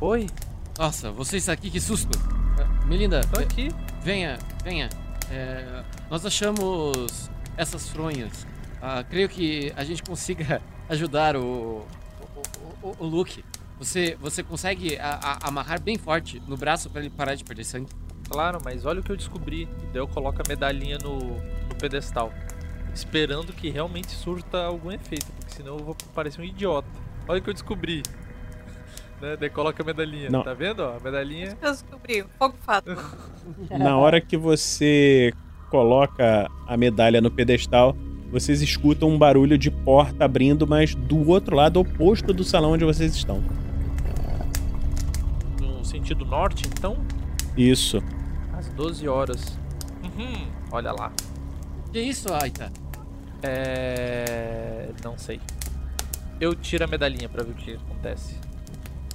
[0.00, 0.26] Oi,
[0.78, 2.18] Nossa, vocês aqui, que susto.
[2.58, 3.68] Ah, Melinda, tô aqui.
[4.02, 4.88] venha, venha.
[5.30, 8.46] É, nós achamos essas fronhas.
[8.80, 11.86] Ah, creio que a gente consiga ajudar o,
[12.82, 13.44] o, o, o Luke.
[13.78, 17.64] Você, você consegue a- a- amarrar bem forte no braço para ele parar de perder
[17.64, 17.88] sangue?
[18.30, 19.66] Claro, mas olha o que eu descobri.
[19.92, 22.32] Daí eu coloco a medalhinha no, no pedestal.
[22.94, 26.88] Esperando que realmente surta algum efeito, porque senão eu vou parecer um idiota.
[27.26, 28.02] Olha o que eu descobri.
[29.20, 29.36] Né?
[29.36, 30.28] Daí coloca a medalhinha.
[30.28, 30.42] Não.
[30.42, 30.80] Tá vendo?
[30.80, 31.56] Ó, a medalhinha.
[31.62, 32.90] Eu descobri, fogo fato.
[33.70, 35.32] Na hora que você
[35.70, 37.96] coloca a medalha no pedestal,
[38.32, 42.84] vocês escutam um barulho de porta abrindo, mas do outro lado oposto do salão onde
[42.84, 43.44] vocês estão.
[45.60, 46.96] No sentido norte, então?
[47.54, 48.02] Isso.
[48.54, 49.58] Às 12 horas.
[50.02, 51.12] Uhum, olha lá.
[51.92, 52.72] Que isso, Aita?
[53.42, 54.88] É.
[55.04, 55.38] Não sei.
[56.40, 58.34] Eu tiro a medalhinha pra ver o que acontece.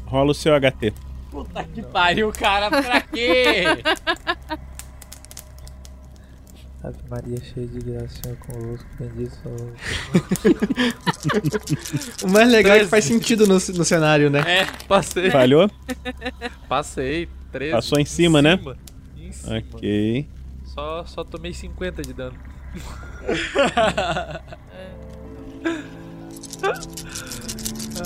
[0.06, 0.94] Rola o seu HT.
[1.32, 3.64] Puta que pariu, cara, pra quê?
[6.84, 9.36] Ave Maria cheia de graça, Senhor convosco, bendito
[12.24, 14.42] O mais legal é que faz sentido no, no cenário, né?
[14.46, 15.32] É, passei.
[15.32, 15.68] Falhou?
[16.70, 17.72] Passei, 13.
[17.72, 18.60] Passou em cima, né?
[19.18, 19.58] Em cima.
[19.58, 20.28] Ok.
[20.66, 22.38] Só, só tomei 50 de dano.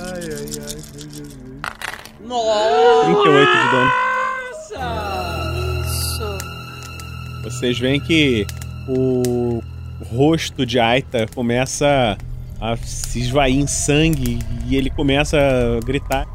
[0.00, 1.60] ai, ai, meu Jesus.
[2.24, 3.04] Nossa!
[3.04, 3.90] 38 de dano.
[5.82, 6.38] Isso.
[7.44, 8.46] Vocês veem que
[8.88, 9.62] o
[10.14, 12.16] rosto de Aita começa
[12.60, 16.26] a se esvair em sangue e ele começa a gritar.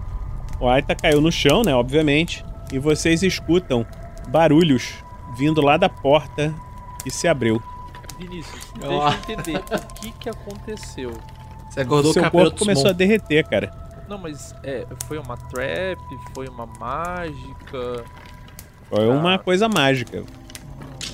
[0.60, 1.74] O Aita caiu no chão, né?
[1.74, 2.44] Obviamente.
[2.72, 3.86] E vocês escutam
[4.28, 4.96] barulhos
[5.38, 6.54] vindo lá da porta
[7.04, 7.62] que se abriu.
[8.18, 11.14] Vinícius, deixa eu entender o que que aconteceu.
[11.70, 13.72] Você acordou Seu o cabelo corpo começou a derreter, cara.
[14.10, 16.00] Não, mas é, foi uma trap,
[16.34, 18.04] foi uma mágica.
[18.90, 20.24] Foi uma coisa mágica.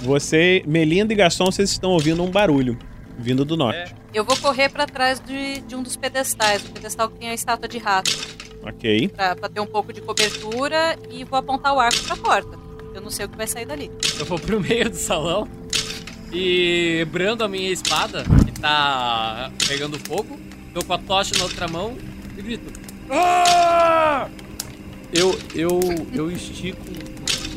[0.04, 2.78] Você, Melinda e Gaston, vocês estão ouvindo um barulho
[3.18, 3.96] vindo do norte.
[4.14, 7.34] Eu vou correr pra trás de, de um dos pedestais, o pedestal que tem a
[7.34, 8.12] estátua de rato,
[8.64, 9.08] Ok.
[9.10, 12.60] pra, pra ter um pouco de cobertura e vou apontar o arco pra porta.
[12.94, 13.90] Eu não sei o que vai sair dali.
[14.20, 15.48] Eu vou pro meio do salão
[16.34, 20.38] e brando a minha espada, que tá pegando fogo,
[20.74, 21.96] tô com a tocha na outra mão
[22.38, 22.74] e grito.
[23.10, 24.28] Ah!
[25.14, 25.80] Eu, eu,
[26.14, 26.82] eu estico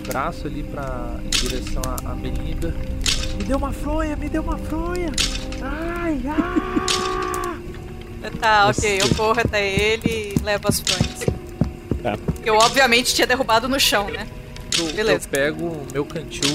[0.06, 2.74] braço ali pra, em direção à, Melinda.
[3.36, 5.10] Me deu uma fronha, me deu uma fronha.
[5.62, 7.56] Ai, ah!
[8.40, 11.20] Tá, ok, eu corro até ele e levo as fronhas.
[12.02, 12.18] Tá.
[12.42, 14.26] Que eu obviamente tinha derrubado no chão, né?
[14.76, 15.26] Eu, Beleza.
[15.26, 16.50] eu pego o meu cantil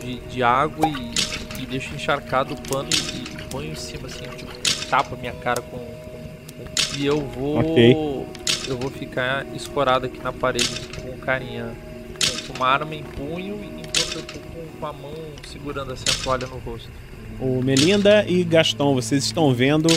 [0.00, 4.24] de, de água e, e deixo encharcado o pano e, e ponho em cima, assim,
[4.34, 4.50] tipo,
[4.88, 5.76] tapa minha cara com.
[5.76, 7.58] com- e eu vou.
[7.58, 8.26] Ok.
[8.66, 11.70] Eu vou ficar escorado aqui na parede com carinha.
[12.48, 15.12] Com uma arma em punho enquanto eu tô com, com a mão
[15.46, 16.88] segurando assim a toalha no rosto.
[17.40, 19.88] O Melinda e Gaston, vocês estão vendo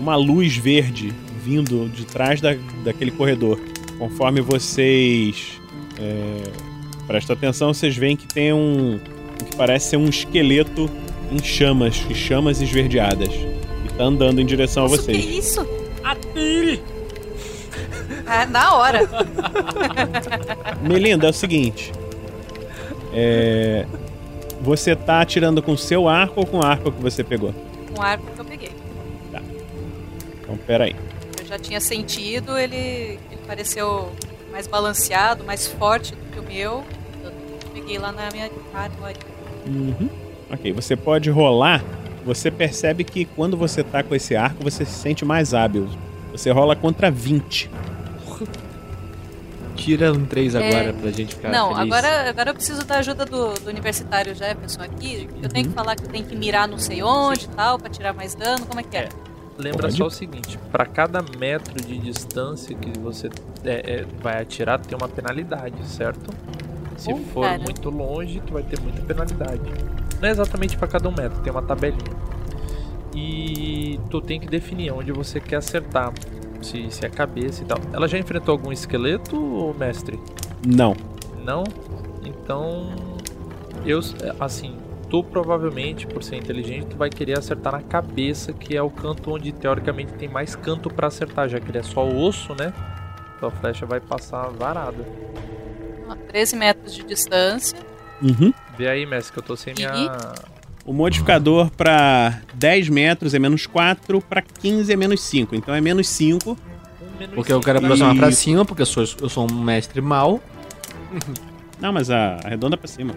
[0.00, 1.12] uma luz verde
[1.44, 2.54] vindo de trás da,
[2.84, 3.60] daquele corredor.
[3.98, 5.60] Conforme vocês
[5.98, 6.50] é,
[7.06, 9.00] prestam atenção, vocês veem que tem um
[9.40, 10.90] o que parece ser um esqueleto
[11.30, 13.32] em chamas, e chamas esverdeadas.
[13.32, 15.46] E tá andando em direção a Isso, que vocês.
[15.46, 15.66] isso?
[16.02, 16.97] Atire!
[18.28, 19.08] Ah, na hora.
[20.82, 21.92] Melinda, é o seguinte.
[23.12, 23.86] É,
[24.60, 27.54] você tá atirando com seu arco ou com o arco que você pegou?
[27.96, 28.70] Um arco que eu peguei.
[30.48, 30.96] Então, peraí.
[31.40, 34.10] Eu já tinha sentido, ele, ele pareceu
[34.50, 36.84] mais balanceado, mais forte do que o meu.
[37.22, 37.32] Eu
[37.74, 39.12] peguei lá na minha arma.
[39.66, 40.08] Uhum.
[40.50, 41.84] Ok, você pode rolar.
[42.24, 45.88] Você percebe que quando você tá com esse arco, você se sente mais hábil.
[46.32, 47.70] Você rola contra 20.
[49.88, 50.68] Tira um 3 É.
[50.68, 51.80] agora pra gente ficar Não, feliz.
[51.94, 55.26] agora, agora eu preciso da ajuda do, do universitário Jefferson aqui.
[55.30, 55.48] Eu Uhum.
[55.48, 58.12] tenho que falar que eu tenho que mirar não sei onde e tal, pra tirar
[58.12, 58.66] mais dano.
[58.66, 59.08] Como é que é?
[59.56, 59.96] Lembra Pode.
[59.96, 63.30] só o seguinte: para cada metro de distância que você
[63.64, 66.30] é, é, vai atirar, tem uma penalidade, certo?
[66.98, 67.58] Se Oh, for cara.
[67.58, 69.62] muito longe, tu vai ter muita penalidade.
[70.20, 72.28] Não é exatamente para cada um metro, tem uma tabelinha.
[73.14, 76.12] E tu tem que definir onde você quer acertar.
[76.62, 77.78] Se, se é a cabeça e tal.
[77.92, 80.18] Ela já enfrentou algum esqueleto, mestre?
[80.66, 80.96] Não.
[81.44, 81.64] Não?
[82.24, 82.90] Então.
[83.84, 84.00] Eu,
[84.40, 84.76] assim,
[85.08, 89.32] tu provavelmente, por ser inteligente, tu vai querer acertar na cabeça, que é o canto
[89.32, 92.72] onde teoricamente tem mais canto pra acertar, já que ele é só osso, né?
[93.38, 95.04] Tua flecha vai passar varada.
[96.08, 97.78] Ó, 13 metros de distância.
[98.20, 98.52] Uhum.
[98.76, 99.90] Vê aí, mestre, que eu tô sem minha.
[100.88, 105.54] O modificador pra 10 metros é menos 4, pra 15 é menos 5.
[105.54, 106.56] Então é menos 5.
[107.34, 110.40] Porque eu quero aproximar pra cima, porque eu sou, eu sou um mestre mau.
[111.78, 113.14] Não, mas a arredonda pra cima.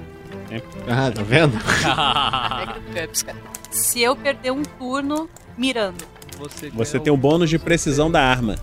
[0.49, 0.67] Sempre.
[0.85, 1.53] Ah, tá vendo?
[3.71, 6.03] Se eu perder um turno mirando,
[6.39, 8.57] Você, Você tem o bônus de precisão da arma.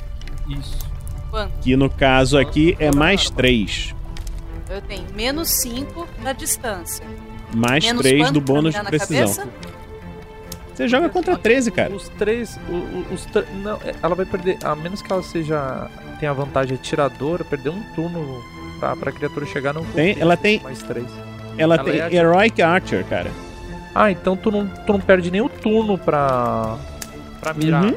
[0.47, 0.87] Isso.
[1.31, 1.59] quanto?
[1.63, 3.95] Que no caso aqui é mais 3.
[4.69, 7.07] Eu tenho menos 5 da distância.
[7.55, 9.19] Mais Menos 3 quanto do bônus de precisão.
[9.35, 9.49] cabeça?
[10.75, 11.93] Você joga contra 13, cara.
[11.93, 12.59] Os três.
[13.13, 14.59] Os, tr- não, é, ela vai perder.
[14.63, 15.89] A menos que ela seja.
[16.21, 18.43] tenha vantagem atiradora, perder um turno
[18.79, 19.85] pra, pra criatura chegar no.
[19.87, 21.07] Tem- ela tem- Mais três.
[21.57, 23.31] Ela, Ela tem é a- Heroic Archer, cara.
[23.95, 26.77] Ah, então tu não, tu não perde nem o turno pra,
[27.41, 27.85] pra mirar.
[27.85, 27.95] Uhum.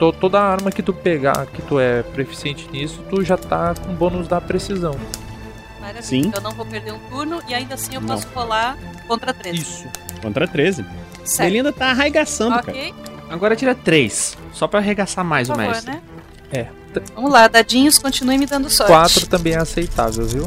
[0.00, 3.94] To- toda arma que tu pegar, que tu é proficiente nisso, tu já tá com
[3.94, 4.96] bônus da precisão.
[5.86, 6.02] Maravilha.
[6.02, 6.32] Sim.
[6.34, 8.08] Eu não vou perder um turno e ainda assim eu Não.
[8.16, 8.76] posso rolar
[9.06, 9.58] contra 13.
[9.60, 9.84] Isso.
[10.20, 10.84] Contra 13.
[11.24, 11.48] Certo.
[11.48, 12.70] Ele ainda tá arraigaçando, cara.
[12.70, 12.94] Ok,
[13.28, 15.90] Agora tira 3, só pra arregaçar mais por o favor, mestre.
[15.92, 16.00] né?
[16.52, 16.66] É.
[17.14, 18.88] Vamos lá, dadinhos, continue me dando sorte.
[18.90, 20.44] 4 também é aceitável, viu?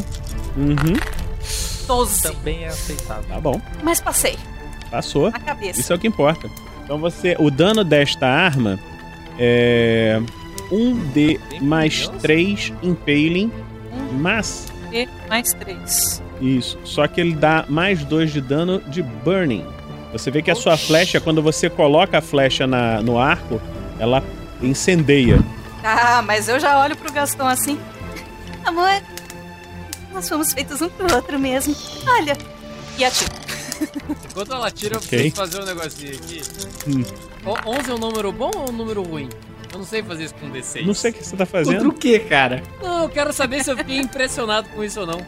[0.56, 0.98] Uhum.
[1.86, 2.22] 12.
[2.24, 3.26] Também é aceitável.
[3.28, 3.61] Tá bom.
[3.84, 4.38] Mas passei.
[4.90, 5.30] Passou.
[5.32, 5.80] Na cabeça.
[5.80, 6.49] Isso é o que importa.
[6.84, 7.36] Então você.
[7.38, 8.80] O dano desta arma
[9.38, 10.22] é.
[10.72, 13.52] 1D mais 3 Impaling.
[14.14, 14.68] Mas.
[14.91, 16.22] E mais 3.
[16.41, 16.78] Isso.
[16.84, 19.66] Só que ele dá mais 2 de dano de Burning.
[20.11, 23.61] Você vê que a sua flecha, quando você coloca a flecha na, no arco,
[23.99, 24.24] ela
[24.61, 25.40] incendeia.
[25.84, 27.80] Ah, mas eu já olho pro Gastão assim.
[28.66, 28.90] Amor,
[30.11, 31.76] nós fomos feitos um pro outro mesmo.
[32.07, 32.36] Olha.
[32.98, 33.32] E atiro.
[34.32, 36.41] Enquanto ela tira, eu preciso fazer um negocinho aqui.
[36.88, 37.03] Hum.
[37.45, 39.30] O- 11 é um número bom ou um número ruim?
[39.72, 40.86] Eu não sei fazer isso com D6.
[40.86, 41.90] Não sei o que você tá Contra fazendo.
[41.90, 42.64] o que, cara?
[42.82, 45.20] Não, eu quero saber se eu fiquei impressionado com isso ou não.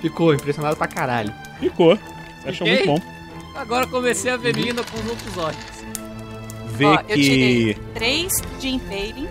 [0.00, 1.32] Ficou impressionado pra caralho.
[1.58, 1.98] Ficou.
[2.44, 3.00] Achou muito bom.
[3.54, 5.58] Agora comecei a ver menina com os outros olhos.
[6.68, 7.14] Vê Ó, eu que.
[7.22, 9.28] tirei 3 de Impaling,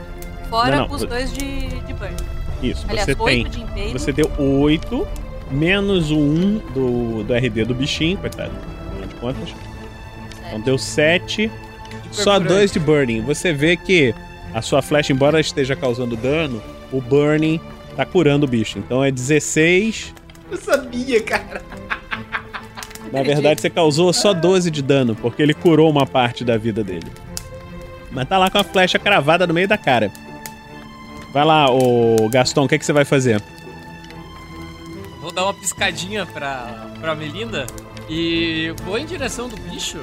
[0.49, 2.15] fora Não, não, os dois de, de Burn.
[2.61, 3.45] Isso, Aliás, você tem.
[3.45, 3.93] 8 de.
[3.93, 5.07] Você deu 8
[5.49, 8.51] menos o 1 do, do RD do bichinho, coitado.
[8.91, 9.49] Afinal de contas.
[10.47, 11.49] Então deu 7.
[12.11, 12.39] Só.
[12.39, 13.21] 2 de burning.
[13.21, 14.13] Você vê que
[14.53, 16.61] a sua flecha, embora esteja causando dano,
[16.91, 17.59] o burning
[17.95, 18.79] tá curando o bicho.
[18.79, 20.13] Então é 16.
[20.51, 21.61] Eu sabia, cara.
[23.11, 26.83] Na verdade, você causou só 12 de dano, porque ele curou uma parte da vida
[26.83, 27.07] dele.
[28.11, 30.11] Mas tá lá com a flecha cravada no meio da cara.
[31.33, 33.41] Vai lá, ô Gaston, o que, que você vai fazer?
[35.21, 37.67] Vou dar uma piscadinha pra, pra Melinda
[38.09, 39.99] e vou em direção do bicho.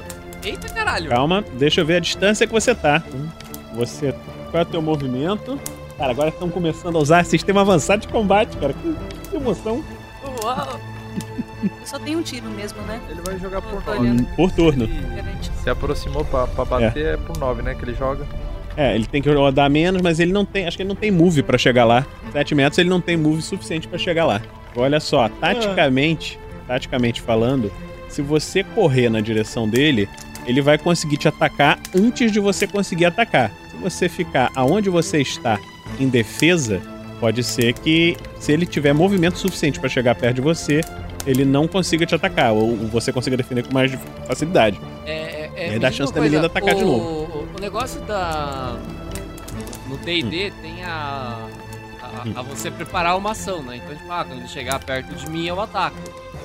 [0.46, 1.10] Eita caralho.
[1.10, 3.02] Calma, deixa eu ver a distância que você tá.
[3.74, 4.14] Você.
[4.50, 5.58] Qual é o teu movimento?
[5.98, 8.72] Cara, agora estão começando a usar sistema avançado de combate, cara.
[8.72, 8.94] Que,
[9.28, 9.84] que emoção.
[10.42, 10.80] Uau.
[11.64, 13.00] Eu só tenho um tiro mesmo, né?
[13.10, 14.00] Ele vai jogar por Tô 9.
[14.00, 14.24] olhando.
[14.36, 14.86] Por turno.
[14.86, 15.50] Diferente.
[15.64, 17.16] Se aproximou pra, pra bater é.
[17.16, 17.74] por 9, né?
[17.74, 18.24] Que ele joga.
[18.76, 20.66] É, ele tem que rodar menos, mas ele não tem.
[20.66, 22.06] Acho que ele não tem move pra chegar lá.
[22.30, 24.40] 7 metros ele não tem move suficiente pra chegar lá.
[24.76, 27.72] Olha só, taticamente, taticamente falando,
[28.08, 30.08] se você correr na direção dele,
[30.46, 33.50] ele vai conseguir te atacar antes de você conseguir atacar.
[33.70, 35.58] Se você ficar aonde você está
[35.98, 36.80] em defesa,
[37.20, 40.80] pode ser que se ele tiver movimento suficiente pra chegar perto de você,
[41.26, 43.92] ele não consiga te atacar ou você consiga defender com mais
[44.26, 44.78] facilidade.
[45.04, 47.04] É, é, aí me dá diz chance da coisa, atacar de o- novo.
[47.04, 48.76] O, o negócio da.
[49.88, 50.52] No DD Hum.
[50.62, 51.46] tem a,
[52.02, 52.40] a.
[52.40, 53.76] a você preparar uma ação, né?
[53.76, 55.96] Então, tipo, ah, quando ele chegar perto de mim, eu ataco.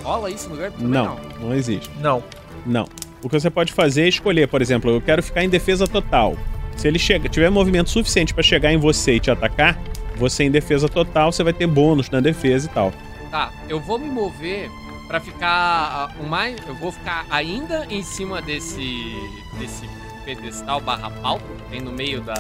[0.04, 0.72] Rola isso no lugar?
[0.72, 1.90] Também Não, não existe.
[2.00, 2.24] Não.
[2.66, 2.88] Não.
[3.24, 6.36] O que você pode fazer é escolher, por exemplo, eu quero ficar em defesa total.
[6.76, 9.78] Se ele chega, tiver movimento suficiente pra chegar em você e te atacar,
[10.16, 12.92] você em defesa total, você vai ter bônus na defesa e tal.
[13.30, 14.70] Tá, eu vou me mover
[15.08, 16.56] pra ficar ah, o mais.
[16.68, 19.14] Eu vou ficar ainda em cima desse.
[19.60, 19.88] desse
[20.26, 22.34] pedestal barra palco que tem no meio da,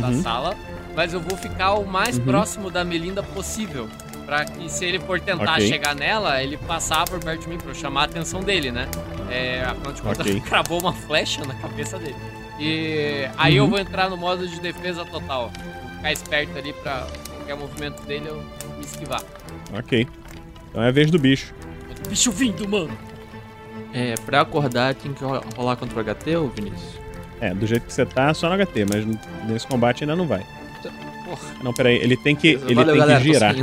[0.00, 0.22] da Uhum.
[0.22, 0.56] sala.
[0.94, 2.24] Mas eu vou ficar o mais Uhum.
[2.24, 3.88] próximo da Melinda possível.
[4.26, 5.68] Pra que se ele for tentar Ok.
[5.68, 8.88] chegar nela, ele passar por perto de mim pra eu chamar a atenção dele, né?
[9.30, 10.40] É, afinal de contas, Ok.
[10.46, 12.16] cravou uma flecha na cabeça dele.
[12.58, 13.70] E aí eu Uhum.
[13.70, 15.52] vou entrar no modo de defesa total.
[15.54, 18.42] Vou ficar esperto ali pra qualquer movimento dele eu
[18.76, 19.22] me esquivar.
[19.78, 20.08] Ok.
[20.70, 21.54] Então é a vez do bicho.
[22.08, 22.90] Bicho vindo, mano.
[23.92, 26.98] É, pra acordar tem que ro- rolar contra o HT, ô Vinícius?
[27.40, 29.06] É, do jeito que você tá, só no HT, mas
[29.48, 30.44] nesse combate ainda não vai.
[31.24, 31.38] Porra.
[31.62, 33.54] Não, peraí, ele tem que, ele Valeu, tem galera, que girar.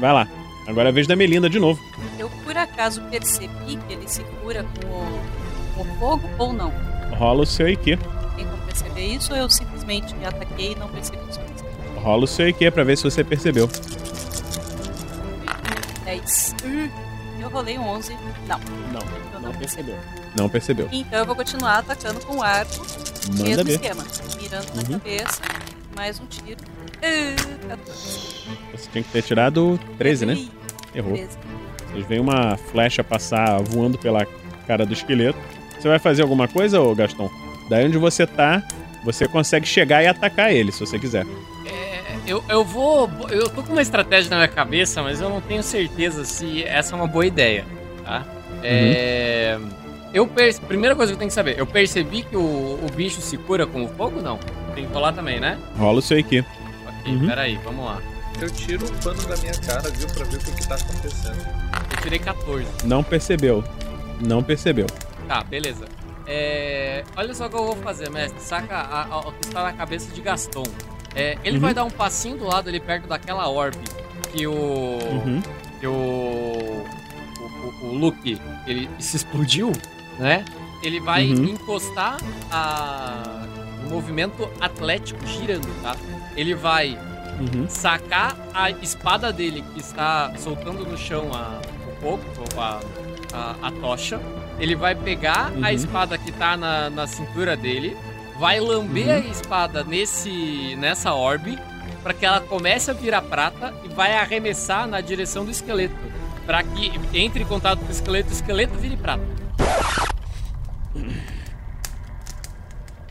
[0.00, 0.28] Vai lá.
[0.66, 1.80] Agora é a vez da Melinda de novo.
[2.18, 5.20] Eu por acaso percebi que ele se cura com o,
[5.74, 6.72] com o fogo ou não?
[7.18, 7.96] Rola o seu IQ.
[8.36, 11.40] Tem como perceber isso ou eu simplesmente me ataquei e não percebi isso?
[11.96, 13.68] Rola o seu IQ pra ver se você percebeu.
[16.04, 16.54] 10.
[16.64, 16.88] Hum,
[17.40, 18.14] eu rolei um 11.
[18.46, 18.58] Não.
[18.92, 19.00] Não,
[19.34, 19.98] Eu não percebeu.
[20.36, 20.88] Não percebeu.
[20.92, 22.84] Então eu vou continuar atacando com o arco.
[23.30, 23.72] Manda mesmo ver.
[23.74, 24.04] esquema.
[24.40, 24.98] Mirando na Uhum.
[24.98, 25.42] cabeça.
[25.96, 26.60] Mais um tiro.
[27.68, 28.34] 14.
[28.72, 30.46] Você tinha que ter tirado 13, né?
[30.94, 31.12] Errou.
[31.12, 31.38] 13.
[31.90, 34.26] Vocês veem uma flecha passar voando pela
[34.66, 35.38] cara do esqueleto.
[35.78, 37.30] Você vai fazer alguma coisa, ô Gaston?
[37.68, 38.62] Daí onde você tá,
[39.04, 41.24] você consegue chegar e atacar ele, se você quiser.
[42.26, 43.10] Eu, eu vou.
[43.30, 46.94] Eu tô com uma estratégia na minha cabeça, mas eu não tenho certeza se essa
[46.94, 47.66] é uma boa ideia,
[48.02, 48.24] tá?
[48.62, 49.58] É.
[50.12, 50.60] Eu perce...
[50.60, 53.66] Primeira coisa que eu tenho que saber, eu percebi que o, o bicho se cura
[53.66, 54.38] com o fogo não?
[54.74, 55.58] Tem que rolar também, né?
[55.76, 56.44] Rola o seu IQ.
[57.10, 57.26] Uhum.
[57.26, 58.00] peraí, vamos lá.
[58.40, 60.06] Eu tiro o pano da minha cara, viu?
[60.08, 61.46] Pra ver o que, que tá acontecendo.
[61.96, 62.66] Eu tirei 14.
[62.84, 63.62] Não percebeu.
[64.20, 64.86] Não percebeu.
[65.28, 65.84] Tá, beleza.
[66.26, 68.40] É, olha só o que eu vou fazer, mestre.
[68.40, 70.64] Saca a- a- o que está na cabeça de Gaston.
[71.14, 71.62] É, ele Uhum.
[71.62, 73.78] vai dar um passinho do lado ali perto daquela orbe
[74.32, 74.52] que o.
[74.52, 75.42] Uhum.
[75.80, 75.92] Que o.
[75.92, 79.70] O, o, o Luke ele se explodiu,
[80.18, 80.44] né?
[80.82, 81.44] Ele vai Uhum.
[81.44, 82.16] encostar
[82.50, 83.44] a,
[83.84, 85.96] o movimento atlético girando, tá?
[86.36, 86.98] Ele vai
[87.38, 87.68] Uhum.
[87.68, 91.60] sacar a espada dele que está soltando no chão a,
[92.00, 92.80] o ou a,
[93.32, 94.20] a, a tocha.
[94.58, 95.64] Ele vai pegar Uhum.
[95.64, 97.96] a espada que tá na, na cintura dele,
[98.38, 99.14] vai lamber Uhum.
[99.14, 101.58] a espada nesse nessa orbe
[102.04, 105.96] para que ela comece a virar prata e vai arremessar na direção do esqueleto,
[106.44, 109.24] para que entre em contato com o esqueleto, o esqueleto vire prata.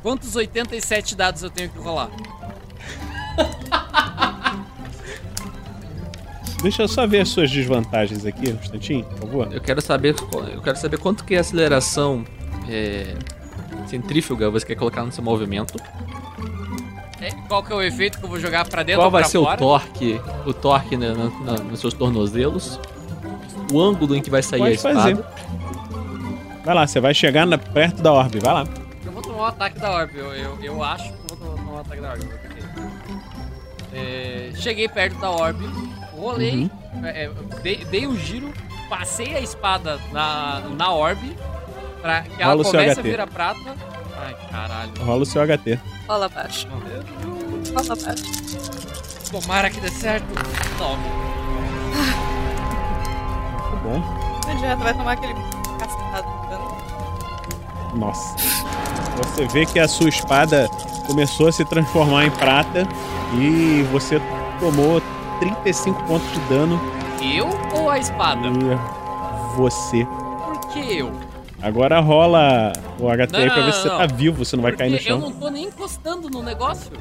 [0.03, 2.09] Quantos 87 dados eu tenho que rolar?
[6.61, 9.47] Deixa eu só ver as suas desvantagens aqui, um instantinho, por favor.
[9.51, 10.15] Eu quero saber,
[10.53, 12.23] eu quero saber quanto que é a aceleração
[12.69, 13.15] é,
[13.87, 15.75] centrífuga você quer colocar no seu movimento.
[17.19, 19.23] É, Qual que é o efeito que eu vou jogar pra dentro Qual ou vai
[19.23, 19.55] ser fora?
[19.55, 22.79] o torque, o torque na- na- na- nos seus tornozelos,
[23.71, 24.95] o ângulo em que vai sair a Pode espada.
[25.01, 25.23] fazer.
[26.65, 28.63] Vai lá, você vai chegar na- perto da orbe, vai lá.
[29.43, 30.17] Eu vou tomar o ataque da orbe.
[30.17, 32.23] Eu, eu, eu acho que vou tomar o ataque da que-
[33.95, 35.65] É, cheguei perto da orbe,
[36.13, 36.53] rolei,
[36.95, 37.05] Uhum.
[37.05, 37.29] é, é,
[37.61, 38.51] dei, dei um giro,
[38.89, 41.35] passei a espada na, na orbe
[42.01, 43.75] pra que ela Rola comece a virar prata.
[44.17, 44.91] Ai, caralho.
[45.03, 45.79] Rola o seu HT.
[46.07, 46.67] Rola abaixo.
[46.67, 48.23] Rola abaixo.
[49.31, 50.25] Tomara que dê certo.
[50.77, 51.03] Tome.
[53.69, 53.99] Tá bom.
[54.51, 55.33] O direto vai tomar aquele
[55.79, 56.72] cascado.
[57.95, 58.35] Nossa.
[59.17, 60.67] Você vê que a sua espada
[61.07, 62.87] começou a se transformar em prata
[63.39, 64.19] e você
[64.59, 65.01] tomou
[65.39, 66.79] 35 pontos de dano.
[67.21, 67.47] Eu
[67.79, 68.47] ou a espada?
[68.47, 70.05] E você.
[70.05, 71.11] Por que eu?
[71.61, 73.97] Agora rola o HT Não, aí pra não, ver se você não.
[73.97, 75.19] tá vivo, você não vai Porque cair no eu chão.
[75.19, 76.91] não tô nem encostando no negócio.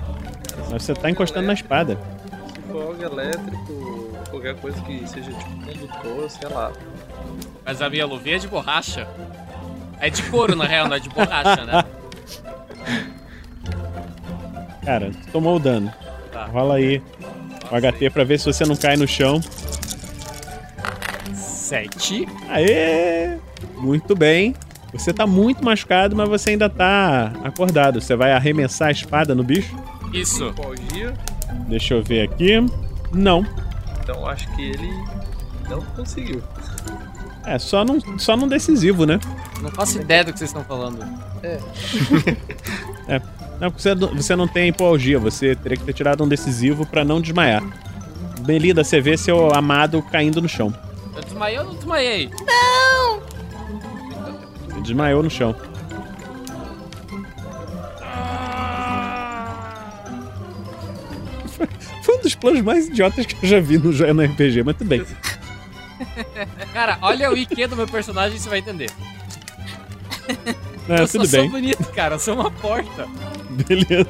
[0.70, 1.98] Mas você tá encostando na espada.
[2.54, 6.70] Se for algo elétrico, qualquer coisa que seja tipo condutor, sei lá.
[7.64, 9.08] Mas a minha luvinha é de borracha.
[10.02, 11.84] É de couro, na real, não é de borracha, né?
[14.84, 15.94] Cara, tu tomou o dano.
[16.32, 16.46] Tá.
[16.46, 17.00] Rola aí
[17.70, 19.40] o HT pra ver se você não cai no chão.
[21.32, 22.26] Sete.
[22.48, 23.38] Aê!
[23.76, 24.56] Muito bem.
[24.92, 28.00] Você tá muito machucado, mas você ainda tá acordado.
[28.00, 29.72] Você vai arremessar a espada no bicho?
[30.12, 30.52] Isso.
[31.68, 32.54] Deixa eu ver aqui.
[33.12, 33.46] Não.
[34.02, 34.90] então acho que ele
[35.70, 36.42] não conseguiu.
[37.44, 39.18] É, só num, só num decisivo, né?
[39.60, 41.02] Não faço ideia do que vocês estão falando.
[41.42, 41.58] É.
[43.08, 43.20] É.
[43.60, 45.18] Não, porque você, você não tem hipoalgia.
[45.18, 47.62] Você teria que ter tirado um decisivo pra não desmaiar.
[48.42, 50.72] Belida, você vê seu amado caindo no chão.
[51.14, 52.30] Eu desmaiei ou não desmaiei?
[52.46, 53.22] Não!
[54.82, 55.54] Desmaiou no chão.
[62.02, 64.88] Foi um dos planos mais idiotas que eu já vi no, no RPG, mas tudo
[64.88, 65.04] bem.
[66.72, 68.90] Cara, olha o IQ do meu personagem e você vai entender.
[70.88, 71.50] É, eu tudo sou bem.
[71.50, 72.16] bonito, cara.
[72.16, 73.06] Eu sou uma porta.
[73.50, 74.08] Beleza.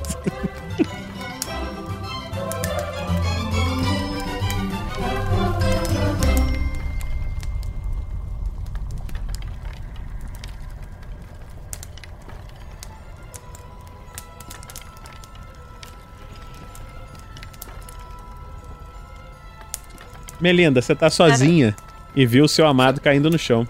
[20.41, 21.77] Melinda, você tá sozinha
[22.15, 23.67] e viu o seu amado caindo no chão.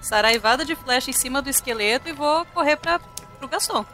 [0.00, 3.00] Saraivada de flecha em cima do esqueleto e vou correr pra,
[3.38, 3.84] pro Gaston.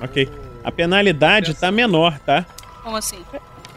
[0.00, 0.30] Ok.
[0.64, 2.44] A penalidade tá menor, tá?
[2.82, 3.24] Como assim?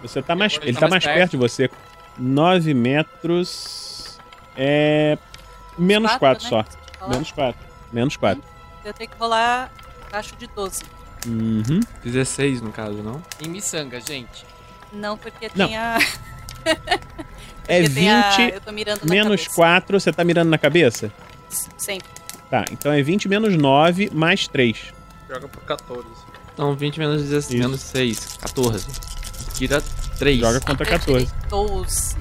[0.01, 0.57] Você tá mais.
[0.61, 1.69] Ele tá tá mais perto de você.
[2.17, 4.19] 9 metros.
[4.55, 5.17] É.
[5.77, 6.65] Menos Quatro, 4 né?
[6.99, 7.07] só.
[7.07, 7.67] Menos 4.
[7.93, 8.43] Menos 4.
[8.83, 9.71] Eu tenho que rolar
[10.07, 10.83] abaixo de 12.
[11.27, 11.79] Uhum.
[12.03, 13.21] 16 no caso, não?
[13.39, 14.45] Em miçanga, gente.
[14.91, 15.67] Não, porque Não.
[15.67, 15.97] tem a.
[17.71, 19.55] É Porque tem a- 20 eu tô mirando na menos cabeça.
[19.55, 19.99] 4.
[19.99, 21.11] Você tá mirando na cabeça?
[21.77, 22.07] Sempre.
[22.49, 24.77] Tá, então é 20 menos 9 mais 3.
[25.29, 26.05] Joga por 14.
[26.53, 28.85] Então 20 menos 16, menos 6, 14.
[29.53, 29.81] Tira
[30.19, 30.39] 3.
[30.39, 31.31] Joga contra 14.
[31.49, 32.15] 12.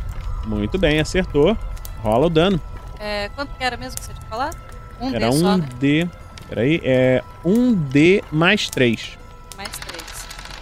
[0.47, 1.57] Muito bem, acertou.
[2.03, 2.61] Rola o dano.
[2.99, 4.57] É, quanto que era mesmo que você tinha falado?
[5.01, 5.69] Um Era D só, né?
[5.81, 6.11] 1D.
[6.49, 9.19] Peraí, é 1D mais 3.
[9.57, 10.03] Mais 3.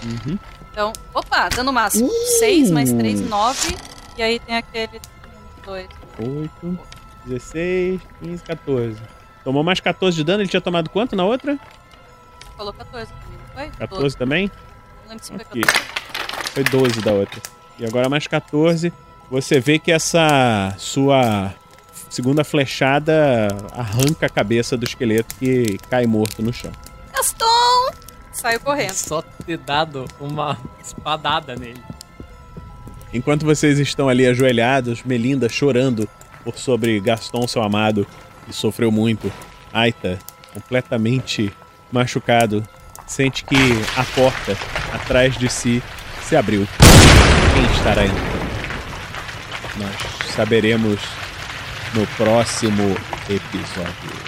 [0.04, 0.38] Uhum.
[0.72, 2.08] Então, opa, dano máximo.
[2.38, 3.76] 6 mais 3, 9.
[4.18, 5.00] E aí tem aquele
[5.64, 5.86] 2.
[6.18, 6.78] 8,
[7.24, 9.00] 16, 15, 14.
[9.44, 11.56] Tomou mais 14 de dano, ele tinha tomado quanto na outra?
[12.56, 13.70] Falou 14 pra mim, não foi?
[13.78, 14.50] 14 também?
[15.04, 15.62] Não lembro se foi Ok.
[15.62, 16.50] 14.
[16.52, 17.40] Foi 12 da outra.
[17.78, 18.92] E agora mais 14.
[19.30, 21.54] Você vê que essa sua
[22.10, 26.72] segunda flechada arranca a cabeça do esqueleto que cai morto no chão.
[27.14, 27.92] Gaston!
[28.32, 28.94] Saiu correndo.
[28.94, 31.80] Só ter dado uma espadada nele.
[33.12, 36.08] Enquanto vocês estão ali ajoelhados, Melinda chorando
[36.44, 38.06] por sobre Gaston, seu amado,
[38.46, 39.32] que sofreu muito.
[39.72, 40.18] Aita,
[40.52, 41.52] completamente
[41.90, 42.62] machucado,
[43.06, 43.56] sente que
[43.96, 44.56] a porta
[44.92, 45.82] atrás de si
[46.22, 46.66] se abriu.
[47.54, 48.48] Quem estará entrando?
[49.78, 51.00] Nós saberemos
[51.94, 52.94] no próximo
[53.28, 54.27] episódio.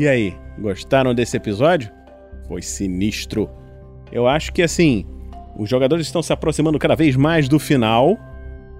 [0.00, 1.92] E aí, gostaram desse episódio?
[2.48, 3.50] Foi sinistro.
[4.10, 5.04] Eu acho que assim,
[5.58, 8.18] os jogadores estão se aproximando cada vez mais do final.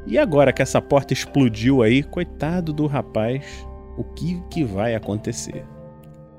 [0.06, 3.44] E agora que essa porta explodiu aí, coitado do rapaz,
[3.98, 5.62] o que, que vai acontecer?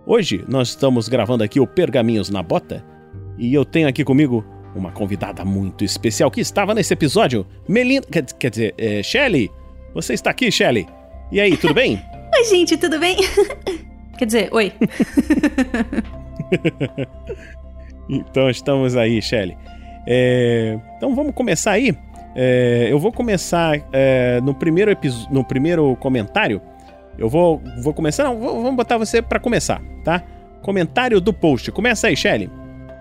[0.04, 2.84] Hoje nós estamos gravando aqui o Pergaminhos na Bota
[3.38, 4.44] e eu tenho aqui comigo
[4.76, 8.08] uma convidada muito especial que estava nesse episódio, Melinda.
[8.08, 9.52] Quer, quer dizer, é, Shelly.
[9.94, 10.88] Você está aqui, Shelly?
[11.32, 12.02] E aí, tudo bem?
[12.36, 13.18] Oi, gente, tudo bem?
[14.22, 14.72] Quer dizer, oi.
[18.08, 19.58] então estamos aí, Shelly.
[20.06, 21.98] É, então vamos começar aí.
[22.36, 24.96] É, eu vou começar é, no primeiro
[25.32, 26.62] no primeiro comentário.
[27.18, 28.26] Eu vou, vou começar.
[28.26, 30.22] Não, vamos botar você para começar, tá?
[30.62, 31.72] Comentário do post.
[31.72, 32.48] Começa aí, Shelly.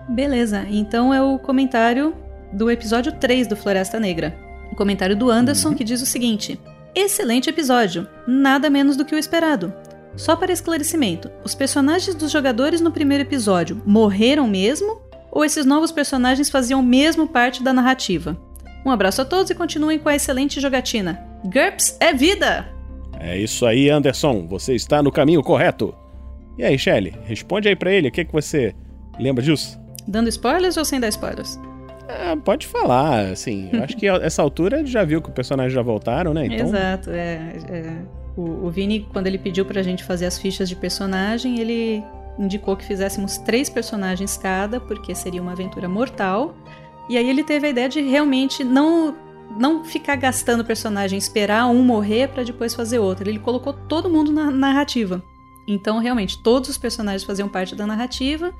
[0.09, 2.15] Beleza, então é o comentário
[2.51, 4.35] do episódio 3 do Floresta Negra.
[4.71, 5.75] O comentário do Anderson uhum.
[5.75, 6.59] que diz o seguinte:
[6.95, 9.71] Excelente episódio, nada menos do que o esperado.
[10.15, 15.01] Só para esclarecimento, os personagens dos jogadores no primeiro episódio morreram mesmo?
[15.31, 18.37] Ou esses novos personagens faziam mesmo parte da narrativa?
[18.85, 21.23] Um abraço a todos e continuem com a excelente jogatina.
[21.45, 22.67] GURPS é vida!
[23.19, 24.47] É isso aí, Anderson.
[24.47, 25.95] Você está no caminho correto.
[26.57, 28.09] E aí, Shelly, responde aí para ele.
[28.09, 28.75] O que, que você
[29.19, 29.79] lembra disso?
[30.07, 31.59] Dando spoilers ou sem dar spoilers?
[32.07, 33.69] É, pode falar, assim.
[33.71, 36.47] Eu acho que a essa altura já viu que os personagens já voltaram, né?
[36.47, 36.67] Então...
[36.67, 37.55] Exato, é.
[37.69, 38.20] é.
[38.41, 42.03] O, o Vini, quando ele pediu pra gente fazer as fichas de personagem, ele
[42.39, 46.55] indicou que fizéssemos três personagens cada, porque seria uma aventura mortal.
[47.07, 49.15] E aí ele teve a ideia de realmente não
[49.59, 53.29] não ficar gastando personagem, esperar um morrer para depois fazer outro.
[53.29, 55.21] Ele colocou todo mundo na narrativa.
[55.67, 58.53] Então, realmente, todos os personagens faziam parte da narrativa.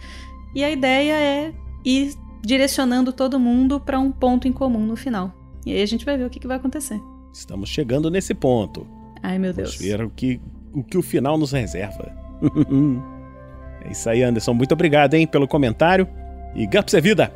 [0.54, 1.54] E a ideia é
[1.86, 5.34] ir direcionando todo mundo para um ponto em comum no final.
[5.66, 7.02] E aí a gente vai ver o que, que vai acontecer.
[7.32, 8.86] Estamos chegando nesse ponto.
[9.24, 9.76] Ai, meu Deus.
[9.76, 10.42] Vamos ver o que
[10.74, 12.12] o, que o final nos reserva.
[13.86, 14.54] é isso aí, Anderson.
[14.54, 16.08] Muito obrigado, hein, pelo comentário.
[16.56, 17.32] E Gaps é vida!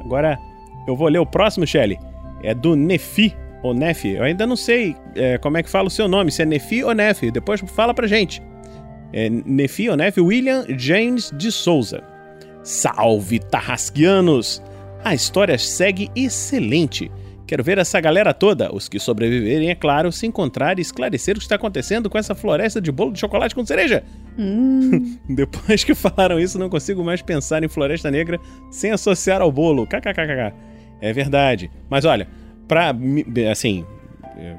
[0.00, 0.38] Agora
[0.86, 1.98] eu vou ler o próximo, Shelly.
[2.42, 4.10] É do Nefi, ou Nefi.
[4.10, 6.82] Eu ainda não sei é, como é que fala o seu nome, se é Nefi
[6.82, 7.30] ou Nefi.
[7.30, 8.42] Depois fala pra gente.
[9.12, 12.02] É Nefi ou Nefi William James de Souza.
[12.62, 14.62] Salve, Tarrasquianos!
[15.04, 17.10] A história segue excelente.
[17.52, 21.38] Quero ver essa galera toda, os que sobreviverem, é claro, se encontrar e esclarecer o
[21.38, 24.02] que está acontecendo com essa floresta de bolo de chocolate com cereja.
[24.38, 25.18] Hum.
[25.28, 29.86] Depois que falaram isso, não consigo mais pensar em Floresta Negra sem associar ao bolo.
[29.86, 30.54] KKKK.
[30.98, 31.70] É verdade.
[31.90, 32.26] Mas olha,
[32.66, 32.96] pra,
[33.50, 33.84] assim,
[34.38, 34.56] é,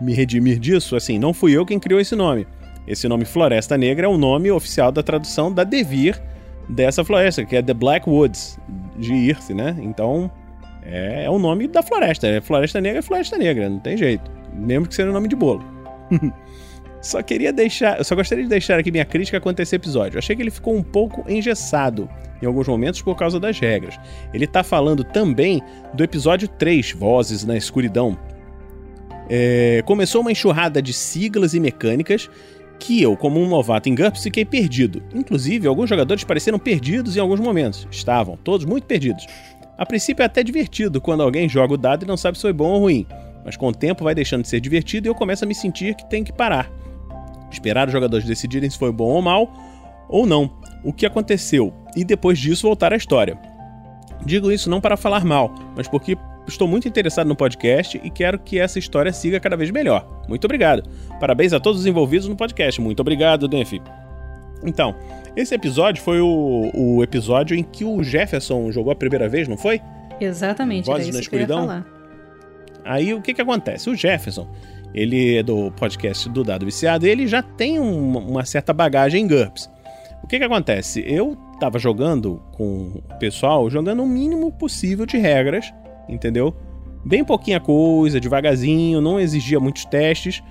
[0.00, 2.46] me redimir disso, assim, não fui eu quem criou esse nome.
[2.86, 6.22] Esse nome Floresta Negra é o nome oficial da tradução da Devir
[6.68, 8.60] dessa floresta, que é The Black Woods,
[8.96, 9.76] de Irse, né?
[9.80, 10.30] Então,
[10.82, 12.26] é, é o nome da floresta.
[12.26, 14.30] É Floresta Negra é Floresta Negra, não tem jeito.
[14.52, 15.64] Mesmo que seja o nome de bolo.
[17.00, 17.98] só queria deixar.
[17.98, 20.16] Eu só gostaria de deixar aqui minha crítica quanto a esse episódio.
[20.16, 22.08] Eu achei que ele ficou um pouco engessado
[22.40, 23.98] em alguns momentos por causa das regras.
[24.32, 25.60] Ele tá falando também
[25.94, 28.18] do episódio 3, Vozes na Escuridão.
[29.30, 32.30] É, começou uma enxurrada de siglas e mecânicas
[32.78, 35.02] que eu, como um novato em GURPS, fiquei perdido.
[35.12, 37.88] Inclusive, alguns jogadores pareceram perdidos em alguns momentos.
[37.90, 39.26] Estavam, todos muito perdidos.
[39.78, 42.52] A princípio é até divertido quando alguém joga o dado e não sabe se foi
[42.52, 43.06] bom ou ruim,
[43.44, 45.94] mas com o tempo vai deixando de ser divertido e eu começo a me sentir
[45.94, 46.68] que tem que parar.
[47.50, 49.52] Esperar os jogadores decidirem se foi bom ou mal,
[50.08, 50.50] ou não,
[50.82, 53.38] o que aconteceu, e depois disso voltar à história.
[54.26, 56.18] Digo isso não para falar mal, mas porque
[56.48, 60.24] estou muito interessado no podcast e quero que essa história siga cada vez melhor.
[60.28, 60.82] Muito obrigado.
[61.20, 62.80] Parabéns a todos os envolvidos no podcast.
[62.80, 63.74] Muito obrigado, Denf.
[64.64, 64.94] Então,
[65.40, 69.56] esse episódio foi o, o episódio em que o Jefferson jogou a primeira vez, não
[69.56, 69.80] foi?
[70.20, 71.60] Exatamente, Vozes era na que eu ia escuridão?
[71.66, 71.86] falar.
[72.84, 73.88] Aí o que que acontece?
[73.90, 74.48] O Jefferson,
[74.94, 79.28] ele é do podcast do Dado Viciado, ele já tem um- uma certa bagagem em
[79.28, 79.70] GURPS.
[80.22, 81.04] O que que acontece?
[81.06, 85.72] Eu tava jogando com o pessoal, jogando o mínimo possível de regras,
[86.08, 86.54] entendeu?
[87.04, 90.42] Bem pouquinha coisa, devagarzinho, não exigia muitos testes.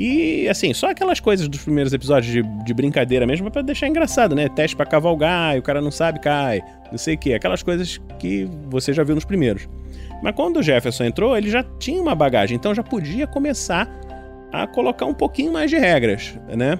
[0.00, 4.32] E assim, só aquelas coisas dos primeiros episódios de, de brincadeira mesmo pra deixar engraçado,
[4.32, 4.48] né?
[4.48, 6.62] Teste pra cavalgar, e o cara não sabe, cai,
[6.92, 7.34] não sei o que.
[7.34, 9.68] Aquelas coisas que você já viu nos primeiros.
[10.22, 13.90] Mas quando o Jefferson entrou, ele já tinha uma bagagem, então já podia começar
[14.52, 16.78] a colocar um pouquinho mais de regras, né?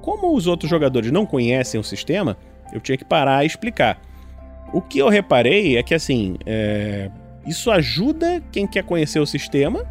[0.00, 2.36] Como os outros jogadores não conhecem o sistema,
[2.72, 4.00] eu tinha que parar e explicar.
[4.72, 7.10] O que eu reparei é que, assim, é,
[7.44, 9.84] isso ajuda quem quer conhecer o sistema,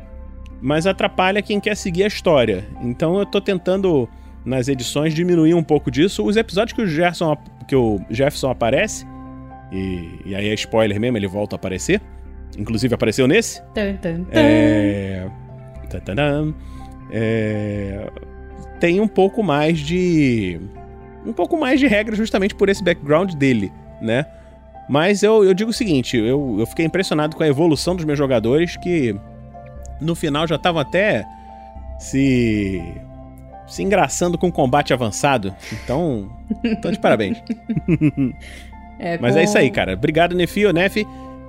[0.64, 2.66] mas atrapalha quem quer seguir a história.
[2.82, 4.08] Então eu tô tentando,
[4.46, 6.26] nas edições, diminuir um pouco disso.
[6.26, 7.38] Os episódios que o Jefferson,
[7.68, 9.06] que o Jefferson aparece,
[9.74, 12.02] e, e aí é spoiler mesmo, ele volta a aparecer.
[12.58, 13.62] Inclusive apareceu nesse.
[13.74, 14.40] Tan, tan, tan.
[14.40, 15.28] É...
[17.12, 18.10] É,
[18.80, 20.62] Tem um pouco mais de.
[21.26, 23.72] Um pouco mais de regra justamente por esse background dele,
[24.02, 24.26] né?
[24.90, 28.18] Mas eu, eu digo o seguinte, eu, eu fiquei impressionado com a evolução dos meus
[28.18, 29.16] jogadores, que
[30.04, 31.26] no final já estavam até
[32.00, 32.82] se.
[33.68, 35.56] se engraçando com combate avançado.
[35.84, 36.30] Então.
[36.64, 37.42] Então de parabéns.
[39.00, 39.94] É, Mas com- é isso aí, cara.
[39.94, 40.98] Obrigado, Nefi, Nef.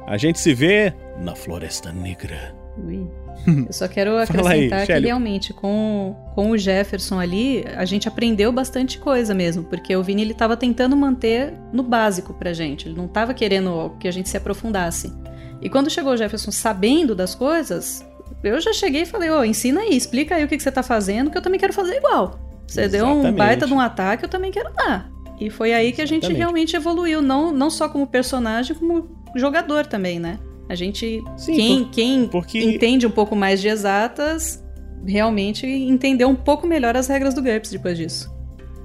[0.07, 2.55] A gente se vê na Floresta Negra.
[2.79, 3.07] Ui.
[3.67, 8.09] Eu só quero Fala aí, acrescentar que realmente com, com o Jefferson ali, a gente
[8.09, 12.89] aprendeu bastante coisa mesmo, porque o Vini ele tava tentando manter no básico pra gente,
[12.89, 15.13] ele não tava querendo que a gente se aprofundasse.
[15.61, 18.05] E quando chegou o Jefferson sabendo das coisas,
[18.53, 20.83] eu já cheguei e falei, ô, ensina aí, explica aí o que, que você tá
[20.83, 22.39] fazendo, que eu também quero fazer igual.
[22.67, 23.37] Você deu um Exatamente.
[23.39, 25.11] baita de um ataque, eu também quero dar.
[25.41, 26.39] E foi aí que a gente Exatamente.
[26.39, 30.39] realmente evoluiu, não, não só como personagem, como jogador também, né?
[30.69, 31.23] A gente.
[31.37, 34.65] Sim, quem por- quem porque- entende um pouco mais de exatas
[35.07, 38.33] realmente entendeu um pouco melhor as regras do GURPS depois disso.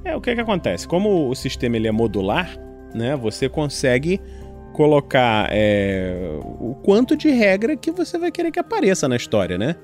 [0.04, 0.86] É, o que que acontece?
[0.88, 2.58] Como o sistema ele é modular,
[2.94, 3.16] né?
[3.16, 4.20] Você consegue
[4.80, 9.76] colocar é, o quanto de regra que você vai querer que apareça na história, né?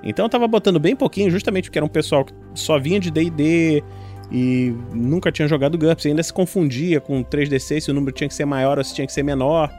[0.00, 3.10] Então eu tava botando bem pouquinho, justamente porque era um pessoal que só vinha de
[3.10, 3.82] D&D
[4.30, 8.34] e nunca tinha jogado GURPS, ainda se confundia com 3D6 se o número tinha que
[8.34, 9.72] ser maior ou se tinha que ser menor,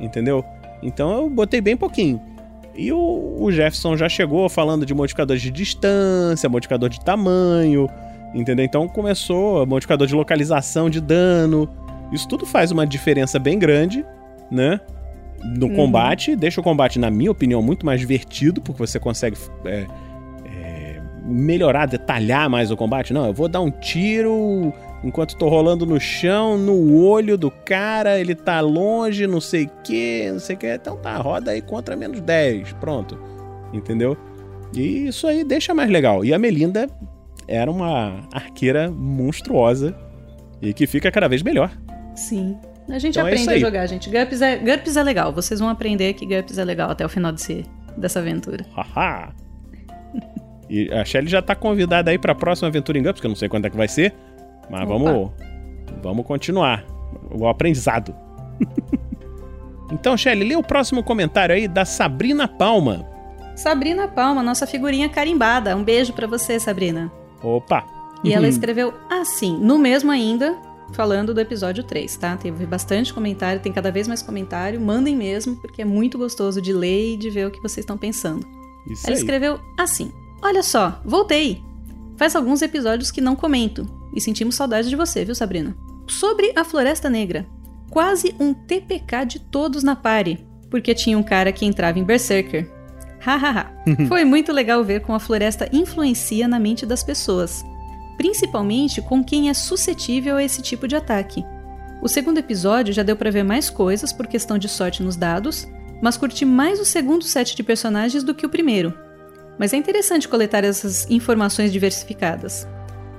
[0.00, 0.44] entendeu?
[0.82, 2.20] Então eu botei bem pouquinho.
[2.74, 7.88] E o, o Jefferson já chegou falando de modificadores de distância, modificador de tamanho,
[8.34, 8.64] entendeu?
[8.64, 11.68] Então começou modificador de localização de dano.
[12.12, 14.04] Isso tudo faz uma diferença bem grande,
[14.50, 14.80] né?
[15.58, 15.76] No Uhum.
[15.76, 19.36] combate, deixa o combate, na minha opinião, muito mais divertido, porque você consegue
[19.66, 19.86] é,
[20.46, 23.12] é, melhorar, detalhar mais o combate.
[23.12, 24.72] Não, eu vou dar um tiro
[25.04, 29.70] enquanto tô rolando no chão, no olho do cara, ele tá longe, não sei o
[29.84, 30.66] que, não sei o que.
[30.74, 33.16] Então tá, roda aí contra menos 10, pronto.
[33.72, 34.16] Entendeu?
[34.74, 36.24] E isso aí deixa mais legal.
[36.24, 36.88] E a Melinda
[37.46, 39.94] era uma arqueira monstruosa
[40.60, 41.70] e que fica cada vez melhor.
[42.16, 42.56] Sim.
[42.88, 44.08] A gente Então é aprende isso a jogar, gente.
[44.08, 45.32] GURPS é, GURPS é legal.
[45.32, 47.64] Vocês vão aprender que GURPS é legal até o final desse,
[47.96, 48.64] dessa aventura.
[48.74, 49.30] Haha.
[50.68, 53.36] E a Shelly já tá convidada aí pra próxima aventura em GURPS, que eu não
[53.36, 54.12] sei quando é que vai ser.
[54.68, 54.98] Mas Opa.
[54.98, 55.30] vamos,
[56.02, 56.84] vamos continuar.
[57.30, 58.12] O aprendizado.
[59.92, 63.06] então, Shelly, lê o próximo comentário aí da Sabrina Palma.
[63.54, 65.76] Sabrina Palma, nossa figurinha carimbada.
[65.76, 67.10] Um beijo pra você, Sabrina.
[67.42, 67.84] Opa!
[68.24, 68.48] E ela Uhum.
[68.48, 70.56] escreveu assim, no mesmo ainda,
[70.92, 72.36] falando do episódio 3, tá?
[72.36, 74.80] Teve bastante comentário, tem cada vez mais comentário.
[74.80, 77.98] Mandem mesmo, porque é muito gostoso de ler e de ver o que vocês estão
[77.98, 78.46] pensando.
[78.88, 79.20] Isso ela aí.
[79.20, 81.62] escreveu assim: Olha só, voltei!
[82.16, 83.86] Faz alguns episódios que não comento.
[84.14, 85.76] E sentimos saudade de você, viu, Sabrina?
[86.06, 87.46] Sobre a Floresta Negra.
[87.90, 90.38] Quase um TPK de todos na party.
[90.70, 92.70] Porque tinha um cara que entrava em Berserker.
[93.20, 93.72] Hahaha.
[94.08, 97.64] Foi muito legal ver como a floresta influencia na mente das pessoas.
[98.16, 101.44] Principalmente com quem é suscetível a esse tipo de ataque.
[102.02, 105.66] O segundo episódio já deu pra ver mais coisas por questão de sorte nos dados,
[106.02, 108.94] mas curti mais o segundo set de personagens do que o primeiro.
[109.58, 112.66] Mas é interessante coletar essas informações diversificadas.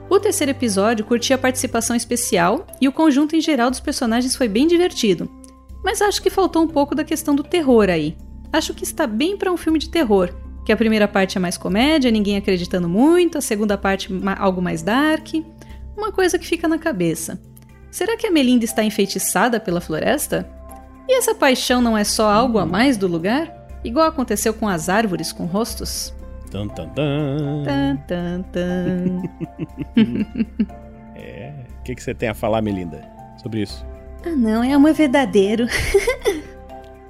[0.09, 4.47] O terceiro episódio curti a participação especial e o conjunto em geral dos personagens foi
[4.47, 5.29] bem divertido.
[5.83, 8.15] Mas acho que faltou um pouco da questão do terror aí.
[8.53, 10.33] Acho que está bem para um filme de terror,
[10.67, 14.81] que a primeira parte é mais comédia, ninguém acreditando muito, a segunda parte algo mais
[14.81, 15.35] dark,
[15.95, 17.39] uma coisa que fica na cabeça.
[17.89, 20.45] Será que a Melinda está enfeitiçada pela floresta?
[21.07, 23.49] E essa paixão não é só algo a mais do lugar?
[23.81, 26.13] Igual aconteceu com as árvores com rostos.
[26.51, 27.63] Tan, tan, tan.
[27.63, 29.21] Tan, tan, tan.
[31.15, 31.53] É.
[31.79, 33.09] O que, que você tem a falar, Melinda,
[33.41, 33.85] sobre isso?
[34.25, 35.65] ah, não, é amor verdadeiro.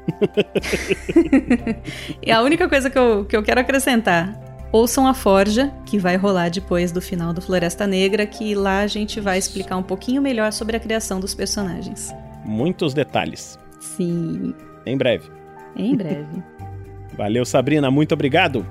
[2.25, 4.37] e a única coisa que eu, que eu quero acrescentar.
[4.71, 8.87] Ouçam a Forja, que vai rolar depois do final do Floresta Negra, que lá a
[8.87, 12.13] gente vai explicar um pouquinho melhor sobre a criação dos personagens.
[12.45, 13.57] Muitos detalhes.
[13.79, 14.53] Sim,
[14.85, 15.29] Em breve.
[15.75, 16.43] em breve.
[17.17, 17.89] Valeu, Sabrina.
[17.89, 18.65] Muito obrigado.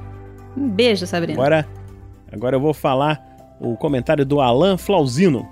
[0.56, 1.38] Um beijo, Sabrina.
[1.38, 1.66] Agora,
[2.30, 3.22] agora eu vou falar
[3.58, 5.48] o comentário do Alan Flauzino.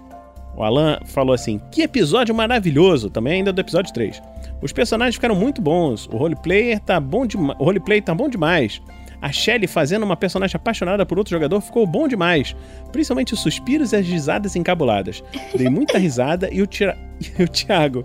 [0.56, 3.10] O Alan falou assim: Que episódio maravilhoso!
[3.10, 4.22] Também ainda do episódio 3.
[4.62, 6.06] Os personagens ficaram muito bons.
[6.06, 7.58] O roleplayer tá bom demais.
[7.58, 8.80] O roleplay tá bom demais.
[9.20, 12.54] A Shelly fazendo uma personagem apaixonada por outro jogador ficou bom demais.
[12.92, 15.24] Principalmente os suspiros e as risadas encabuladas.
[15.56, 16.96] Dei muita risada e o, Tira...
[17.38, 18.04] e o Thiago,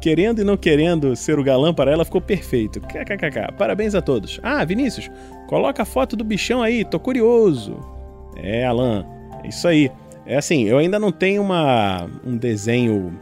[0.00, 2.80] querendo e não querendo ser o galã para ela, ficou perfeito.
[2.80, 3.52] KKKK.
[3.58, 4.38] Parabéns a todos.
[4.44, 5.10] Ah, Vinícius,
[5.48, 7.76] coloca a foto do bichão aí, tô curioso.
[8.36, 9.04] É, Alan,
[9.42, 9.90] é isso aí.
[10.26, 13.18] É assim, eu ainda não tenho uma, um desenho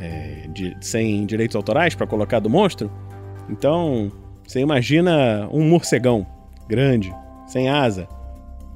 [0.00, 2.90] é, de- sem direitos autorais para colocar do monstro.
[3.48, 4.10] Então,
[4.46, 6.26] você imagina um morcegão
[6.68, 7.14] grande,
[7.46, 8.06] sem asa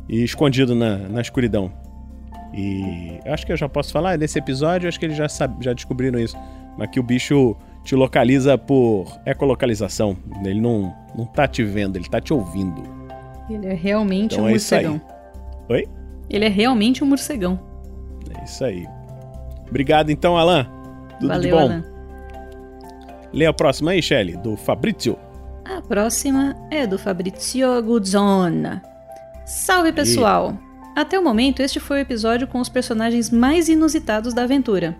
[0.08, 1.72] e escondido na, na escuridão.
[2.54, 5.72] E acho que eu já posso falar nesse episódio, acho que eles já, sab- já
[5.72, 6.36] descobriram isso.
[6.76, 10.16] Mas que o bicho te localiza por ecolocalização.
[10.44, 12.82] Ele não, não tá te vendo, ele tá te ouvindo.
[13.50, 15.00] Ele é realmente Então um é morcegão.
[15.68, 15.86] Oi?
[16.32, 17.60] Ele é realmente um morcegão.
[18.36, 18.86] É isso aí.
[19.68, 20.66] Obrigado então, Alan.
[21.20, 21.59] Tudo Valeu, de bom.
[21.59, 21.84] Alan.
[23.32, 25.18] Lê a próxima aí, Shelly, do Fabrizio.
[25.64, 28.82] A próxima é do Fabrizio Guzzona.
[29.46, 30.59] Salve pessoal!
[30.94, 34.96] Até o momento, este foi o episódio com os personagens mais inusitados da aventura.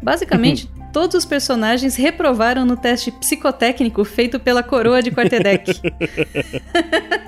[0.00, 5.80] Basicamente, todos os personagens reprovaram no teste psicotécnico feito pela coroa de Quarterdeck.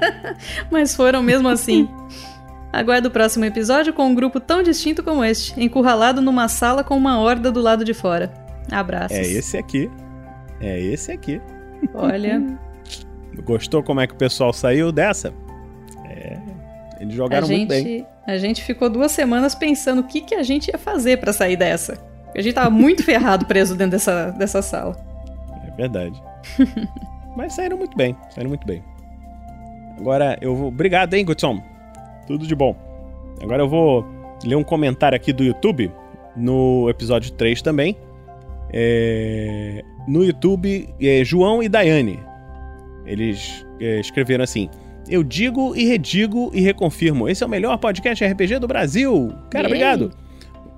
[0.71, 1.89] Mas foram mesmo assim.
[2.77, 6.95] Aguardo o próximo episódio com um grupo tão distinto como este, encurralado numa sala com
[6.95, 8.31] uma horda do lado de fora.
[8.71, 9.17] Abraços.
[9.17, 9.91] É esse aqui.
[10.61, 11.41] É esse aqui.
[11.95, 12.43] Olha,
[13.45, 15.33] Gostou como é que o pessoal saiu dessa?
[16.05, 16.39] É.
[17.01, 17.83] Eles jogaram muito bem.
[17.83, 21.33] gente, a gente ficou duas semanas pensando o que, que a gente ia fazer pra
[21.33, 21.99] sair dessa.
[22.35, 24.97] A gente tava muito ferrado preso dentro dessa, dessa sala.
[25.67, 26.23] É verdade.
[27.35, 28.15] Mas saíram muito bem.
[28.35, 28.83] Saíram muito bem.
[29.99, 30.69] Agora eu vou.
[30.69, 31.76] Obrigado, hein, Gutson?
[32.27, 32.77] Tudo de bom.
[33.41, 34.05] Agora eu vou
[34.45, 35.91] ler um comentário aqui do YouTube,
[36.37, 37.97] no episódio 3 também.
[38.73, 42.21] É, No YouTube, é, João e Daiane.
[43.07, 44.69] Eles é, escreveram assim:
[45.09, 47.29] Eu digo e redigo e reconfirmo.
[47.29, 49.33] Esse é o melhor podcast RPG do Brasil.
[49.51, 49.73] Cara, Yay.
[49.73, 50.13] obrigado.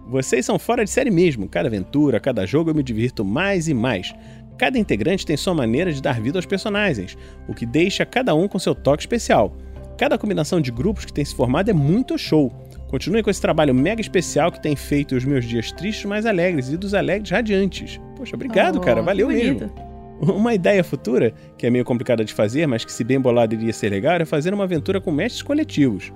[0.06, 1.48] Vocês são fora de série mesmo.
[1.48, 4.14] Cada aventura, cada jogo eu me divirto mais e mais.
[4.56, 7.16] Cada integrante tem sua maneira de dar vida aos personagens,
[7.46, 9.54] o que deixa cada um com seu toque especial.
[9.98, 12.52] Cada combinação de grupos que tem se formado é muito show.
[12.86, 16.68] Continue com esse trabalho mega especial que tem feito os meus dias tristes mais alegres
[16.70, 18.00] e dos alegres radiantes.
[18.16, 19.02] Poxa, obrigado, Oh, cara.
[19.02, 19.70] Valeu mesmo.
[20.22, 23.72] Uma ideia futura, que é meio complicada de fazer, mas que se bem bolada iria
[23.72, 26.12] ser legal, é fazer uma aventura com mestres coletivos.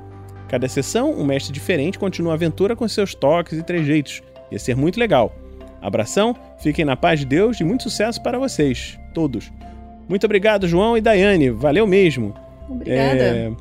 [0.49, 4.21] Cada sessão, um mestre diferente continua a aventura com seus toques e trejeitos.
[4.51, 5.33] Ia ser muito legal.
[5.81, 9.53] Abração, fiquem na paz de Deus e muito sucesso para vocês, todos.
[10.09, 11.51] Muito obrigado, João e Daiane.
[11.51, 12.35] Valeu mesmo.
[12.69, 13.23] Obrigada.
[13.23, 13.53] É,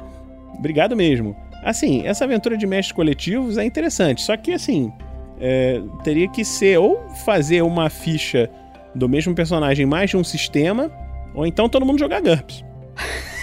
[0.62, 1.36] Obrigado mesmo.
[1.64, 4.94] Assim, essa aventura de mestres coletivos é interessante, só que assim,
[5.40, 8.48] é, teria que ser ou fazer uma ficha
[8.94, 10.92] do mesmo personagem mais de um sistema,
[11.34, 12.64] ou então todo mundo jogar GURPS.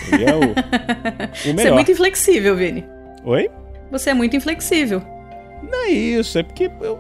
[0.09, 1.75] Seria o, o Você é melhor.
[1.75, 2.85] muito inflexível, Vini.
[3.25, 3.51] Oi?
[3.91, 5.03] Você é muito inflexível.
[5.69, 6.97] Não é isso, é porque eu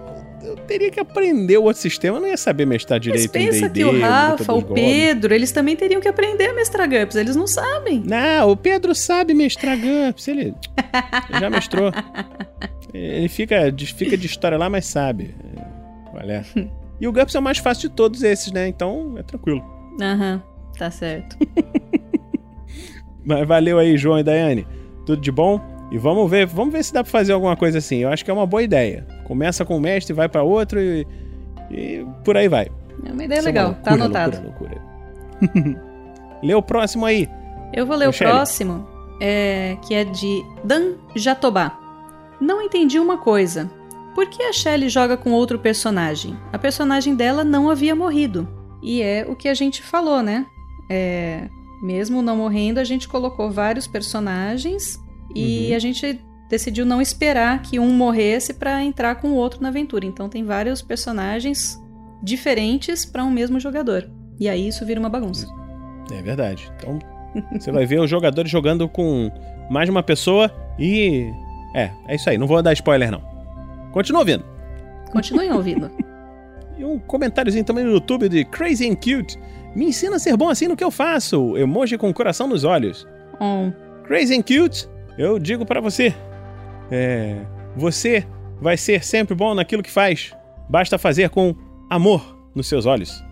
[0.68, 3.80] teria que aprender o outro sistema, não ia saber mestrar Mas direito em pensa D&D,
[3.80, 4.62] que o Luta Rafa, o.
[4.62, 7.16] Pedro, eles também teriam que aprender a mestrar GURPS.
[7.16, 8.02] Eles não sabem.
[8.04, 10.54] Não, o Pedro sabe mestrar GURPS, ele,
[11.30, 11.90] ele já mestrou.
[12.94, 15.34] Ele fica, de- fica de história lá, mas sabe.
[16.28, 16.42] É?
[17.00, 18.66] E o GURPS é o mais fácil de todos esses, né?
[18.68, 19.62] Então é tranquilo.
[20.00, 20.42] Aham,
[20.76, 21.36] tá certo.
[23.24, 24.66] Mas valeu aí, João e Daiane.
[25.04, 25.60] Tudo de bom?
[25.90, 27.98] E vamos ver, vamos ver se dá pra fazer alguma coisa assim.
[27.98, 29.06] Eu acho que é uma boa ideia.
[29.24, 31.06] Começa com o mestre, vai pra outro e,
[31.70, 32.68] e por aí vai.
[33.04, 34.42] É uma ideia Isso é legal, uma tá loucura, anotado.
[34.44, 34.82] loucura,
[35.40, 35.88] loucura.
[36.42, 37.28] Lê o próximo aí.
[37.72, 38.30] Eu vou ler o Michele.
[38.30, 38.86] próximo,
[39.20, 41.78] é, que é de Dan Jatobá.
[42.40, 43.70] Não entendi uma coisa.
[44.14, 46.36] Por que a Shelley joga com outro personagem?
[46.52, 48.48] A personagem dela não havia morrido.
[48.82, 50.46] E é o que a gente falou, né?
[50.88, 51.48] É,
[51.82, 55.00] mesmo não morrendo, a gente colocou vários personagens
[55.34, 55.76] e Uhum.
[55.76, 60.06] a gente decidiu não esperar que um morresse pra entrar com o outro na aventura.
[60.06, 61.78] Então tem vários personagens
[62.22, 64.08] diferentes pra um mesmo jogador.
[64.40, 65.46] E aí isso vira uma bagunça.
[66.12, 66.70] É verdade.
[66.76, 66.98] Então,
[67.60, 69.30] Você vai ver os jogadores jogando com
[69.70, 71.30] mais de uma pessoa e.
[71.74, 72.38] É, é isso aí.
[72.38, 73.20] Não vou dar spoiler, não.
[73.92, 74.44] Continua ouvindo.
[75.12, 75.90] Continuem ouvindo.
[76.78, 79.36] E um comentáriozinho também no YouTube de Crazy and Cute.
[79.74, 81.56] Me ensina a ser bom assim no que eu faço.
[81.56, 83.04] Emoji com coração nos olhos.
[83.40, 83.72] Oh.
[84.06, 84.88] Crazy and Cute,
[85.18, 86.14] eu digo para você.
[86.90, 87.44] É.
[87.76, 88.24] Você
[88.60, 90.34] vai ser sempre bom naquilo que faz.
[90.68, 91.54] Basta fazer com
[91.90, 93.22] amor nos seus olhos.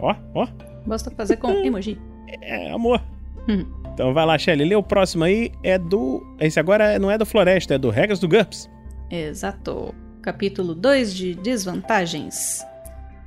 [0.00, 0.48] Ó, ó.
[0.86, 1.98] Basta fazer com emoji.
[2.42, 3.02] É, amor.
[3.48, 3.64] Hum.
[3.92, 4.64] Então vai lá, Shelly.
[4.64, 5.50] Lê o próximo aí.
[5.62, 6.22] É do.
[6.38, 8.68] Esse agora não é do Floresta, é do Regras do GURPS.
[9.10, 9.94] Exato.
[10.20, 12.64] Capítulo 2 de Desvantagens.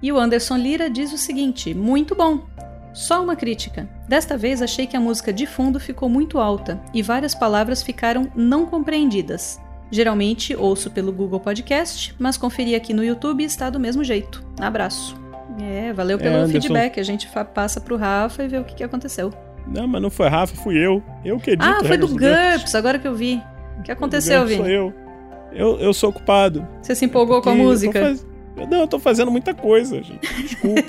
[0.01, 2.41] E o Anderson Lira diz o seguinte: muito bom.
[2.93, 3.87] Só uma crítica.
[4.07, 8.27] Desta vez achei que a música de fundo ficou muito alta e várias palavras ficaram
[8.35, 9.59] não compreendidas.
[9.91, 14.43] Geralmente ouço pelo Google Podcast, mas conferi aqui no YouTube e está do mesmo jeito.
[14.59, 15.17] Abraço.
[15.61, 16.99] É, valeu pelo É, feedback.
[16.99, 19.33] A gente passa pro Rafa e vê o que, que aconteceu.
[19.67, 21.03] Não, mas não foi Rafa, fui eu.
[21.23, 22.75] Eu que edito ah, foi do GURPS.
[22.75, 23.41] Agora que eu vi.
[23.79, 24.75] O que aconteceu, GURPS Sou Vini?
[24.75, 24.93] eu.
[25.51, 25.79] eu.
[25.79, 26.67] Eu sou culpado.
[26.81, 28.25] Você se empolgou com a Porque
[28.57, 30.19] eu Não, eu tô fazendo muita coisa, gente.
[30.41, 30.81] Desculpa.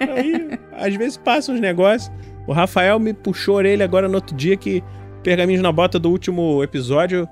[0.16, 2.10] Aí, às vezes passam uns negócios.
[2.46, 4.82] O Rafael me puxou a orelha agora no outro dia que
[5.22, 7.28] Pergaminhos na Bota do último episódio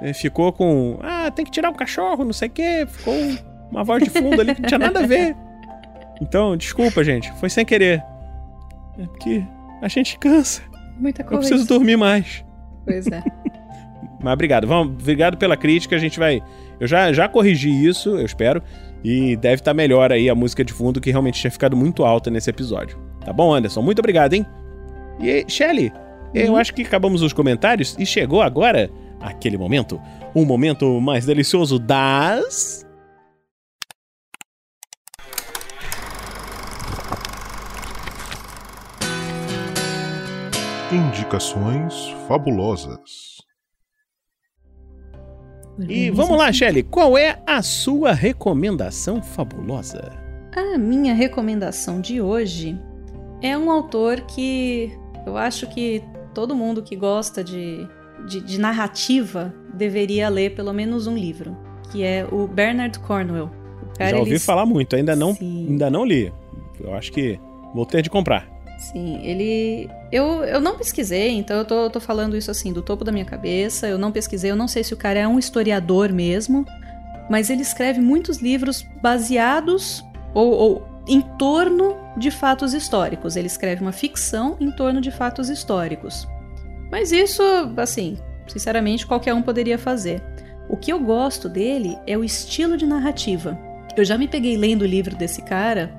[0.00, 0.98] eh, ficou com.
[1.02, 2.86] Ah, tem que tirar o cachorro, não sei o quê.
[2.88, 3.14] Ficou
[3.70, 5.34] uma voz de fundo ali que não tinha nada a ver.
[6.20, 7.32] Então, desculpa, gente.
[7.38, 8.02] Foi sem querer.
[8.98, 9.44] É porque
[9.80, 10.62] a gente cansa.
[10.98, 11.48] Muita Eu coisa.
[11.48, 12.44] preciso dormir mais.
[12.84, 13.22] Pois é.
[14.22, 14.66] Mas obrigado.
[14.68, 15.96] Vamos, obrigado pela crítica.
[15.96, 16.40] A gente vai.
[16.78, 18.62] Eu já, já corrigi isso, eu espero.
[19.04, 22.30] E deve estar melhor aí a música de fundo, que realmente tinha ficado muito alta
[22.30, 22.98] nesse episódio.
[23.24, 23.82] Tá bom, Anderson?
[23.82, 24.46] Muito obrigado, hein?
[25.20, 25.92] E, Shelly,
[26.34, 30.00] eu acho que acabamos os comentários e chegou agora aquele momento.
[30.34, 32.86] Um momento mais delicioso das.
[40.90, 43.31] Indicações fabulosas.
[45.88, 46.82] E vamos lá, Shelly.
[46.82, 50.12] Qual é a sua recomendação fabulosa?
[50.54, 52.78] A minha recomendação de hoje
[53.40, 54.92] é um autor que
[55.26, 56.02] eu acho que
[56.34, 57.86] todo mundo que gosta de,
[58.28, 61.56] de, de narrativa deveria ler pelo menos um livro,
[61.90, 63.50] que é o Bernard Cornwell.
[63.98, 66.32] O Já ouvi ele- falar muito, ainda não, ainda não li.
[66.80, 67.38] Eu acho que
[67.74, 68.48] vou ter de comprar.
[68.82, 69.88] Sim, ele.
[70.10, 73.24] Eu, eu não pesquisei, então eu tô, tô falando isso assim do topo da minha
[73.24, 73.86] cabeça.
[73.86, 76.66] Eu não pesquisei, eu não sei se o cara é um historiador mesmo,
[77.30, 80.04] mas ele escreve muitos livros baseados
[80.34, 83.36] ou, ou em torno de fatos históricos.
[83.36, 86.26] Ele escreve uma ficção em torno de fatos históricos.
[86.90, 87.40] Mas isso,
[87.76, 88.18] assim,
[88.48, 90.20] sinceramente, qualquer um poderia fazer.
[90.68, 93.56] O que eu gosto dele é o estilo de narrativa.
[93.96, 95.94] Eu já me peguei lendo o livro desse cara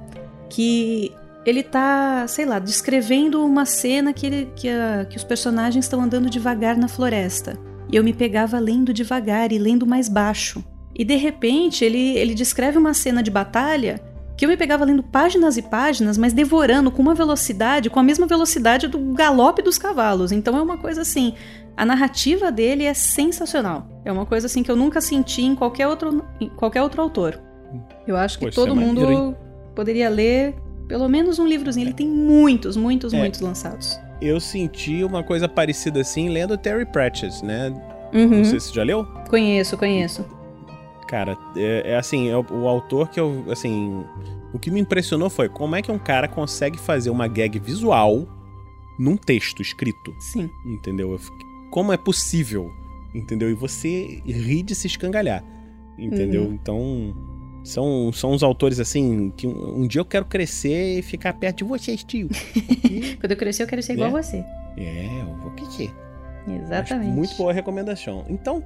[0.49, 1.15] que
[1.45, 6.01] ele tá, sei lá, descrevendo uma cena que, ele, que, a- que os personagens estão
[6.01, 7.57] andando devagar na floresta.
[7.91, 10.63] E eu me pegava lendo devagar e lendo mais baixo.
[10.95, 13.99] E de repente ele, ele descreve uma cena de batalha
[14.35, 18.03] que eu me pegava lendo páginas e páginas, mas devorando com uma velocidade, com a
[18.03, 20.31] mesma velocidade do galope dos cavalos.
[20.31, 21.35] Então é uma coisa assim,
[21.77, 23.87] a narrativa dele é sensacional.
[24.03, 27.39] É uma coisa assim que eu nunca senti em qualquer outro, em qualquer outro autor.
[28.07, 29.37] Eu acho que Poxa, todo é mundo maneiro,
[29.75, 30.55] poderia ler
[30.87, 31.85] pelo menos um livrozinho.
[31.85, 33.17] Ele tem muitos, muitos, É.
[33.17, 33.99] muitos lançados.
[34.21, 37.69] Eu senti uma coisa parecida assim lendo Terry Pratchett, né?
[38.13, 38.27] Uhum.
[38.37, 39.05] Não sei se você já leu.
[39.29, 40.25] Conheço, conheço.
[41.07, 44.03] Cara, é, é assim, é o, o autor que eu, assim,
[44.53, 48.27] o que me impressionou foi como é que um cara consegue fazer uma gag visual
[48.99, 50.13] num texto escrito.
[50.19, 50.49] Sim.
[50.65, 51.19] Entendeu?
[51.71, 52.69] Como é possível,
[53.13, 53.49] entendeu?
[53.49, 55.43] E você ri de se escangalhar,
[55.97, 56.43] entendeu?
[56.43, 56.53] Uhum.
[56.53, 57.15] Então,
[57.63, 61.59] são, são uns autores assim que um, um dia eu quero crescer e ficar perto
[61.59, 62.27] de vocês, tio.
[63.19, 64.19] Quando eu crescer, eu quero ser igual Né?
[64.19, 64.37] a você.
[64.77, 65.91] É, eu vou crescer.
[66.47, 67.07] Exatamente.
[67.07, 68.25] Acho muito boa recomendação.
[68.29, 68.61] Então,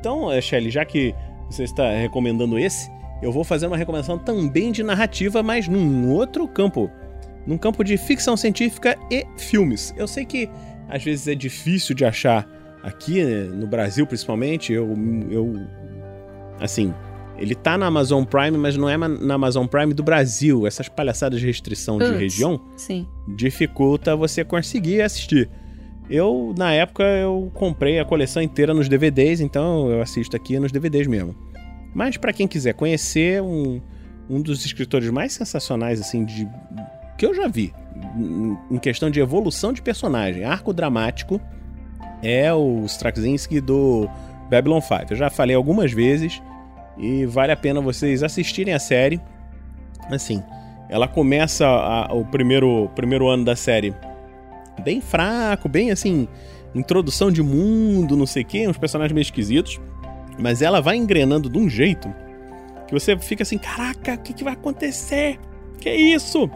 [0.00, 1.14] então, eh, Shelly, já que
[1.48, 2.90] você está recomendando esse,
[3.22, 6.90] eu vou fazer uma recomendação também de narrativa, mas num outro campo.
[7.46, 9.94] Num campo de ficção científica e filmes.
[9.96, 10.48] Eu sei que
[10.88, 12.48] às vezes é difícil de achar
[12.82, 14.72] aqui, né, no Brasil principalmente.
[14.72, 14.94] Eu,
[15.30, 15.54] eu.
[16.58, 16.92] Assim,
[17.40, 20.66] ele tá na Amazon Prime, mas não é na Amazon Prime do Brasil.
[20.66, 23.06] Essas palhaçadas de restrição de região Sim.
[23.26, 25.48] dificulta você conseguir assistir.
[26.08, 30.70] Eu, na época, eu comprei a coleção inteira nos DVDs, então eu assisto aqui nos
[30.72, 31.34] DVDs mesmo.
[31.94, 33.80] Mas pra quem quiser conhecer um,
[34.28, 36.48] um dos escritores mais sensacionais, assim, de
[37.16, 37.72] que eu já vi,
[38.16, 41.40] em- em questão de evolução de personagem, arco dramático,
[42.22, 44.08] é o Straczynski do
[44.50, 45.06] Babylon 5.
[45.10, 46.42] Eu já falei algumas vezes
[47.00, 49.20] e vale a pena vocês assistirem a série.
[50.10, 50.42] Assim,
[50.88, 53.94] ela começa a- o primeiro, primeiro ano da série
[54.82, 56.26] bem fraco, bem assim,
[56.74, 59.80] introdução de mundo, não sei o quê, uns personagens meio esquisitos.
[60.38, 62.12] Mas ela vai engrenando de um jeito
[62.86, 65.38] que você fica assim, caraca, o que, que vai acontecer?
[65.78, 66.50] Que isso?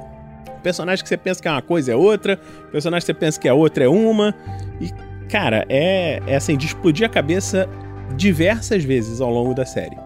[0.63, 2.39] Personagem que você pensa que é uma coisa é outra,
[2.73, 4.35] personagem que você pensa que é outra é uma.
[4.81, 4.91] E,
[5.29, 7.69] cara, é, é assim, de explodir a cabeça
[8.17, 9.97] diversas vezes ao longo da série.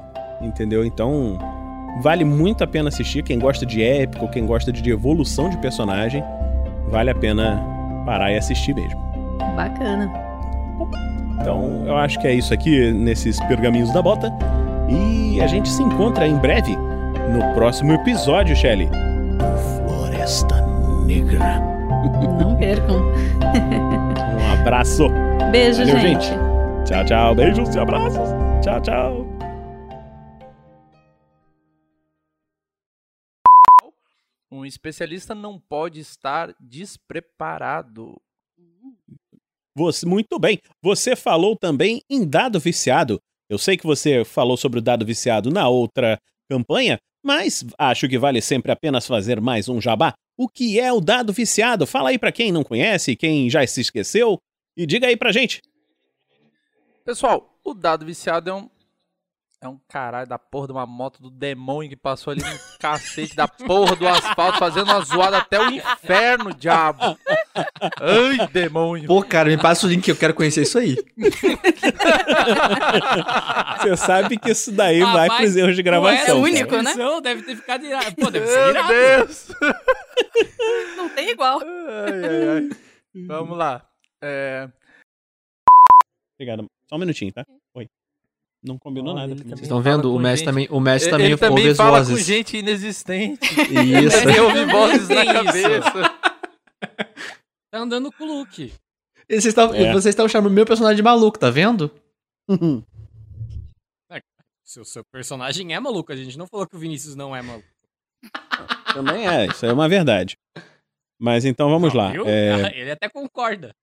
[0.41, 0.85] Entendeu?
[0.85, 1.39] Então,
[2.03, 3.23] vale muito a pena assistir.
[3.23, 6.23] Quem gosta de épico, quem gosta de evolução de personagem,
[6.89, 7.63] vale a pena
[8.07, 9.01] parar e assistir mesmo.
[9.57, 10.11] Bacana.
[11.41, 14.33] Então, eu acho que é isso aqui nesses pergaminhos da bota.
[14.89, 18.89] E a gente se encontra em breve no próximo episódio, Shelly.
[19.77, 20.65] Floresta
[21.05, 21.61] Negra.
[22.41, 23.01] Não percam.
[23.01, 25.09] Um abraço.
[25.51, 26.31] Beijo, Valeu, gente.
[26.85, 27.35] Tchau, tchau.
[27.35, 28.29] Beijos e abraços.
[28.63, 29.28] Tchau, tchau.
[34.59, 38.21] Um especialista não pode estar despreparado.
[39.77, 40.59] Você, muito bem.
[40.83, 43.21] Você falou também em dado viciado.
[43.49, 46.21] Eu sei que você falou sobre o dado viciado na outra
[46.51, 50.13] campanha, mas acho que vale sempre apenas fazer mais um jabá.
[50.37, 51.87] O que é o dado viciado?
[51.87, 54.41] Fala aí pra quem não conhece, quem já se esqueceu,
[54.77, 55.63] e diga aí pra gente.
[57.05, 58.69] Pessoal, o dado viciado é um.
[59.61, 63.35] É um caralho da porra de uma moto do demônio que passou ali no cacete
[63.35, 67.19] da porra do asfalto, fazendo uma zoada até o inferno, diabo.
[68.01, 69.09] Ai, demônio.
[69.09, 70.97] Pô, cara, me passa o link que eu quero conhecer isso aí.
[73.83, 76.41] Você sabe que isso daí Ah, vai pros erros de era gravação.
[76.41, 76.83] único, cara.
[76.83, 76.95] né?
[77.21, 78.15] Deve ter ficado irado.
[78.17, 78.89] Pô, deve ser Meu irado.
[78.89, 79.49] Deus.
[80.97, 81.61] Não tem igual.
[81.61, 82.69] Ai, ai, ai.
[83.27, 83.85] Vamos lá.
[84.23, 84.69] É,
[86.37, 86.65] Obrigado.
[86.89, 87.45] Só um minutinho, tá?
[88.63, 89.33] Não combinou Olha, nada.
[89.33, 89.45] ele.
[89.45, 90.13] Vocês estão vendo?
[90.15, 92.27] O Messi também, o Messi também ele ouve também as fala com vozes.
[92.27, 93.41] gente inexistente.
[94.05, 94.29] Isso.
[94.29, 96.19] Ele ouve vozes na cabeça.
[97.71, 98.73] Tá andando com o Luke.
[99.29, 99.93] E Vocês estão É.
[99.93, 101.91] vocês estão chamando o meu personagem de maluco, tá vendo?
[104.65, 106.13] Seu, seu personagem é maluco.
[106.13, 107.67] A gente não falou que o Vinícius não é maluco.
[108.93, 110.37] Também é, isso é uma verdade.
[111.19, 112.11] Mas então vamos lá.
[112.11, 112.25] Viu?
[112.27, 113.75] É, Ele até concorda.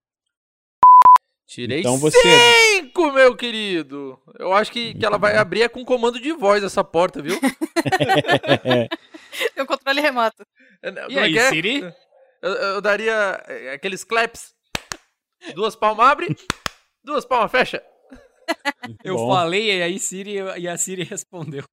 [1.47, 2.17] Tirei Então você-
[2.81, 4.19] cinco, meu querido.
[4.39, 7.39] Eu acho que, que ela vai abrir é com comando de voz essa porta, viu?
[9.53, 10.43] Tem o controle remoto.
[10.81, 11.49] É, E como é aí, é?
[11.49, 11.81] Siri?
[12.41, 13.31] Eu, eu daria
[13.73, 14.53] aqueles claps.
[15.53, 16.35] Duas palmas abre,
[17.03, 17.83] duas palmas fecha.
[19.03, 19.29] Eu Bom.
[19.31, 21.63] falei e aí Siri e a Siri respondeu.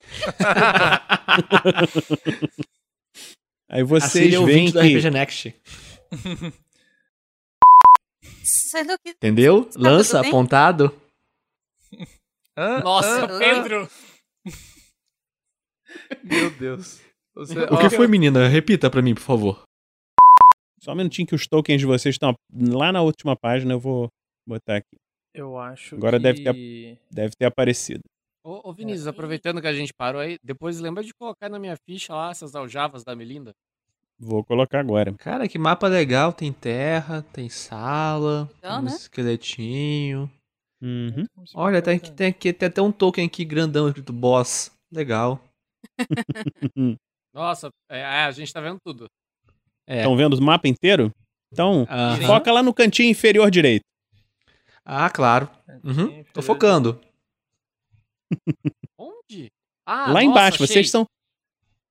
[3.68, 4.78] Aí A vocês Siri é o veem que...
[4.78, 5.54] RPG Next.
[8.44, 9.10] Sendo que.
[9.10, 9.64] Entendeu?
[9.66, 10.94] Tá Lança apontado.
[12.84, 13.26] Nossa?
[13.38, 13.88] Pedro!
[16.22, 17.00] Meu Deus.
[17.34, 18.46] Você- O que foi, menina?
[18.48, 19.62] Repita pra mim, por favor.
[20.82, 24.08] Só um minutinho que os tokens de vocês estão lá na última página, eu vou
[24.46, 24.96] botar aqui.
[25.34, 26.22] Eu acho Agora que...
[26.22, 28.00] deve ter- Deve ter aparecido.
[28.44, 31.76] Ô, ô Vinícius, aproveitando que a gente parou aí, depois lembra de colocar na minha
[31.88, 33.52] ficha lá essas aljavas da Melinda.
[34.24, 35.12] Vou colocar agora.
[35.14, 36.32] Cara, que mapa legal.
[36.32, 38.92] Tem terra, tem sala, Então, um né?
[38.92, 40.30] esqueletinho.
[40.80, 41.26] Uhum.
[41.54, 44.70] Olha, tem, aqui, tem, aqui, tem até um token aqui grandão escrito boss.
[44.92, 45.40] Legal.
[47.34, 49.06] Nossa, é, é, a gente tá vendo tudo.
[49.88, 49.98] É.
[49.98, 51.12] Estão vendo o mapa inteiro?
[51.52, 52.22] Então, Aham.
[52.24, 53.82] foca lá no cantinho inferior direito.
[54.84, 55.50] Ah, claro.
[55.82, 56.24] Uhum.
[56.32, 57.00] Tô focando.
[58.96, 59.50] Onde?
[59.84, 60.74] Ah, lá nossa, embaixo, achei.
[60.74, 61.06] vocês são.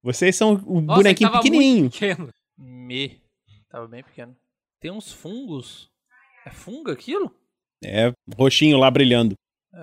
[0.03, 1.91] Vocês são o Nossa, bonequinho pequenininho.
[1.91, 2.29] pequeno.
[2.57, 3.21] Me.
[3.69, 4.35] Tava bem pequeno.
[4.79, 5.89] Tem uns fungos.
[6.45, 7.33] É fungo aquilo?
[7.83, 9.35] É, roxinho lá brilhando.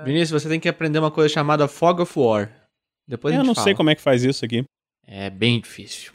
[0.04, 2.68] Vinícius, você tem que aprender uma coisa chamada Fog of War.
[3.06, 3.64] Depois a eu não fala.
[3.64, 4.64] sei como é que faz isso aqui.
[5.06, 6.12] É bem difícil.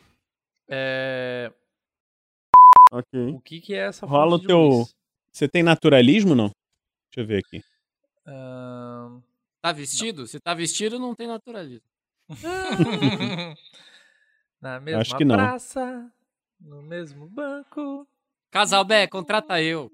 [0.70, 1.52] É...
[2.92, 3.20] Ok.
[3.32, 4.60] O que que é essa Rola o teu.
[4.60, 4.94] luz?
[5.32, 6.52] Você tem naturalismo não?
[7.10, 7.64] Deixa eu ver aqui.
[8.28, 9.22] Ahn,
[9.62, 10.28] Tá vestido?
[10.28, 11.88] Se tá vestido, não tem naturalismo.
[14.64, 15.36] Na mesma Acho que não.
[15.36, 16.10] praça,
[16.58, 18.08] no mesmo banco.
[18.50, 19.92] Casal Bé, contrata eu.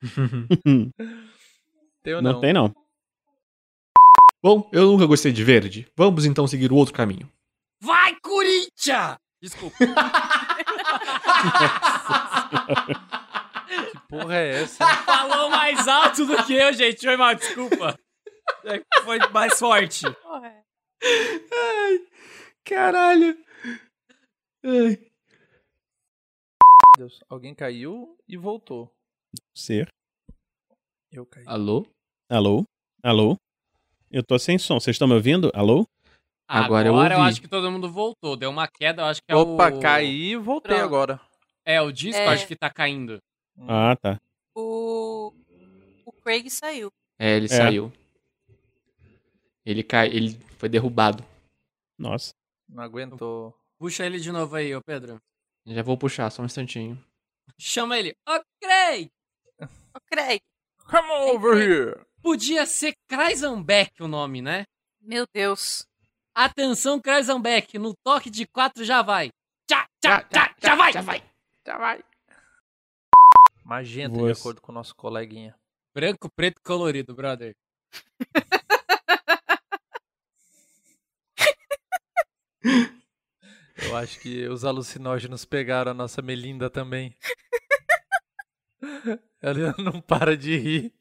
[2.02, 2.40] Tem ou não não?
[2.40, 2.74] tem não.
[4.42, 5.86] Bom, eu nunca gostei de verde.
[5.94, 7.30] Vamos então seguir o outro caminho.
[7.82, 9.18] Vai, Corinthians!
[9.42, 9.76] Desculpa.
[13.92, 14.86] Que porra é essa?
[14.86, 17.04] Falou mais alto do que eu, gente.
[17.04, 17.98] Foi mal, desculpa.
[18.64, 20.04] É, Foi mais forte.
[20.24, 22.00] Ai,
[22.64, 23.36] caralho.
[24.64, 24.98] Ai.
[26.96, 28.92] Deus, alguém caiu e voltou.
[29.54, 29.88] Ser.
[31.10, 31.44] Eu caí.
[31.46, 31.86] Alô?
[32.28, 32.64] Alô?
[33.02, 33.36] Alô?
[34.10, 34.78] Eu tô sem som.
[34.78, 35.50] Vocês estão me ouvindo?
[35.54, 35.86] Alô?
[36.46, 38.36] Agora Agora, eu eu, acho que todo mundo voltou.
[38.36, 39.80] Deu uma queda, eu acho que é Opa, o...
[39.80, 40.84] caí e voltei Pronto.
[40.84, 41.20] agora.
[41.64, 42.26] É, o disco É.
[42.28, 43.18] acho que tá caindo.
[43.68, 44.20] Ah, tá.
[44.54, 45.32] O.
[46.04, 46.90] O Craig saiu.
[47.18, 47.48] É, ele É.
[47.48, 47.90] saiu.
[49.64, 51.24] Ele cai, ele foi derrubado.
[51.98, 52.34] Nossa.
[52.68, 53.56] Não aguentou.
[53.82, 55.20] Puxa ele de novo aí, ô Pedro.
[55.66, 57.04] Já vou puxar, só um instantinho.
[57.58, 58.14] Chama ele.
[58.28, 59.10] Ô, Craig!
[59.60, 60.40] Ô, Craig.
[60.88, 62.06] Come over here.
[62.22, 64.62] Podia ser Kreisenbeck o nome, né?
[65.00, 65.84] Meu Deus.
[66.32, 67.76] Atenção, Kreisenbeck.
[67.76, 69.30] No toque de quatro já vai.
[69.68, 70.92] Já, já, já, já vai.
[70.92, 71.22] Já vai.
[71.66, 72.04] Já vai.
[73.64, 75.56] Magenta, de Você- acordo com o nosso coleguinha.
[75.92, 77.56] Branco, preto e colorido, brother.
[83.92, 87.14] Eu acho que os alucinógenos pegaram a nossa Melinda também.
[89.42, 90.94] Ela não para de rir.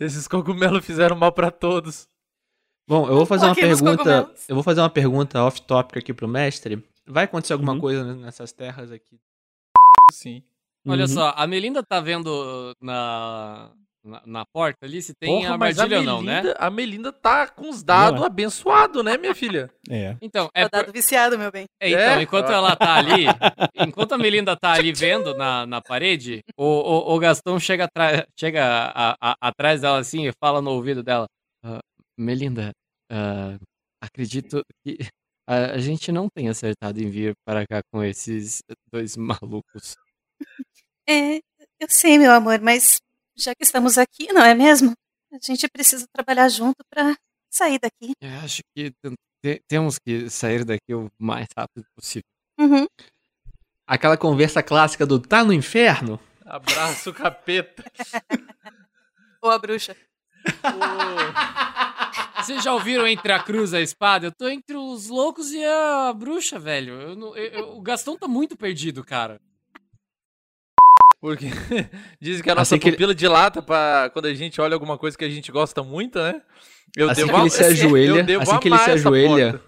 [0.00, 2.08] Esses cogumelos fizeram mal pra todos.
[2.88, 4.32] Bom, eu vou fazer uma pergunta.
[4.48, 6.82] Eu vou fazer uma pergunta off-topic aqui pro mestre.
[7.06, 7.80] Vai acontecer alguma Uhum.
[7.80, 9.20] coisa nessas terras aqui?
[10.10, 10.42] Sim.
[10.86, 11.08] Olha Uhum.
[11.08, 13.70] só, a Melinda tá vendo na,
[14.08, 16.42] na, na porta ali se tem Porra, a armadilha ou não, né?
[16.58, 18.26] A Melinda tá com os dados é.
[18.26, 19.70] abençoados, né, minha filha?
[19.90, 20.16] É.
[20.20, 21.64] Então, É o dado por- viciado, meu bem.
[21.80, 22.22] é, então, É?
[22.22, 23.24] enquanto ela tá ali,
[23.88, 28.26] enquanto a Melinda tá ali vendo na, na parede, o, o, o Gastão chega, atra-
[28.38, 28.62] chega
[28.94, 31.26] a- a- atrás dela assim e fala no ouvido dela:
[31.64, 31.80] "Ah,
[32.18, 32.70] Melinda,
[33.10, 33.56] ah,
[34.02, 34.98] acredito que
[35.48, 38.60] a, a gente não tem acertado em vir para cá com esses
[38.92, 39.94] dois malucos.
[41.08, 41.36] É,
[41.80, 42.98] eu sei, meu amor, mas
[43.38, 44.92] já que estamos aqui, não é mesmo?
[45.32, 47.16] A gente precisa trabalhar junto pra
[47.50, 48.12] sair daqui.
[48.20, 52.24] Eu acho que tem- te- temos que sair daqui o mais rápido possível.
[52.58, 52.86] Uhum.
[53.86, 56.20] Aquela conversa clássica do tá no inferno?
[56.44, 57.84] Abraço, capeta.
[59.42, 59.94] Ou a bruxa.
[62.36, 64.26] Vocês já ouviram entre a cruz e a espada?
[64.26, 66.94] Eu tô entre os loucos e a bruxa, velho.
[67.00, 69.40] Eu não- eu- eu- o Gastão tá muito perdido, cara.
[71.20, 71.46] Porque
[72.20, 74.96] dizem que a nossa Assim que ele- pupila dilata pra quando a gente olha alguma
[74.96, 76.40] coisa que a gente gosta muito, né?
[76.96, 79.60] Eu assim devo que ele se ajoelha, eu devo assim que ele se ajoelha,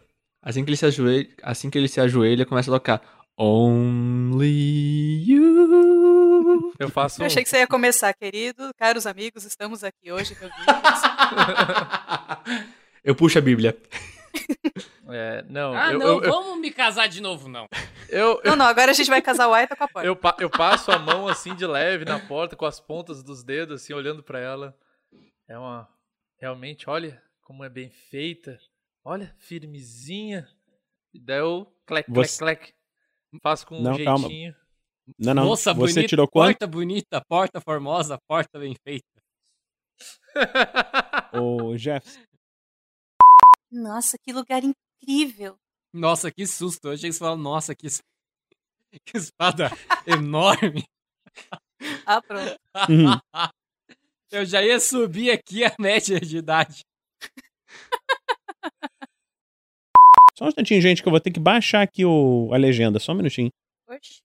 [0.43, 3.03] assim que ele se ajoelha, assim que ele se ajoelha, começa a tocar
[3.37, 6.73] Only You.
[6.79, 8.71] Eu faço Eu um- achei que você ia começar, querido.
[8.79, 10.65] Caros amigos, estamos aqui hoje reunidos.
[13.05, 13.77] Eu puxo a Bíblia.
[15.09, 17.67] É, não, Ah, eu, não, eu, eu, vamos me casar de novo, não.
[18.09, 20.07] eu, Não, não, agora a gente vai casar o Aita com a porta.
[20.07, 23.43] eu, pa- eu passo a mão assim de leve na porta com as pontas dos
[23.43, 24.77] dedos assim olhando pra ela.
[25.49, 25.89] É uma
[26.39, 28.59] realmente, olha como é bem feita.
[29.05, 30.47] Olha, firmezinha.
[31.13, 32.73] E daí eu clec, clec, Você- clec.
[33.43, 34.29] Faço com um Não, calma.
[34.29, 34.55] jeitinho.
[35.19, 35.45] Não, não.
[35.45, 36.47] Moça Você bonita, tirou quanto?
[36.59, 39.07] porta bonita, porta formosa, porta bem feita.
[41.33, 42.07] Ô, Jeff.
[43.71, 45.57] Nossa, que lugar incrível.
[45.93, 46.89] Nossa, que susto.
[46.89, 47.87] Eu achei que você falava, nossa, que,
[49.05, 49.71] que espada
[50.07, 50.85] enorme.
[52.07, 52.57] Ah, pronto.
[52.89, 53.21] Uhum.
[54.33, 56.83] Eu já ia subir aqui a média de idade.
[60.39, 62.99] Só um instantinho, gente, que eu vou ter que baixar aqui o, a legenda.
[62.99, 63.51] Só um minutinho.
[63.87, 64.23] Oxe.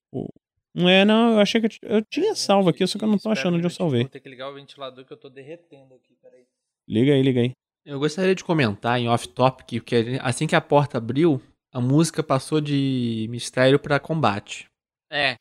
[0.74, 1.32] Não é, não.
[1.34, 3.66] Eu achei que eu, eu tinha salvo aqui, só que eu não tô achando onde
[3.66, 4.02] eu salvei.
[4.02, 6.46] Vou ter que ligar o ventilador que eu tô derretendo aqui, peraí.
[6.88, 7.52] Liga aí, liga aí.
[7.86, 11.40] Eu gostaria de comentar em off-topic que assim que a porta abriu,
[11.72, 14.68] a música passou de mistério pra combate.
[15.08, 15.36] É.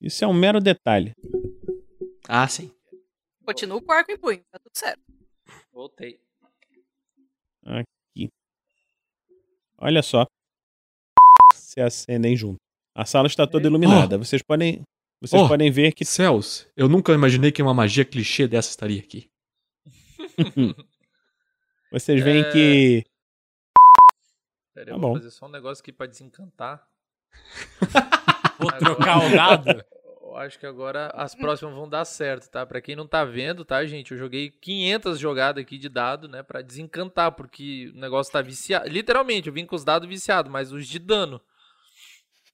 [0.00, 1.12] Isso é um mero detalhe.
[2.26, 2.72] Ah, sim.
[3.44, 5.02] Continua com o arco em punho, tá tudo certo.
[5.70, 6.18] Voltei.
[7.66, 8.30] Aqui.
[9.76, 10.26] Olha só.
[11.52, 12.56] Se acendem junto.
[12.96, 14.16] A sala está toda iluminada.
[14.16, 14.82] Vocês podem.
[15.20, 15.46] Vocês Oh.
[15.48, 16.06] podem ver que.
[16.06, 19.28] Céus, eu nunca imaginei que uma magia clichê dessa estaria aqui.
[21.92, 22.50] Vocês veem É.
[22.52, 23.04] que.
[24.74, 25.16] Pera, Tá eu vou bom.
[25.16, 26.86] fazer só um negócio aqui pra desencantar.
[28.58, 29.84] Vou trocar o dado.
[30.22, 32.64] Eu acho que agora as próximas vão dar certo, tá?
[32.64, 34.12] Pra quem não tá vendo, tá, gente?
[34.12, 36.42] Eu joguei 500 jogadas aqui de dado, né?
[36.42, 38.88] Pra desencantar, porque o negócio tá viciado.
[38.88, 41.40] Literalmente, eu vim com os dados viciados, mas os de dano.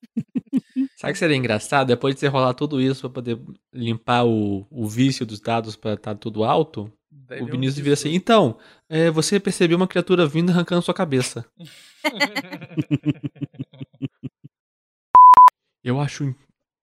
[0.96, 1.88] Sabe o que seria engraçado?
[1.88, 3.38] Depois de você rolar tudo isso pra poder
[3.72, 6.90] limpar o, o vício dos dados pra estar tudo alto,
[7.30, 8.10] Daí o um Vinícius devia tesouro.
[8.10, 8.58] assim, então,
[8.88, 11.46] é, você percebeu uma criatura vindo arrancando sua cabeça.
[15.82, 16.34] Eu acho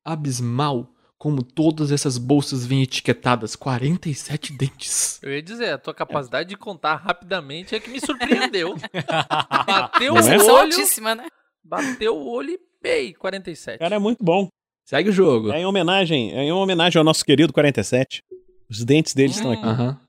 [0.06, 5.20] abismal como todas essas bolsas vêm etiquetadas 47 dentes.
[5.22, 8.76] Eu ia dizer, a tua capacidade de contar rapidamente é que me surpreendeu.
[9.68, 10.38] Bateu Não é?
[10.38, 11.28] o São olho, altíssima, né?
[11.62, 13.80] bateu o olho e pei, 47.
[13.80, 14.48] Cara, é muito bom.
[14.86, 15.52] Segue o jogo.
[15.52, 18.24] É em homenagem, é em homenagem ao nosso querido 47.
[18.70, 19.66] Os dentes dele estão aqui.
[19.66, 20.00] Aham.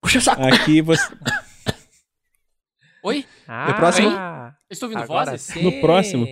[0.00, 0.42] Puxa saco.
[0.42, 1.02] Aqui você.
[3.04, 3.26] Oi?
[3.48, 4.08] Ah, próximo?
[4.10, 5.46] Eu estou ouvindo agora vozes?
[5.46, 5.62] sim.
[5.62, 6.26] No próximo.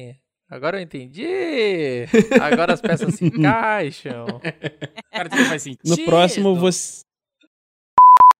[0.48, 1.26] Agora eu entendi.
[2.40, 4.26] Agora as peças se encaixam.
[5.12, 5.88] Cara, tudo faz sentido.
[5.88, 7.02] No próximo, você.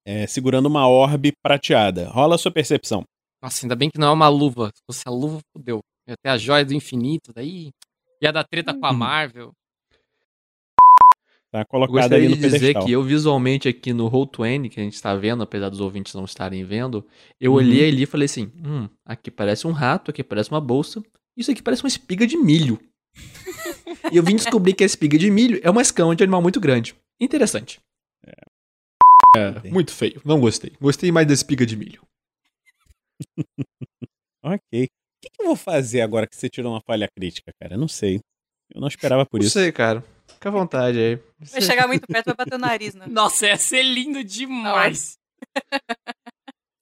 [0.05, 2.09] É, segurando uma orbe prateada.
[2.09, 3.03] Rola a sua percepção.
[3.41, 4.71] Nossa, ainda bem que não é uma luva.
[4.73, 5.79] Se fosse a luva, fodeu.
[6.07, 7.71] Ia ter a joia do infinito, daí
[8.21, 9.51] ia dar treta com a Marvel.
[11.51, 12.85] Tá Eu colocada ali gostaria no de dizer pedestal.
[12.85, 16.23] que eu visualmente aqui no Roll20, que a gente está vendo, apesar dos ouvintes não
[16.23, 17.05] estarem vendo,
[17.39, 17.57] eu Uhum.
[17.57, 21.03] olhei ali e falei assim: hum, aqui parece um rato, aqui parece uma bolsa,
[21.35, 22.79] isso aqui parece uma espiga de milho.
[24.11, 26.59] e eu vim descobrir que a espiga de milho é uma escama de animal muito
[26.61, 26.95] grande.
[27.19, 27.81] Interessante.
[29.35, 30.71] É, muito feio, não gostei.
[30.79, 32.01] Gostei mais da espiga de milho.
[34.43, 34.59] Ok.
[34.85, 34.87] O
[35.23, 37.75] que, que eu vou fazer agora que você tirou uma falha crítica, cara?
[37.75, 38.19] Eu não sei.
[38.73, 39.53] Eu não esperava por Não isso.
[39.53, 40.03] sei, cara.
[40.41, 41.19] Fica à vontade aí.
[41.51, 43.05] Vai chegar muito perto, vai bater o nariz, né?
[43.07, 45.19] Nossa, ia ser lindo demais.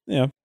[0.08, 0.30] É.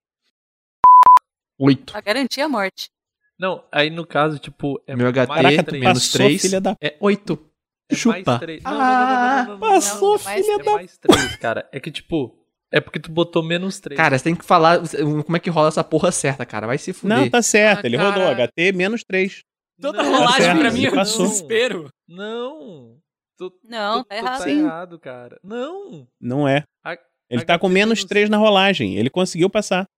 [1.61, 1.93] Oito.
[1.93, 2.91] Pra garantir a morte.
[3.39, 5.81] Não, aí no caso, tipo, é Meu HP mais três.
[5.81, 7.51] menos passou, 3 filha da- é 8.
[7.89, 8.41] É Chupa.
[8.41, 8.63] mais.
[8.65, 11.69] Não, não, passou, é filha é da- mais três, cara.
[11.71, 12.37] É que, tipo,
[12.73, 13.97] é porque tu botou menos três.
[13.97, 14.81] Cara, você tem que falar
[15.25, 16.67] como é que rola essa porra certa, cara.
[16.67, 17.17] Vai se fuder.
[17.17, 17.85] Não, tá certo.
[17.85, 18.11] Ah, ele cara.
[18.11, 19.45] rodou HT menos 3.
[19.81, 21.89] Toda rolagem certo, pra mim é um desespero.
[22.09, 22.97] Não.
[23.37, 24.43] Tu, Não, tu, tá tu errado.
[24.45, 25.41] tá errado, cara.
[25.43, 26.07] Não.
[26.21, 26.65] Não é.
[26.85, 26.99] A-
[27.29, 28.97] Ele tá com menos 3 na rolagem.
[28.97, 29.89] Ele conseguiu passar.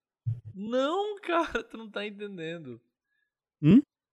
[0.54, 2.80] Não, cara, tu não tá entendendo.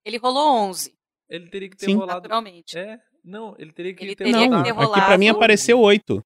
[0.06, 0.94] Ele rolou 11,
[1.30, 1.96] Ele teria que ter Sim.
[1.96, 2.22] rolado.
[2.22, 2.78] naturalmente.
[2.78, 4.64] É, não, ele teria que Ele ter teria que rolado.
[4.64, 5.20] ter Aqui pra rolado.
[5.20, 6.24] mim apareceu 8.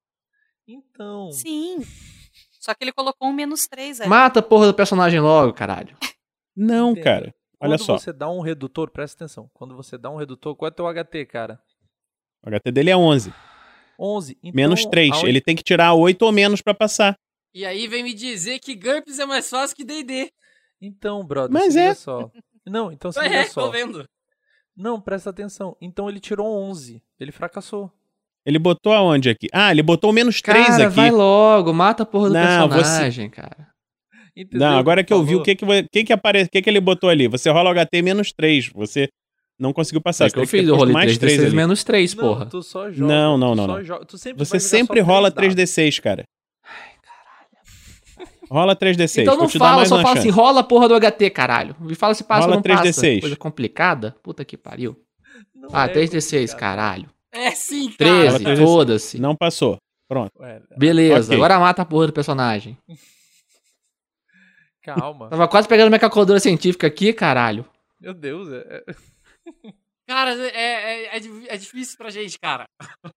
[0.68, 1.32] Então.
[1.32, 1.78] Sim.
[2.60, 4.10] Só que ele colocou um menos 3 ali.
[4.10, 5.95] Mata a porra do personagem logo, caralho.
[6.56, 7.34] Não, cara.
[7.60, 7.98] Olha Quando só.
[7.98, 9.49] você dá um redutor, presta atenção.
[9.53, 11.60] Quando você dá um redutor, qual é teu HT, cara?
[12.45, 13.34] O HT dele é 11.
[13.99, 14.38] 11.
[14.43, 15.11] Então, Menos 3.
[15.11, 17.15] aonde- Ele tem que tirar 8 ou menos pra passar.
[17.53, 20.31] E aí vem me dizer que GURPS é mais fácil que D&D.
[20.81, 21.93] Então, brother, Mas é.
[21.93, 22.30] só.
[22.65, 23.69] Não, então se É, liga tô só.
[23.72, 24.05] vendo.
[24.76, 25.76] Não, presta atenção.
[25.81, 27.01] Então ele tirou 11.
[27.19, 27.91] Ele fracassou.
[28.45, 29.47] Ele botou aonde aqui?
[29.51, 30.95] Ah, ele botou o menos 3 Cara, aqui.
[30.95, 33.68] vai logo, mata a porra do Não, personagem, cara.
[34.35, 36.43] Entendeu Não, agora que eu vi o que que, que, que, apare...
[36.43, 37.27] o que que ele botou ali.
[37.27, 38.69] Você rola o HT menos 3.
[38.69, 39.09] Você
[39.59, 40.27] não conseguiu passar.
[40.27, 41.55] É que eu fiz, eu posto rolei mais 3 3 d ali.
[41.55, 42.45] menos 3, Não, porra.
[42.45, 43.13] tu só joga.
[43.13, 43.84] Não, não, tu não, só não.
[43.84, 45.71] joga- Tu sempre Você sempre rola três dados.
[45.73, 46.23] 3D6, cara.
[48.49, 49.23] Rola 3D6.
[49.23, 50.19] Então não fala, só fala chance.
[50.19, 51.75] assim, rola a porra do HT, caralho.
[51.81, 52.84] Me fala se passa Rola ou não passa.
[53.01, 53.19] 3D6.
[53.21, 54.15] Coisa complicada?
[54.23, 54.95] Puta que pariu.
[55.53, 56.21] Não Ah, é 3D6,
[56.53, 56.59] complicado.
[56.59, 57.09] caralho.
[57.34, 57.97] É sim, cara.
[57.97, 58.63] 13, 13.
[58.63, 59.19] foda-se.
[59.19, 59.77] Não passou.
[60.07, 60.31] Pronto.
[60.39, 61.35] Ué, Beleza, Ok.
[61.35, 62.77] agora mata a porra do personagem.
[64.81, 65.27] calma.
[65.29, 67.65] Tava quase pegando minha calculadora científica aqui, caralho.
[67.99, 68.84] Meu Deus, é...
[69.48, 69.74] é-
[70.07, 72.65] Cara, é, é, é, di- é difícil pra gente, cara.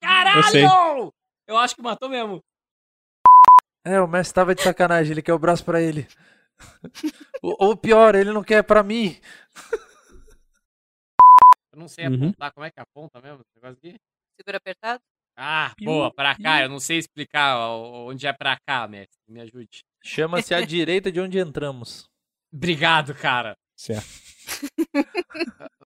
[0.00, 0.08] Eu.
[0.08, 1.12] Caralho!
[1.46, 2.42] Eu acho que matou mesmo.
[3.84, 6.06] É, o mestre tava de sacanagem, ele quer o braço pra ele.
[7.42, 9.18] ou, ou pior, ele não quer pra mim.
[11.72, 12.14] Eu não sei Uhum.
[12.14, 12.52] apontar.
[12.52, 13.96] Como é que aponta mesmo esse negócio aqui?
[14.40, 15.02] Segura apertado.
[15.36, 16.62] Ah, boa, pra cá.
[16.62, 19.16] Eu não sei explicar onde é pra cá, mestre.
[19.28, 19.84] Me ajude.
[20.04, 22.08] Chama-se a direita de onde entramos.
[22.52, 23.56] Obrigado, cara.
[23.76, 24.06] Certo.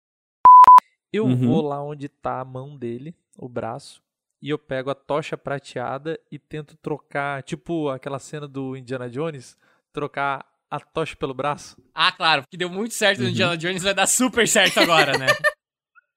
[1.13, 1.37] Eu Uhum.
[1.47, 4.03] vou lá onde tá a mão dele, o braço,
[4.43, 9.57] e eu pego a tocha prateada e tento trocar, tipo aquela cena do Indiana Jones,
[9.93, 11.77] trocar a tocha pelo braço.
[11.95, 13.31] Ah, claro, porque deu muito certo no Uhum.
[13.31, 15.27] Indiana Jones, vai dar super certo agora, né?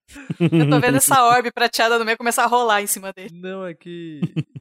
[0.51, 3.29] Eu tô vendo essa orbe prateada no meio começar a rolar em cima dele.
[3.39, 4.19] Não, é que.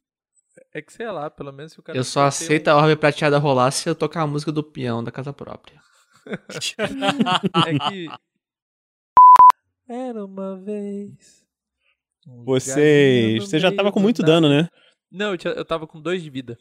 [0.71, 1.97] É que sei lá, pelo menos se o cara.
[1.97, 5.03] Eu só aceito um- a orbe prateada rolar se eu tocar a música do peão
[5.03, 5.81] da casa própria.
[7.67, 8.07] É que.
[9.87, 11.45] Era uma vez.
[12.27, 13.43] um Vocês.
[13.43, 14.67] Você já tava com muito dano, né?
[15.11, 16.57] Não, eu, tinha- eu tava com dois de vida.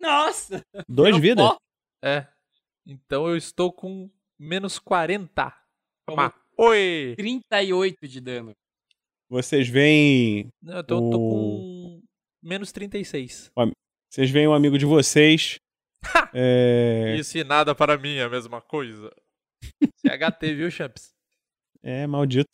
[0.00, 0.64] Nossa!
[0.88, 1.42] Dois Virou vida?
[1.42, 1.56] pó.
[2.04, 2.26] É.
[2.84, 5.54] Então eu estou com menos 40.
[6.06, 6.34] Toma.
[6.58, 7.14] Oi!
[7.16, 8.52] 38 de dano.
[9.30, 10.48] Vocês veem.
[10.60, 12.02] Não, eu tô, tô O- com
[12.42, 13.52] menos 36.
[14.10, 15.58] Vocês veem um amigo de vocês.
[16.34, 17.16] é...
[17.18, 19.10] Isso e nada para mim é a mesma coisa.
[20.04, 21.10] CHT, viu, Champs?
[21.82, 22.50] é, maldito.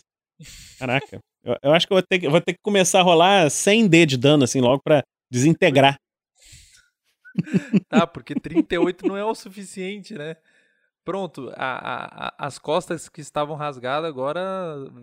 [0.78, 1.18] Caraca.
[1.42, 4.06] Eu, eu acho que eu vou ter, que vou ter que começar a rolar 100D
[4.06, 5.96] de dano, assim, logo pra desintegrar.
[7.88, 10.36] Tá, porque 38 não é o suficiente, né?
[11.04, 14.40] Pronto, a- a- a- as costas que estavam rasgadas agora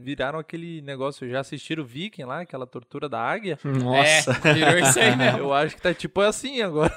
[0.04, 1.28] viraram aquele negócio.
[1.30, 3.58] Já assistiram o Viking lá, aquela tortura da águia?
[3.64, 4.32] Nossa.
[4.48, 5.40] É, virou isso aí mesmo.
[5.40, 6.94] Eu acho que tá tipo assim agora.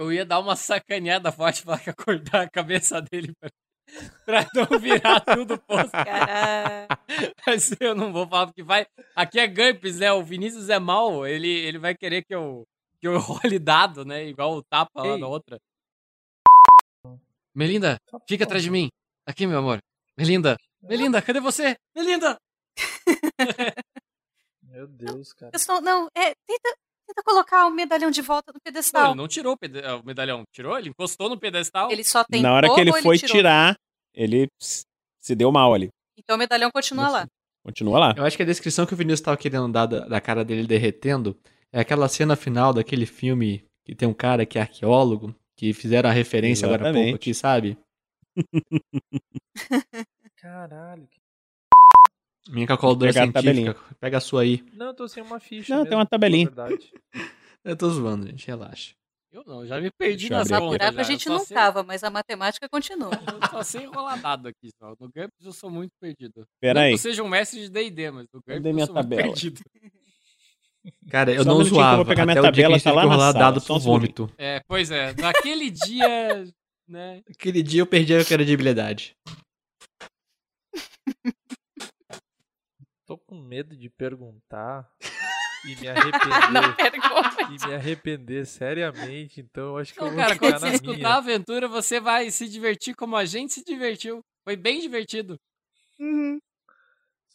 [0.00, 3.50] Eu ia dar uma sacaneada forte pra acordar a cabeça dele pra,
[4.24, 5.90] pra não virar tudo posto.
[5.90, 6.88] Caralho.
[7.46, 8.86] Mas eu não vou falar porque vai.
[9.14, 10.10] Aqui é GURPS, né?
[10.10, 11.26] O Vinícius é mal.
[11.26, 12.66] Ele, ele vai querer que eu,
[12.98, 14.24] que eu role dado, né?
[14.24, 15.20] Igual o tapa lá Ei.
[15.20, 15.58] na outra.
[17.54, 18.88] Melinda, fica atrás de mim.
[19.26, 19.80] Aqui, meu amor.
[20.16, 21.76] Melinda, Melinda, cadê você?
[21.94, 22.38] Melinda!
[24.62, 25.50] Meu Deus, cara.
[25.50, 26.76] Pessoal, não, é, tenta,
[27.10, 29.06] tenta colocar o medalhão de volta no Não, pedestal.
[29.08, 30.42] ele não tirou o, pede- o medalhão.
[30.52, 30.78] Tirou?
[30.78, 31.90] Ele encostou no pedestal.
[31.90, 33.36] Ele só tem Na hora que ele foi tirou?
[33.36, 33.74] tirar,
[34.14, 35.88] ele se deu mal ali.
[36.18, 37.26] Então o medalhão continua lá.
[37.64, 38.14] Continua lá.
[38.16, 40.66] Eu acho que a descrição que o Vinícius tava querendo dar da, da cara dele
[40.66, 41.36] derretendo
[41.72, 46.08] é aquela cena final daquele filme que tem um cara que é arqueólogo, que fizeram
[46.08, 47.16] a referência agora há pouco Exatamente.
[47.16, 47.78] aqui, sabe?
[50.36, 51.06] Caralho.
[51.08, 51.19] que-
[52.50, 53.42] Minha calculadora Pegar a científica.
[53.74, 53.76] tabelinha.
[54.00, 54.64] Pega a sua aí.
[54.72, 55.72] Não, eu tô sem uma ficha.
[55.72, 56.50] Não, mesmo, tem uma tabelinha.
[56.54, 56.92] na verdade.
[57.62, 58.94] Eu tô zoando, gente, relaxa.
[59.30, 60.94] Eu não, já me perdi Deixa eu nas contas.
[60.96, 61.02] Já.
[61.02, 63.10] gente eu não sei- tava, mas a matemática continua.
[63.44, 64.94] Eu só sei enroladado aqui, só.
[64.98, 66.46] No GURPS eu sou muito perdido.
[66.58, 66.88] Pera não aí.
[66.92, 69.22] que eu seja um mestre de D&D, mas no GURPS eu minha sou muito tabela?
[69.28, 69.60] perdido.
[71.10, 71.96] Cara, eu Só não que eu zoava.
[71.98, 73.82] vou pegar minha até o dia que a tabela, tá lá na dado só pro
[73.82, 74.32] vômito.
[74.38, 75.12] É, pois é.
[75.14, 76.44] Naquele dia,
[76.88, 77.22] né?
[77.28, 79.14] Aquele dia eu perdi a credibilidade.
[83.40, 84.88] Medo de perguntar
[85.66, 86.76] e me arrepender.
[87.50, 90.74] e me arrepender seriamente, então eu acho que eu vou cara, ficar quando na você
[90.74, 91.14] escutar a minha.
[91.16, 94.20] aventura, você vai se divertir como a gente se divertiu.
[94.44, 95.38] Foi bem divertido.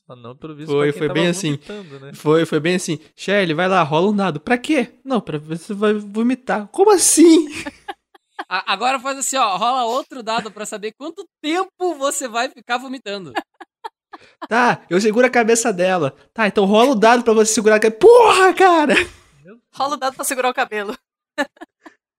[0.07, 1.51] Só não pelo visto Foi, foi bem assim.
[1.55, 2.13] vomitando, Né?
[2.13, 2.99] Foi, foi bem assim.
[3.15, 4.39] Shelly, vai lá, rola um dado.
[4.39, 4.99] Pra quê?
[5.03, 6.67] Não, pra ver se você vai vomitar.
[6.67, 7.47] Como assim?
[8.47, 9.57] Agora faz assim, ó.
[9.57, 13.33] Rola outro dado pra saber quanto tempo você vai ficar vomitando.
[14.47, 16.15] Tá, eu seguro a cabeça dela.
[16.33, 17.99] Tá, então rola o dado pra você segurar a cabeça.
[17.99, 18.93] Porra, cara!
[19.73, 20.95] Rola o dado pra segurar o cabelo.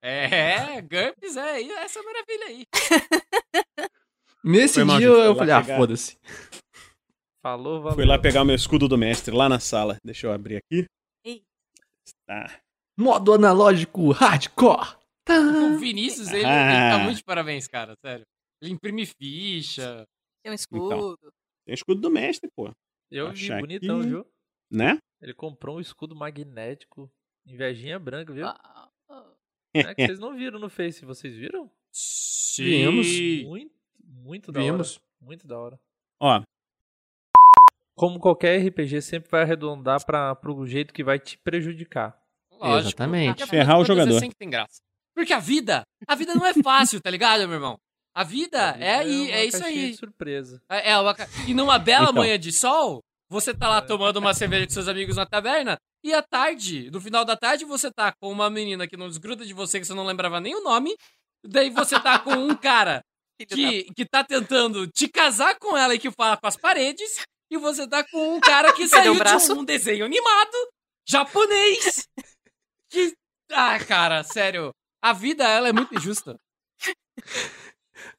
[0.03, 2.67] É, GURPS é aí, essa maravilha aí.
[4.45, 5.77] Nesse Foi dia eu falei, ah, pegar.
[5.77, 6.17] foda-se.
[7.43, 7.97] Falou, valeu.
[7.97, 9.99] Fui lá pegar o meu escudo do mestre lá na sala.
[10.05, 10.87] Deixa eu abrir aqui.
[11.25, 11.43] Ei.
[12.27, 12.61] Tá.
[12.97, 14.97] Modo analógico hardcore.
[15.25, 15.39] Tá.
[15.39, 16.91] O Vinícius, ele, ele Ah.
[16.93, 18.25] tá muito de parabéns, cara, sério.
[18.63, 20.05] Ele imprime ficha.
[20.45, 21.19] Tem um escudo.
[21.67, 22.71] Tem escudo do mestre, pô.
[23.11, 24.09] Eu Vou vi bonitão, aqui.
[24.09, 24.27] viu?
[24.71, 24.99] Né?
[25.21, 27.11] Ele comprou um escudo magnético
[27.45, 28.47] invejinha branca, viu?
[28.47, 29.33] Ah, ah.
[29.75, 31.71] É que vocês não viram no Face, vocês viram?
[32.59, 33.07] Vimos.
[33.45, 34.97] Muito, muito da Vimos.
[34.97, 35.05] hora.
[35.21, 35.81] Muito da hora.
[36.21, 36.43] Ó,
[37.97, 42.21] Como qualquer RPG sempre vai arredondar para pro jeito que vai te prejudicar.
[42.53, 42.89] Lógico.
[42.89, 43.47] Exatamente.
[43.47, 44.17] Ferrar o jogador.
[44.23, 44.81] É que tem graça.
[45.15, 47.79] Porque a vida, a vida não é fácil, tá ligado, meu irmão?
[48.17, 49.91] A vida é, aí, uma é isso caixinha aí.
[49.91, 50.63] de surpresa.
[50.71, 51.15] É, é uma
[51.47, 52.15] E numa bela Então.
[52.15, 56.15] manhã de sol, você tá lá tomando uma cerveja com seus amigos na taverna, e
[56.15, 59.53] à tarde, no final da tarde, você tá com uma menina que não desgruda de
[59.53, 60.97] você, que você não lembrava nem o nome,
[61.45, 63.03] daí você tá com um cara
[63.47, 67.59] que, que tá tentando te casar com ela e que fala com as paredes, e
[67.59, 70.57] você tá com um cara que saiu de um desenho animado
[71.07, 72.09] japonês.
[72.89, 73.13] Que...
[73.53, 74.71] Ah, cara, sério.
[75.03, 76.35] A vida, ela é muito injusta.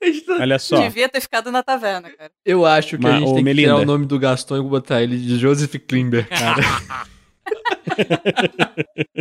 [0.40, 0.80] olha só.
[0.80, 2.32] Devia ter ficado na taverna, cara.
[2.46, 3.70] Eu acho que a Mas, gente ô, tem que Melinda.
[3.70, 6.62] tirar o nome do Gaston e botar ele de Joseph Klimber, cara.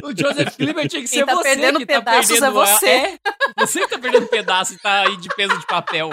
[0.03, 2.53] O Joseph Kleber tinha que Quem ser tá você perdendo que tá pedaços é perdendo
[2.53, 2.87] você.
[2.89, 3.19] É,
[3.59, 6.11] você que tá perdendo pedaço e tá aí de peso de papel.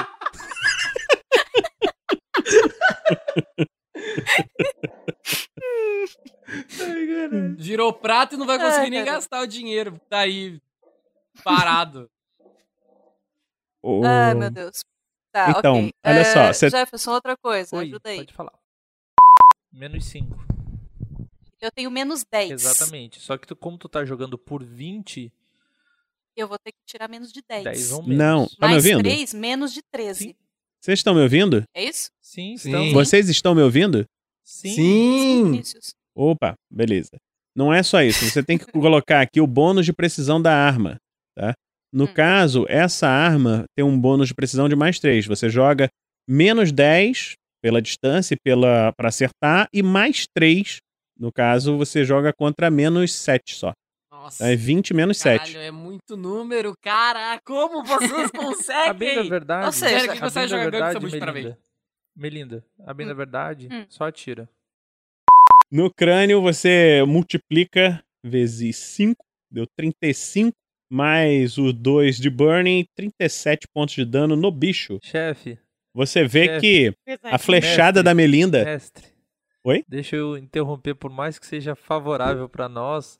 [7.57, 9.99] Virou prato e não vai conseguir Ai, nem gastar o dinheiro.
[10.09, 10.59] Tá aí
[11.43, 12.09] parado.
[13.83, 14.81] Ô, Ai, meu Deus.
[15.31, 15.93] Tá, Então, ok.
[16.05, 18.17] olha É, só, cê- Jefferson, outra coisa, Oi, ajuda aí.
[18.17, 18.53] pode falar.
[19.71, 20.37] Menos 5.
[21.59, 22.51] Eu tenho menos 10.
[22.51, 23.19] Exatamente.
[23.19, 25.31] Só que tu, como tu tá jogando por 20,
[26.35, 27.63] Eu vou ter que tirar menos de 10.
[27.63, 28.17] 10 ou menos.
[28.17, 29.03] Não, tá me Mais ouvindo?
[29.03, 30.35] 3, menos de 13.
[30.81, 31.63] Vocês estão me ouvindo?
[31.75, 32.09] É isso?
[32.19, 32.69] Sim, Sim.
[32.69, 32.91] estão.
[32.91, 34.03] Vocês estão me ouvindo?
[34.43, 34.73] Sim.
[34.75, 35.43] Sim!
[35.51, 35.93] Vinícius.
[36.15, 37.11] Opa, beleza.
[37.55, 38.25] Não é só isso.
[38.25, 40.99] Você tem que colocar aqui o bônus de precisão da arma,
[41.35, 41.53] tá?
[41.93, 42.13] No Hum.
[42.13, 45.27] caso, essa arma tem um bônus de precisão de mais 3.
[45.27, 45.87] Você joga
[46.27, 50.77] menos 10 pela distância e pela para acertar e mais 3.
[51.17, 53.71] No caso, você joga contra menos 7 só.
[54.11, 54.49] Nossa.
[54.51, 55.53] É 20 menos 7.
[55.53, 57.39] Caralho, é muito número, cara.
[57.45, 58.31] Como vocês
[58.89, 59.29] A bem da conseguem?
[59.29, 59.65] verdade.
[59.67, 61.43] Ou seja, quem a consegue jogar verdade, de parabéns.
[61.45, 61.59] Melinda.
[62.15, 63.85] Melinda, a bem da verdade, Hum.
[63.89, 64.49] só atira.
[65.71, 70.53] No crânio, você multiplica vezes 5, deu 35,
[70.93, 74.99] mais o 2 de burning, 37 pontos de dano no bicho.
[75.01, 75.57] Chefe,
[75.93, 76.61] Você vê Chefe.
[76.61, 76.93] que
[77.23, 78.03] a flechada Mestre.
[78.03, 78.63] da Melinda.
[78.63, 79.07] mestre.
[79.63, 79.83] Oi?
[79.87, 83.17] Deixa eu interromper, por mais que seja favorável pra nós,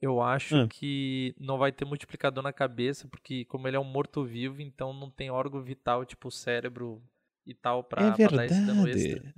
[0.00, 0.68] eu acho Hum.
[0.68, 5.10] que não vai ter multiplicador na cabeça, porque como ele é um morto-vivo, então não
[5.10, 7.02] tem órgão vital, tipo o cérebro
[7.46, 9.06] e tal, pra, é pra dar esse dano verdade.
[9.14, 9.34] extra.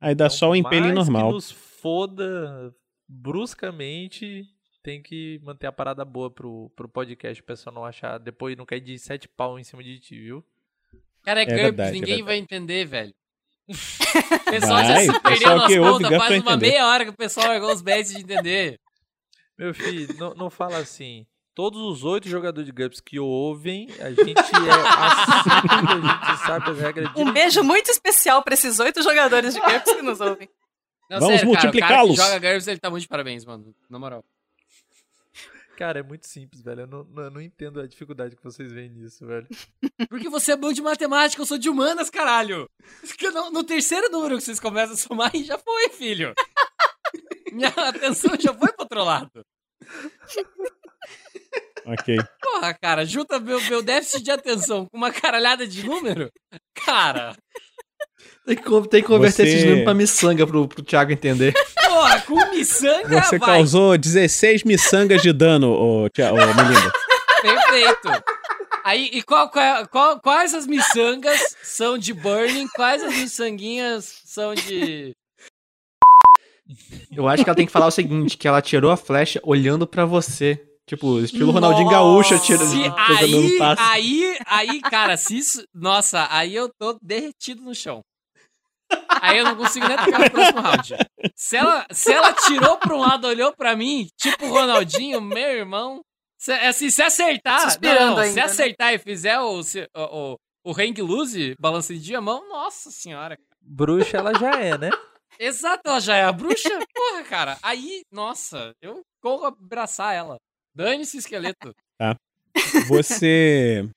[0.00, 1.28] Aí dá Então, só o mais normal.
[1.28, 2.74] Que nos foda
[3.08, 4.46] bruscamente,
[4.84, 8.66] tem que manter a parada boa pro, pro podcast, o pessoal não achar, depois não
[8.66, 10.44] cair de sete pau em cima de ti, viu?
[11.24, 12.22] Cara, é, É GURPS, verdade, é ninguém verdade.
[12.26, 13.14] vai entender, velho.
[14.46, 16.66] O pessoal já Vai, se o perdeu nas contas, faz uma entender.
[16.70, 18.78] meia hora que o pessoal largou os bets de entender.
[19.58, 21.26] Meu filho, não, não fala assim.
[21.54, 25.50] Todos os oito jogadores de GURPS que ouvem, a gente é assim,
[26.08, 29.60] a gente sabe as regras de Um beijo muito especial pra esses oito jogadores de
[29.60, 30.48] GURPS que nos ouvem.
[31.10, 32.10] Não, Vamos multiplicá-los.
[32.10, 33.74] que joga GURPS, ele tá muito de parabéns, mano.
[33.88, 34.24] Na moral.
[35.76, 36.82] Cara, é muito simples, velho.
[36.82, 39.46] Eu não, não, não entendo a dificuldade que vocês veem nisso, velho.
[40.08, 42.68] Porque você é bom de matemática, eu sou de humanas, caralho.
[43.00, 46.32] Porque No, no terceiro número que vocês começam a somar, aí já foi, filho.
[47.52, 49.44] Minha atenção já foi pro outro lado.
[51.86, 52.16] Ok.
[52.40, 56.30] Porra, cara, junta meu, meu déficit de atenção com uma caralhada de número.
[56.74, 57.36] Cara,
[58.46, 61.52] Tem que, tem que converter Você- esses números pra miçanga pro, pro Thiago entender.
[61.86, 63.48] porra, com miçanga, Você vai.
[63.56, 66.92] causou 16 miçangas de dano, ô, ô Melinda.
[67.40, 68.24] Perfeito.
[68.84, 72.68] Aí, e qual, qual- qual- quais as miçangas são de burning?
[72.74, 75.14] Quais as miçanguinhas são de.
[77.14, 79.86] Eu acho que ela tem que falar o seguinte, que ela tirou a flecha olhando
[79.86, 80.60] pra você.
[80.86, 83.82] Tipo, estilo Ronaldinho Gaúcho tira, Se- jogando aí, no passe.
[83.82, 85.64] aí, aí, cara, se isso.
[85.74, 88.02] Nossa, aí eu tô derretido no chão.
[89.22, 90.94] Aí eu não consigo nem tocar no próximo round.
[91.34, 95.48] Se ela, se ela tirou pra um lado, olhou pra mim, tipo o Ronaldinho, meu
[95.50, 96.02] irmão.
[96.38, 97.78] Se, assim, se acertar.
[97.80, 98.42] Não, não, ainda, se né?
[98.42, 100.34] acertar e fizer o, se- o,
[100.64, 101.56] o, o hang loose,
[102.14, 103.38] a mão, nossa senhora.
[103.62, 104.90] Bruxa ela já é, né?
[105.38, 106.68] Exato, ela já é a bruxa.
[106.94, 107.58] Porra, cara.
[107.62, 110.36] Aí, nossa, eu corro abraçar ela.
[110.74, 111.74] Dane-se, esqueleto.
[111.98, 112.16] Tá.
[112.88, 113.88] Você.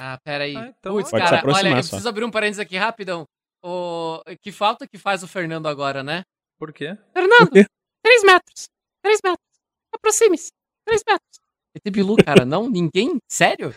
[0.00, 0.56] Ah, peraí.
[0.56, 1.90] Ah, então Putz, Pode se cara, olha, eu só.
[1.90, 3.24] preciso abrir um parênteses aqui rapidão.
[3.62, 4.22] O...
[4.42, 6.22] Que falta que faz o Fernando agora, né?
[6.58, 6.96] Por quê?
[7.12, 7.66] Fernando, quê?
[8.02, 8.68] três metros.
[9.02, 9.46] Três metros.
[9.94, 10.50] Aproxime-se.
[10.86, 11.40] Três metros.
[11.74, 12.68] ET Bilu, cara, não?
[12.68, 13.16] Ninguém?
[13.30, 13.74] Sério?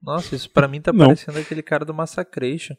[0.00, 1.06] Nossa, isso pra mim tá Não.
[1.06, 2.76] parecendo aquele cara do Massacration.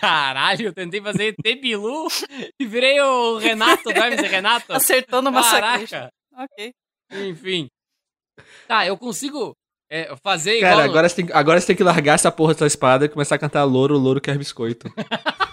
[0.00, 2.08] Caralho, eu tentei fazer ET Bilu
[2.58, 4.72] e virei o Renato, do Hermes e Renato.
[4.72, 5.86] Acertou Massacration.
[5.98, 6.12] Caraca.
[6.32, 6.72] Ok.
[7.12, 7.68] Enfim.
[8.66, 9.54] Tá, eu consigo
[9.90, 10.72] é, fazer igual...
[10.72, 13.04] Cara, no- agora você, tem, agora você tem que largar essa porra da sua espada
[13.04, 14.88] e começar a cantar louro, louro quer biscoito.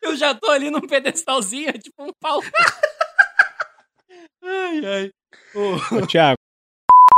[0.00, 2.40] Eu já tô ali num pedestalzinho, tipo um pau.
[4.42, 5.10] ai, ai.
[5.54, 6.36] Ô, Thiago,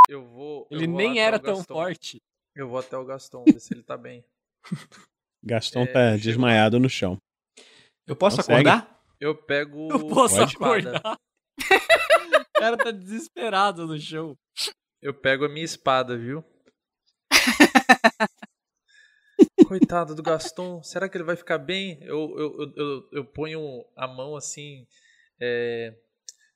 [0.08, 0.66] Eu vou.
[0.70, 2.20] eu Ele vou nem era tão forte.
[2.54, 4.24] Eu vou até o Gaston, ver se ele tá bem.
[5.44, 7.18] Gastão É, tá desmaiado no chão.
[8.06, 8.68] Eu posso Consegue?
[8.68, 9.02] acordar?
[9.20, 9.88] Eu pego.
[9.90, 10.96] Eu posso espada.
[10.96, 11.16] acordar.
[11.16, 11.56] o
[12.58, 14.36] cara tá desesperado no show.
[15.02, 16.44] Eu pego a minha espada, viu?
[19.68, 21.98] Coitado do Gaston, será que ele vai ficar bem?
[22.02, 24.86] Eu, eu, eu, eu, ponho a mão assim,
[25.40, 25.94] é,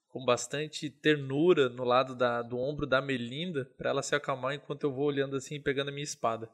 [0.09, 4.85] com bastante ternura no lado da, do ombro da Melinda, pra ela se acalmar enquanto
[4.85, 6.49] eu vou olhando assim e pegando a minha espada.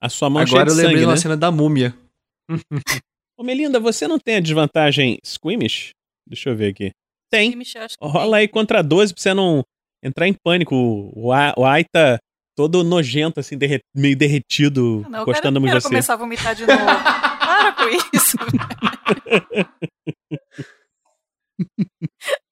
[0.00, 1.20] A sua mão Agora cheia eu de lembrei sangue, de uma né?
[1.20, 1.94] cena da múmia.
[3.38, 5.90] Ô, Melinda, você não tem a desvantagem Squimish?
[6.26, 6.90] Deixa eu ver aqui.
[7.30, 7.50] Tem.
[7.50, 9.62] Squimish, eu acho que Rola aí contra 12 pra você não
[10.02, 10.74] entrar em pânico.
[11.14, 12.18] O, A- o Ai tá
[12.56, 15.88] todo nojento, assim, derre- meio derretido, Ah, Não, eu encostando quero, em quero você.
[15.88, 16.78] começar a vomitar de novo.
[17.46, 18.36] Para com isso.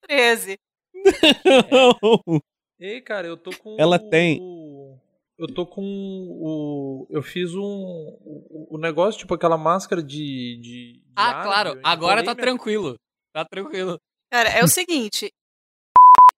[0.06, 0.58] 13.
[2.80, 3.76] Ei, cara, eu tô com.
[3.78, 4.38] Ela tem.
[4.40, 4.98] o-
[5.44, 7.06] Eu tô com o.
[7.10, 7.62] Eu fiz um.
[7.62, 10.56] O, o negócio, tipo aquela máscara de.
[10.60, 11.70] de, de Ah, árabe, claro.
[11.70, 12.96] eu Agora tá minha- tranquilo.
[13.32, 13.98] Tá tranquilo.
[14.32, 15.30] Cara, é o seguinte.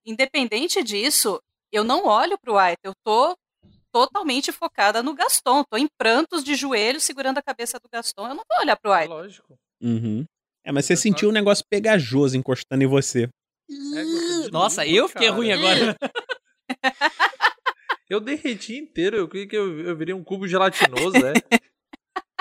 [0.04, 1.40] Independente disso,
[1.72, 2.78] eu não olho pro White.
[2.84, 3.36] Eu tô
[3.92, 5.64] totalmente focada no Gaston.
[5.70, 8.28] Tô em prantos de joelho segurando a cabeça do Gaston.
[8.28, 9.08] Eu não vou olhar pro White.
[9.08, 9.56] Lógico.
[9.82, 10.24] Uhum.
[10.64, 13.28] É, mas você sentiu um negócio pegajoso encostando em você.
[14.52, 15.96] Nossa, eu fiquei ruim agora.
[18.08, 19.16] Eu derreti inteiro.
[19.16, 21.32] Eu creio que eu, eu virei um cubo gelatinoso, é.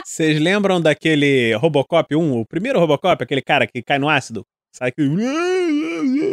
[0.04, 2.40] Vocês lembram daquele Robocop 1?
[2.40, 4.46] O primeiro Robocop, aquele cara que cai no ácido?
[4.72, 5.02] Sai que...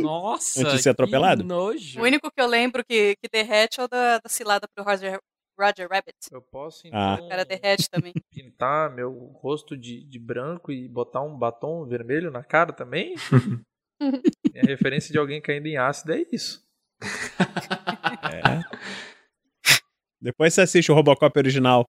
[0.03, 0.61] Nossa.
[0.61, 1.43] Antes de ser atropelado?
[1.43, 2.01] Que nojo.
[2.01, 5.19] O único que eu lembro que, que derrete é o da, da cilada pro Roger,
[5.59, 6.17] Roger Rabbit.
[6.31, 7.15] Eu posso, Ah.
[7.15, 8.13] então, O cara derrete também.
[8.31, 13.15] pintar meu rosto de, de branco e botar um batom vermelho na cara também?
[14.53, 16.63] Minha referência de alguém caindo em ácido é isso.
[17.03, 18.82] É.
[20.23, 21.85] Depois você assiste o Robocop original.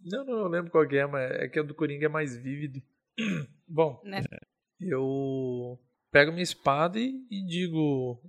[0.00, 2.36] Não, não, eu lembro qual que é, mas é que o do Coringa é mais
[2.36, 2.80] vívido.
[3.66, 4.22] Bom, Né?
[4.80, 5.76] eu
[6.12, 8.22] pego minha espada e, e digo.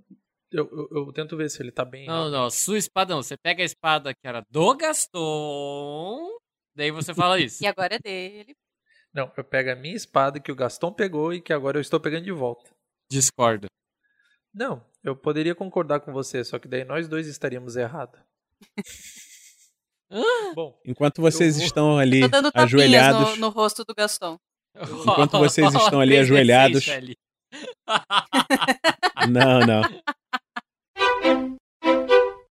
[0.50, 2.06] Eu, eu, eu tento ver se ele tá bem.
[2.06, 3.22] Não, não, sua espada não.
[3.22, 6.38] Você pega a espada que era do Gaston,
[6.74, 7.62] daí você fala isso.
[7.62, 8.56] E agora é dele.
[9.14, 12.00] Não, eu pego a minha espada que o Gaston pegou e que agora eu estou
[12.00, 12.70] pegando de volta.
[13.10, 13.68] Discordo.
[14.52, 18.18] Não, eu poderia concordar com você, só que daí nós dois estaríamos errados.
[20.54, 23.30] Bom, Enquanto vocês estão ali Tô dando ajoelhados.
[23.30, 24.38] no, no rosto do Gaston.
[24.76, 26.86] Enquanto vocês estão ali ajoelhados.
[29.28, 29.82] Não, não.